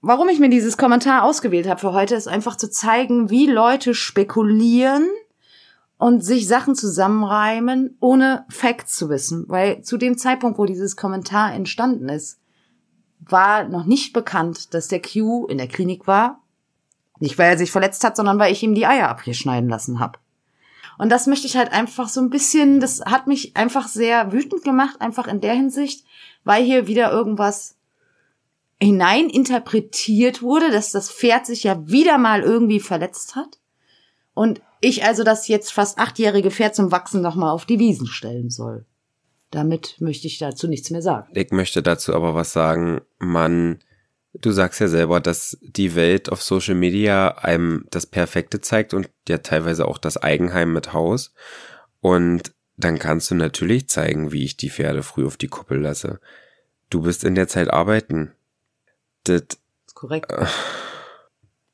Warum 0.00 0.30
ich 0.30 0.40
mir 0.40 0.48
dieses 0.48 0.78
Kommentar 0.78 1.24
ausgewählt 1.24 1.68
habe 1.68 1.78
für 1.78 1.92
heute, 1.92 2.14
ist 2.14 2.26
einfach 2.26 2.56
zu 2.56 2.70
zeigen, 2.70 3.28
wie 3.28 3.46
Leute 3.46 3.94
spekulieren 3.94 5.06
und 5.98 6.24
sich 6.24 6.48
Sachen 6.48 6.74
zusammenreimen, 6.74 7.98
ohne 8.00 8.46
Facts 8.48 8.96
zu 8.96 9.10
wissen. 9.10 9.44
Weil 9.48 9.82
zu 9.82 9.98
dem 9.98 10.16
Zeitpunkt, 10.16 10.58
wo 10.58 10.64
dieses 10.64 10.96
Kommentar 10.96 11.52
entstanden 11.52 12.08
ist, 12.08 12.40
war 13.18 13.68
noch 13.68 13.84
nicht 13.84 14.14
bekannt, 14.14 14.72
dass 14.72 14.88
der 14.88 15.02
Q 15.02 15.46
in 15.48 15.58
der 15.58 15.68
Klinik 15.68 16.06
war. 16.06 16.39
Nicht, 17.20 17.38
weil 17.38 17.50
er 17.50 17.58
sich 17.58 17.70
verletzt 17.70 18.02
hat, 18.02 18.16
sondern 18.16 18.38
weil 18.38 18.52
ich 18.52 18.62
ihm 18.62 18.74
die 18.74 18.86
Eier 18.86 19.08
abgeschneiden 19.08 19.68
lassen 19.68 20.00
habe. 20.00 20.18
Und 20.98 21.10
das 21.10 21.26
möchte 21.26 21.46
ich 21.46 21.56
halt 21.56 21.72
einfach 21.72 22.08
so 22.08 22.20
ein 22.20 22.30
bisschen, 22.30 22.80
das 22.80 23.00
hat 23.06 23.26
mich 23.26 23.56
einfach 23.56 23.88
sehr 23.88 24.32
wütend 24.32 24.64
gemacht, 24.64 25.00
einfach 25.00 25.28
in 25.28 25.40
der 25.40 25.54
Hinsicht, 25.54 26.04
weil 26.44 26.62
hier 26.64 26.86
wieder 26.86 27.10
irgendwas 27.10 27.76
hinein 28.82 29.28
interpretiert 29.28 30.42
wurde, 30.42 30.70
dass 30.70 30.90
das 30.90 31.10
Pferd 31.10 31.46
sich 31.46 31.64
ja 31.64 31.88
wieder 31.88 32.18
mal 32.18 32.42
irgendwie 32.42 32.80
verletzt 32.80 33.36
hat. 33.36 33.58
Und 34.34 34.62
ich 34.80 35.04
also 35.04 35.22
das 35.24 35.48
jetzt 35.48 35.72
fast 35.72 35.98
achtjährige 35.98 36.50
Pferd 36.50 36.74
zum 36.74 36.90
Wachsen 36.90 37.20
nochmal 37.20 37.50
auf 37.50 37.66
die 37.66 37.78
Wiesen 37.78 38.06
stellen 38.06 38.50
soll. 38.50 38.86
Damit 39.50 39.96
möchte 40.00 40.26
ich 40.26 40.38
dazu 40.38 40.68
nichts 40.68 40.90
mehr 40.90 41.02
sagen. 41.02 41.28
Ich 41.34 41.50
möchte 41.50 41.82
dazu 41.82 42.14
aber 42.14 42.34
was 42.34 42.52
sagen. 42.52 43.00
Man, 43.18 43.80
du 44.34 44.50
sagst 44.52 44.80
ja 44.80 44.88
selber, 44.88 45.20
dass 45.20 45.58
die 45.60 45.94
Welt 45.94 46.30
auf 46.30 46.42
Social 46.42 46.74
Media 46.74 47.38
einem 47.38 47.86
das 47.90 48.06
Perfekte 48.06 48.60
zeigt 48.60 48.94
und 48.94 49.10
ja 49.28 49.38
teilweise 49.38 49.86
auch 49.86 49.98
das 49.98 50.16
Eigenheim 50.16 50.72
mit 50.72 50.92
Haus. 50.92 51.32
Und 52.00 52.52
dann 52.76 52.98
kannst 52.98 53.30
du 53.30 53.34
natürlich 53.34 53.88
zeigen, 53.88 54.32
wie 54.32 54.44
ich 54.44 54.56
die 54.56 54.70
Pferde 54.70 55.02
früh 55.02 55.26
auf 55.26 55.36
die 55.36 55.48
Kuppel 55.48 55.80
lasse. 55.80 56.20
Du 56.88 57.02
bist 57.02 57.24
in 57.24 57.34
der 57.34 57.48
Zeit 57.48 57.70
arbeiten. 57.70 58.32
Das, 59.24 59.42
ist 59.86 59.94
korrekt. 59.94 60.32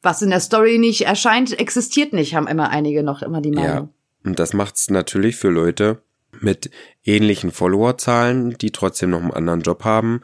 Was 0.03 0.23
in 0.23 0.31
der 0.31 0.41
Story 0.41 0.79
nicht 0.79 1.03
erscheint, 1.03 1.59
existiert 1.59 2.13
nicht, 2.13 2.35
haben 2.35 2.49
immer 2.49 2.71
einige 2.71 3.03
noch 3.03 3.23
immer 3.23 3.41
die 3.41 3.51
Meinung. 3.51 3.71
ja. 3.71 3.89
Und 4.25 4.39
das 4.41 4.53
macht's 4.53 4.91
natürlich 4.91 5.37
für 5.37 5.49
Leute 5.49 6.03
mit 6.41 6.71
ähnlichen 7.05 7.51
Followerzahlen, 7.51 8.57
die 8.59 8.71
trotzdem 8.71 9.11
noch 9.11 9.21
einen 9.21 9.33
anderen 9.33 9.61
Job 9.63 9.85
haben. 9.85 10.23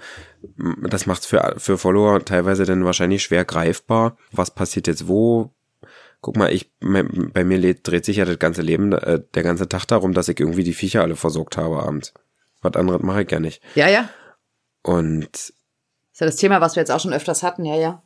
Das 0.88 1.06
macht's 1.06 1.26
für, 1.26 1.54
für 1.58 1.78
Follower 1.78 2.24
teilweise 2.24 2.64
dann 2.64 2.84
wahrscheinlich 2.84 3.22
schwer 3.22 3.44
greifbar. 3.44 4.16
Was 4.32 4.50
passiert 4.50 4.86
jetzt 4.86 5.08
wo? 5.08 5.50
Guck 6.20 6.36
mal, 6.36 6.52
ich, 6.52 6.70
bei 6.80 7.44
mir 7.44 7.74
dreht 7.74 8.04
sich 8.04 8.18
ja 8.18 8.24
das 8.24 8.38
ganze 8.38 8.62
Leben, 8.62 8.92
äh, 8.92 9.20
der 9.34 9.42
ganze 9.42 9.68
Tag 9.68 9.86
darum, 9.86 10.14
dass 10.14 10.28
ich 10.28 10.38
irgendwie 10.38 10.62
die 10.62 10.72
Viecher 10.72 11.02
alle 11.02 11.16
versorgt 11.16 11.56
habe 11.56 11.82
abends. 11.82 12.14
Was 12.60 12.74
anderes 12.74 13.02
mache 13.02 13.22
ich 13.22 13.30
ja 13.30 13.40
nicht. 13.40 13.60
Ja, 13.74 13.88
ja. 13.88 14.08
Und 14.82 15.34
Ist 15.34 15.54
ja 16.20 16.26
das 16.26 16.36
Thema, 16.36 16.60
was 16.60 16.76
wir 16.76 16.80
jetzt 16.80 16.90
auch 16.90 17.00
schon 17.00 17.12
öfters 17.12 17.42
hatten, 17.42 17.64
ja, 17.64 17.76
ja. 17.76 18.02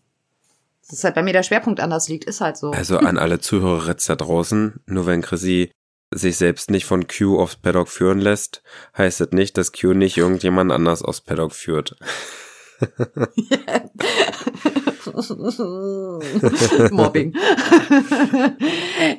Das 0.89 0.99
ist 0.99 1.05
halt 1.05 1.15
bei 1.15 1.23
mir 1.23 1.33
der 1.33 1.43
Schwerpunkt 1.43 1.81
anders 1.81 2.09
liegt, 2.09 2.25
ist 2.25 2.41
halt 2.41 2.57
so. 2.57 2.71
Also 2.71 2.99
an 2.99 3.19
alle 3.19 3.41
Zuhörer 3.41 3.95
da 3.95 4.15
draußen, 4.15 4.81
nur 4.87 5.07
wenn 5.07 5.21
Chrissy 5.21 5.73
sich 6.13 6.37
selbst 6.37 6.71
nicht 6.71 6.87
von 6.87 7.07
Q 7.07 7.39
aufs 7.39 7.57
Paddock 7.57 7.89
führen 7.89 8.21
lässt, 8.21 8.63
heißt 8.97 9.21
das 9.21 9.31
nicht, 9.33 9.59
dass 9.59 9.73
Q 9.73 9.93
nicht 9.93 10.17
irgendjemand 10.17 10.73
anders 10.73 11.03
aufs 11.03 11.21
Paddock 11.21 11.53
führt. 11.53 11.97
Mobbing. 16.91 17.35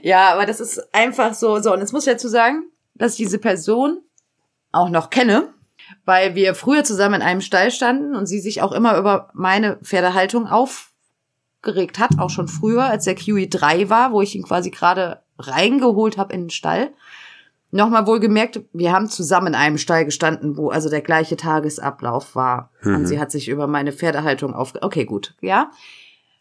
ja, 0.04 0.34
aber 0.34 0.46
das 0.46 0.60
ist 0.60 0.94
einfach 0.94 1.34
so. 1.34 1.60
So, 1.60 1.74
und 1.74 1.80
jetzt 1.80 1.94
muss 1.94 2.06
ich 2.06 2.14
dazu 2.14 2.28
sagen, 2.28 2.70
dass 2.94 3.14
ich 3.14 3.18
diese 3.18 3.40
Person 3.40 4.04
auch 4.72 4.90
noch 4.90 5.10
kenne, 5.10 5.52
weil 6.06 6.36
wir 6.36 6.54
früher 6.56 6.84
zusammen 6.84 7.16
in 7.16 7.22
einem 7.24 7.42
Stall 7.42 7.72
standen 7.72 8.16
und 8.16 8.28
sie 8.28 8.40
sich 8.40 8.62
auch 8.62 8.72
immer 8.72 8.98
über 8.98 9.32
meine 9.34 9.78
Pferdehaltung 9.78 10.48
aufgeregt 10.48 11.98
hat, 12.00 12.20
auch 12.20 12.30
schon 12.30 12.48
früher, 12.48 12.84
als 12.84 13.06
der 13.06 13.16
QE 13.16 13.48
3 13.48 13.90
war, 13.90 14.12
wo 14.12 14.22
ich 14.22 14.36
ihn 14.36 14.44
quasi 14.44 14.70
gerade 14.70 15.24
reingeholt 15.40 16.18
habe 16.18 16.34
in 16.34 16.44
den 16.44 16.50
Stall. 16.50 16.94
Nochmal 17.72 18.08
wohlgemerkt, 18.08 18.62
wir 18.72 18.94
haben 18.94 19.10
zusammen 19.10 19.48
in 19.48 19.56
einem 19.56 19.78
Stall 19.78 20.06
gestanden, 20.06 20.56
wo 20.56 20.70
also 20.70 20.90
der 20.90 21.02
gleiche 21.02 21.36
Tagesablauf 21.36 22.36
war. 22.36 22.72
Und 22.84 23.08
sie 23.08 23.20
hat 23.20 23.30
sich 23.30 23.50
über 23.50 23.68
meine 23.68 23.92
Pferdehaltung 23.92 24.54
aufge... 24.54 24.82
Okay, 24.82 25.04
gut, 25.04 25.36
ja. 25.42 25.72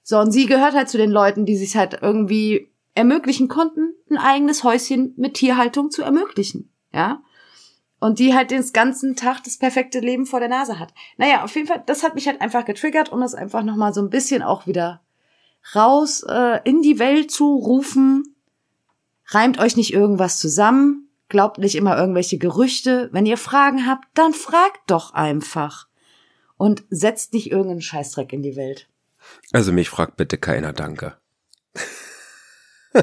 So, 0.05 0.21
und 0.21 0.31
sie 0.31 0.47
gehört 0.47 0.75
halt 0.75 0.89
zu 0.89 0.99
den 0.99 1.11
Leuten, 1.11 1.45
die 1.45 1.57
sich 1.57 1.77
halt 1.77 1.99
irgendwie 2.01 2.71
ermöglichen 2.95 3.49
konnten, 3.49 3.93
ein 4.09 4.19
eigenes 4.19 4.63
Häuschen 4.63 5.15
mit 5.17 5.35
Tierhaltung 5.35 5.91
zu 5.91 6.03
ermöglichen, 6.03 6.73
ja. 6.93 7.23
Und 7.99 8.21
die 8.21 8.35
halt 8.35 8.53
den 8.53 8.65
ganzen 8.73 9.17
Tag 9.17 9.43
das 9.43 9.59
perfekte 9.59 9.99
Leben 10.01 10.27
vor 10.27 10.39
der 10.39 10.49
Nase 10.49 10.79
hat. 10.79 10.95
Naja, 11.17 11.43
auf 11.43 11.55
jeden 11.57 11.67
Fall, 11.67 11.83
das 11.87 12.05
hat 12.05 12.15
mich 12.15 12.29
halt 12.29 12.41
einfach 12.41 12.65
getriggert, 12.65 13.11
um 13.11 13.21
das 13.21 13.35
einfach 13.35 13.65
nochmal 13.65 13.93
so 13.93 14.01
ein 14.01 14.11
bisschen 14.11 14.43
auch 14.43 14.67
wieder 14.67 15.01
raus 15.75 16.23
äh, 16.29 16.61
in 16.65 16.83
die 16.83 16.99
Welt 16.99 17.31
zu 17.31 17.57
rufen. 17.57 18.36
Reimt 19.29 19.59
euch 19.59 19.77
nicht 19.77 19.93
irgendwas 19.93 20.39
zusammen, 20.39 21.09
glaubt 21.29 21.59
nicht 21.59 21.75
immer 21.75 21.99
irgendwelche 21.99 22.39
Gerüchte. 22.39 23.09
Wenn 23.13 23.27
ihr 23.27 23.39
Fragen 23.39 23.87
habt, 23.87 24.07
dann 24.15 24.33
fragt 24.33 24.81
doch 24.89 25.13
einfach. 25.15 25.89
Und 26.57 26.85
setzt 26.89 27.35
nicht 27.35 27.51
irgendeinen 27.51 27.83
Scheißdreck 27.83 28.33
in 28.33 28.43
die 28.43 28.57
Welt. 28.57 28.89
Also 29.53 29.73
mich 29.73 29.91
fragt 29.91 30.17
bitte 30.17 30.39
keiner, 30.39 30.73
danke. 30.73 31.17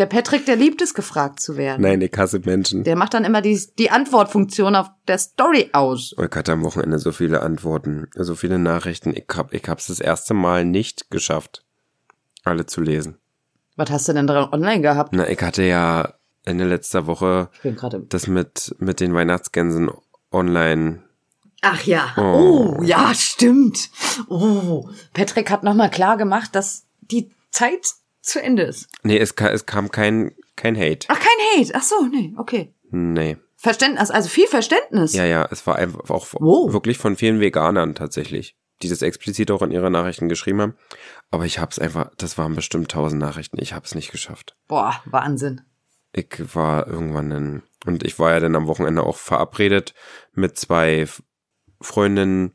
Der 0.00 0.06
Patrick, 0.06 0.46
der 0.46 0.56
liebt 0.56 0.80
es, 0.80 0.94
gefragt 0.94 1.40
zu 1.40 1.58
werden. 1.58 1.82
Nein, 1.82 2.00
ich 2.00 2.12
hasse 2.16 2.38
Menschen. 2.38 2.84
Der 2.84 2.96
macht 2.96 3.12
dann 3.12 3.26
immer 3.26 3.42
die, 3.42 3.60
die 3.78 3.90
Antwortfunktion 3.90 4.74
auf 4.74 4.88
der 5.06 5.18
Story 5.18 5.68
aus. 5.74 6.14
Ich 6.16 6.36
hatte 6.36 6.52
am 6.52 6.62
Wochenende 6.62 6.98
so 6.98 7.12
viele 7.12 7.42
Antworten, 7.42 8.08
so 8.14 8.34
viele 8.34 8.58
Nachrichten. 8.58 9.14
Ich 9.14 9.26
hab, 9.34 9.52
ich 9.52 9.68
hab's 9.68 9.88
das 9.88 10.00
erste 10.00 10.32
Mal 10.32 10.64
nicht 10.64 11.10
geschafft, 11.10 11.66
alle 12.44 12.64
zu 12.64 12.80
lesen. 12.80 13.19
Was 13.80 13.88
hast 13.88 14.08
du 14.08 14.12
denn 14.12 14.26
dran 14.26 14.52
online 14.52 14.82
gehabt? 14.82 15.14
Na, 15.14 15.26
ich 15.26 15.40
hatte 15.40 15.62
ja 15.62 16.12
Ende 16.44 16.64
letzter 16.64 17.06
Woche 17.06 17.48
das 18.10 18.26
mit, 18.26 18.74
mit 18.78 19.00
den 19.00 19.14
Weihnachtsgänsen 19.14 19.90
online. 20.30 21.02
Ach 21.62 21.82
ja. 21.84 22.12
Oh. 22.18 22.76
Oh. 22.78 22.82
ja, 22.82 23.14
stimmt. 23.14 23.88
Oh, 24.28 24.86
Patrick 25.14 25.50
hat 25.50 25.62
nochmal 25.62 25.90
klar 25.90 26.18
gemacht, 26.18 26.54
dass 26.54 26.84
die 27.00 27.30
Zeit 27.50 27.86
zu 28.20 28.42
Ende 28.42 28.64
ist. 28.64 28.86
Nee, 29.02 29.16
es, 29.16 29.34
ka 29.34 29.48
es 29.48 29.64
kam 29.64 29.90
kein, 29.90 30.32
kein 30.56 30.76
Hate. 30.76 31.06
Ach, 31.08 31.18
kein 31.18 31.62
Hate. 31.64 31.74
Ach 31.74 31.82
so, 31.82 32.04
nee, 32.04 32.34
okay. 32.36 32.74
Nee. 32.90 33.38
Verständnis, 33.56 34.10
also 34.10 34.28
viel 34.28 34.46
Verständnis. 34.46 35.14
Ja, 35.14 35.24
ja, 35.24 35.48
es 35.50 35.66
war 35.66 35.76
einfach 35.76 36.10
auch 36.10 36.26
Wow. 36.34 36.74
wirklich 36.74 36.98
von 36.98 37.16
vielen 37.16 37.40
Veganern 37.40 37.94
tatsächlich, 37.94 38.56
die 38.82 38.88
das 38.88 39.02
explizit 39.02 39.50
auch 39.50 39.62
in 39.62 39.70
ihre 39.70 39.90
Nachrichten 39.90 40.28
geschrieben 40.28 40.60
haben. 40.60 40.74
Aber 41.30 41.44
ich 41.44 41.58
hab's 41.58 41.78
einfach, 41.78 42.10
das 42.16 42.38
waren 42.38 42.54
bestimmt 42.54 42.90
tausend 42.90 43.20
Nachrichten, 43.20 43.58
ich 43.60 43.72
hab's 43.74 43.94
nicht 43.94 44.10
geschafft. 44.10 44.56
Boah, 44.68 45.00
Wahnsinn. 45.04 45.62
Ich 46.12 46.54
war 46.54 46.88
irgendwann 46.88 47.30
in, 47.30 47.62
und 47.86 48.04
ich 48.04 48.18
war 48.18 48.32
ja 48.32 48.40
dann 48.40 48.56
am 48.56 48.66
Wochenende 48.66 49.04
auch 49.04 49.16
verabredet 49.16 49.94
mit 50.32 50.56
zwei 50.56 51.06
Freundinnen, 51.80 52.52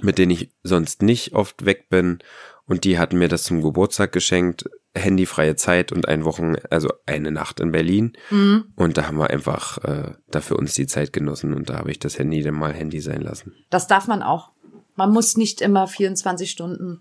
mit 0.00 0.18
denen 0.18 0.32
ich 0.32 0.54
sonst 0.62 1.02
nicht 1.02 1.34
oft 1.34 1.64
weg 1.64 1.88
bin. 1.90 2.18
Und 2.66 2.84
die 2.84 2.98
hatten 2.98 3.18
mir 3.18 3.28
das 3.28 3.42
zum 3.42 3.60
Geburtstag 3.60 4.12
geschenkt, 4.12 4.64
handyfreie 4.94 5.56
Zeit 5.56 5.92
und 5.92 6.08
ein 6.08 6.24
Wochen, 6.24 6.56
also 6.70 6.88
eine 7.06 7.30
Nacht 7.30 7.60
in 7.60 7.72
Berlin. 7.72 8.12
Mhm. 8.30 8.72
Und 8.76 8.96
da 8.96 9.06
haben 9.06 9.18
wir 9.18 9.30
einfach 9.30 9.78
äh, 9.84 10.14
dafür 10.30 10.58
uns 10.58 10.74
die 10.74 10.86
Zeit 10.86 11.12
genossen 11.12 11.54
und 11.54 11.70
da 11.70 11.78
habe 11.78 11.90
ich 11.90 11.98
das 11.98 12.18
Handy 12.18 12.42
dann 12.42 12.54
mal 12.54 12.72
Handy 12.72 13.00
sein 13.00 13.20
lassen. 13.20 13.54
Das 13.70 13.86
darf 13.86 14.06
man 14.06 14.22
auch. 14.22 14.52
Man 14.94 15.12
muss 15.12 15.36
nicht 15.36 15.60
immer 15.60 15.86
24 15.86 16.50
Stunden 16.50 17.00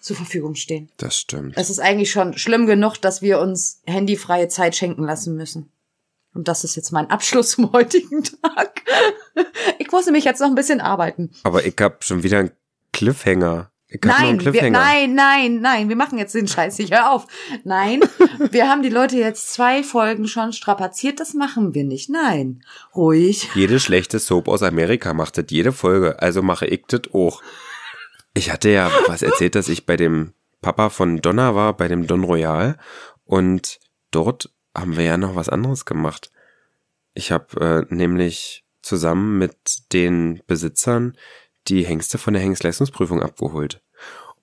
zur 0.00 0.16
Verfügung 0.16 0.54
stehen. 0.54 0.88
Das 0.96 1.16
stimmt. 1.16 1.56
Es 1.56 1.70
ist 1.70 1.78
eigentlich 1.78 2.10
schon 2.10 2.36
schlimm 2.36 2.66
genug, 2.66 2.96
dass 2.98 3.22
wir 3.22 3.38
uns 3.38 3.82
handyfreie 3.86 4.48
Zeit 4.48 4.74
schenken 4.74 5.04
lassen 5.04 5.36
müssen. 5.36 5.70
Und 6.32 6.48
das 6.48 6.64
ist 6.64 6.76
jetzt 6.76 6.92
mein 6.92 7.10
Abschluss 7.10 7.50
zum 7.52 7.72
heutigen 7.72 8.24
Tag. 8.24 8.82
Ich 9.78 9.90
muss 9.90 10.06
nämlich 10.06 10.24
jetzt 10.24 10.40
noch 10.40 10.46
ein 10.46 10.54
bisschen 10.54 10.80
arbeiten. 10.80 11.30
Aber 11.42 11.64
ich 11.64 11.74
hab 11.80 12.04
schon 12.04 12.22
wieder 12.22 12.38
einen 12.38 12.50
Cliffhanger. 12.92 13.69
Nein, 14.04 14.44
wir, 14.44 14.70
nein, 14.70 15.14
nein, 15.14 15.60
nein, 15.60 15.88
wir 15.88 15.96
machen 15.96 16.16
jetzt 16.16 16.34
den 16.34 16.46
Scheiß 16.46 16.78
nicht. 16.78 16.92
Hör 16.92 17.10
auf. 17.10 17.26
Nein, 17.64 18.00
wir 18.50 18.68
haben 18.68 18.82
die 18.82 18.88
Leute 18.88 19.16
jetzt 19.16 19.52
zwei 19.52 19.82
Folgen 19.82 20.28
schon 20.28 20.52
strapaziert. 20.52 21.18
Das 21.18 21.34
machen 21.34 21.74
wir 21.74 21.82
nicht. 21.82 22.08
Nein, 22.08 22.62
ruhig. 22.94 23.48
Jede 23.54 23.80
schlechte 23.80 24.20
Soap 24.20 24.46
aus 24.46 24.62
Amerika 24.62 25.12
macht 25.12 25.38
das 25.38 25.46
jede 25.48 25.72
Folge, 25.72 26.22
also 26.22 26.40
mache 26.40 26.66
ich 26.66 26.84
das 26.86 27.02
auch. 27.12 27.42
Ich 28.32 28.52
hatte 28.52 28.70
ja 28.70 28.92
was 29.08 29.22
erzählt, 29.22 29.56
dass 29.56 29.68
ich 29.68 29.86
bei 29.86 29.96
dem 29.96 30.34
Papa 30.62 30.90
von 30.90 31.20
Donna 31.20 31.56
war, 31.56 31.76
bei 31.76 31.88
dem 31.88 32.06
Don 32.06 32.22
Royal 32.22 32.78
und 33.24 33.80
dort 34.12 34.50
haben 34.76 34.96
wir 34.96 35.04
ja 35.04 35.16
noch 35.16 35.34
was 35.34 35.48
anderes 35.48 35.84
gemacht. 35.84 36.30
Ich 37.12 37.32
habe 37.32 37.86
äh, 37.90 37.94
nämlich 37.94 38.64
zusammen 38.82 39.38
mit 39.38 39.92
den 39.92 40.42
Besitzern 40.46 41.16
die 41.68 41.84
Hengste 41.84 42.18
von 42.18 42.34
der 42.34 42.42
Hengstleistungsprüfung 42.42 43.22
abgeholt. 43.22 43.82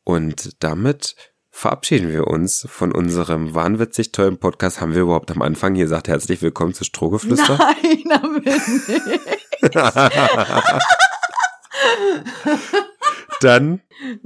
Und 0.03 0.63
damit 0.63 1.15
verabschieden 1.49 2.11
wir 2.11 2.27
uns 2.27 2.67
von 2.69 2.91
unserem 2.91 3.55
wahnwitzig 3.55 4.11
tollen 4.11 4.37
Podcast. 4.37 4.79
Haben 4.79 4.93
wir 4.93 5.01
überhaupt 5.01 5.31
am 5.31 5.41
Anfang 5.41 5.75
hier 5.75 5.85
gesagt, 5.85 6.07
herzlich 6.07 6.41
willkommen 6.41 6.73
zu 6.73 6.83
Strohgeflüster? 6.83 7.57
Nein, 7.57 8.03
damit 8.09 8.45
nicht. 8.45 9.75
Dann 13.41 13.81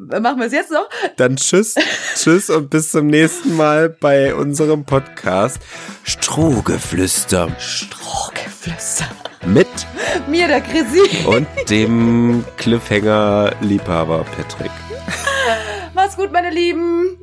Machen 0.07 0.39
wir 0.39 0.47
es 0.47 0.53
jetzt 0.53 0.71
noch? 0.71 0.89
Dann 1.17 1.37
tschüss, 1.37 1.75
tschüss 2.15 2.49
und 2.49 2.69
bis 2.69 2.91
zum 2.91 3.07
nächsten 3.07 3.55
Mal 3.55 3.89
bei 3.89 4.35
unserem 4.35 4.85
Podcast 4.85 5.59
Strohgeflüster. 6.03 7.55
Strohgeflüster. 7.59 9.07
Mit 9.45 9.67
Mir, 10.27 10.47
der 10.47 10.61
Chrissy. 10.61 11.25
und 11.25 11.47
dem 11.69 12.45
Cliffhanger-Liebhaber 12.57 14.25
Patrick. 14.35 14.71
Mach's 15.93 16.15
gut, 16.15 16.31
meine 16.31 16.49
Lieben. 16.49 17.17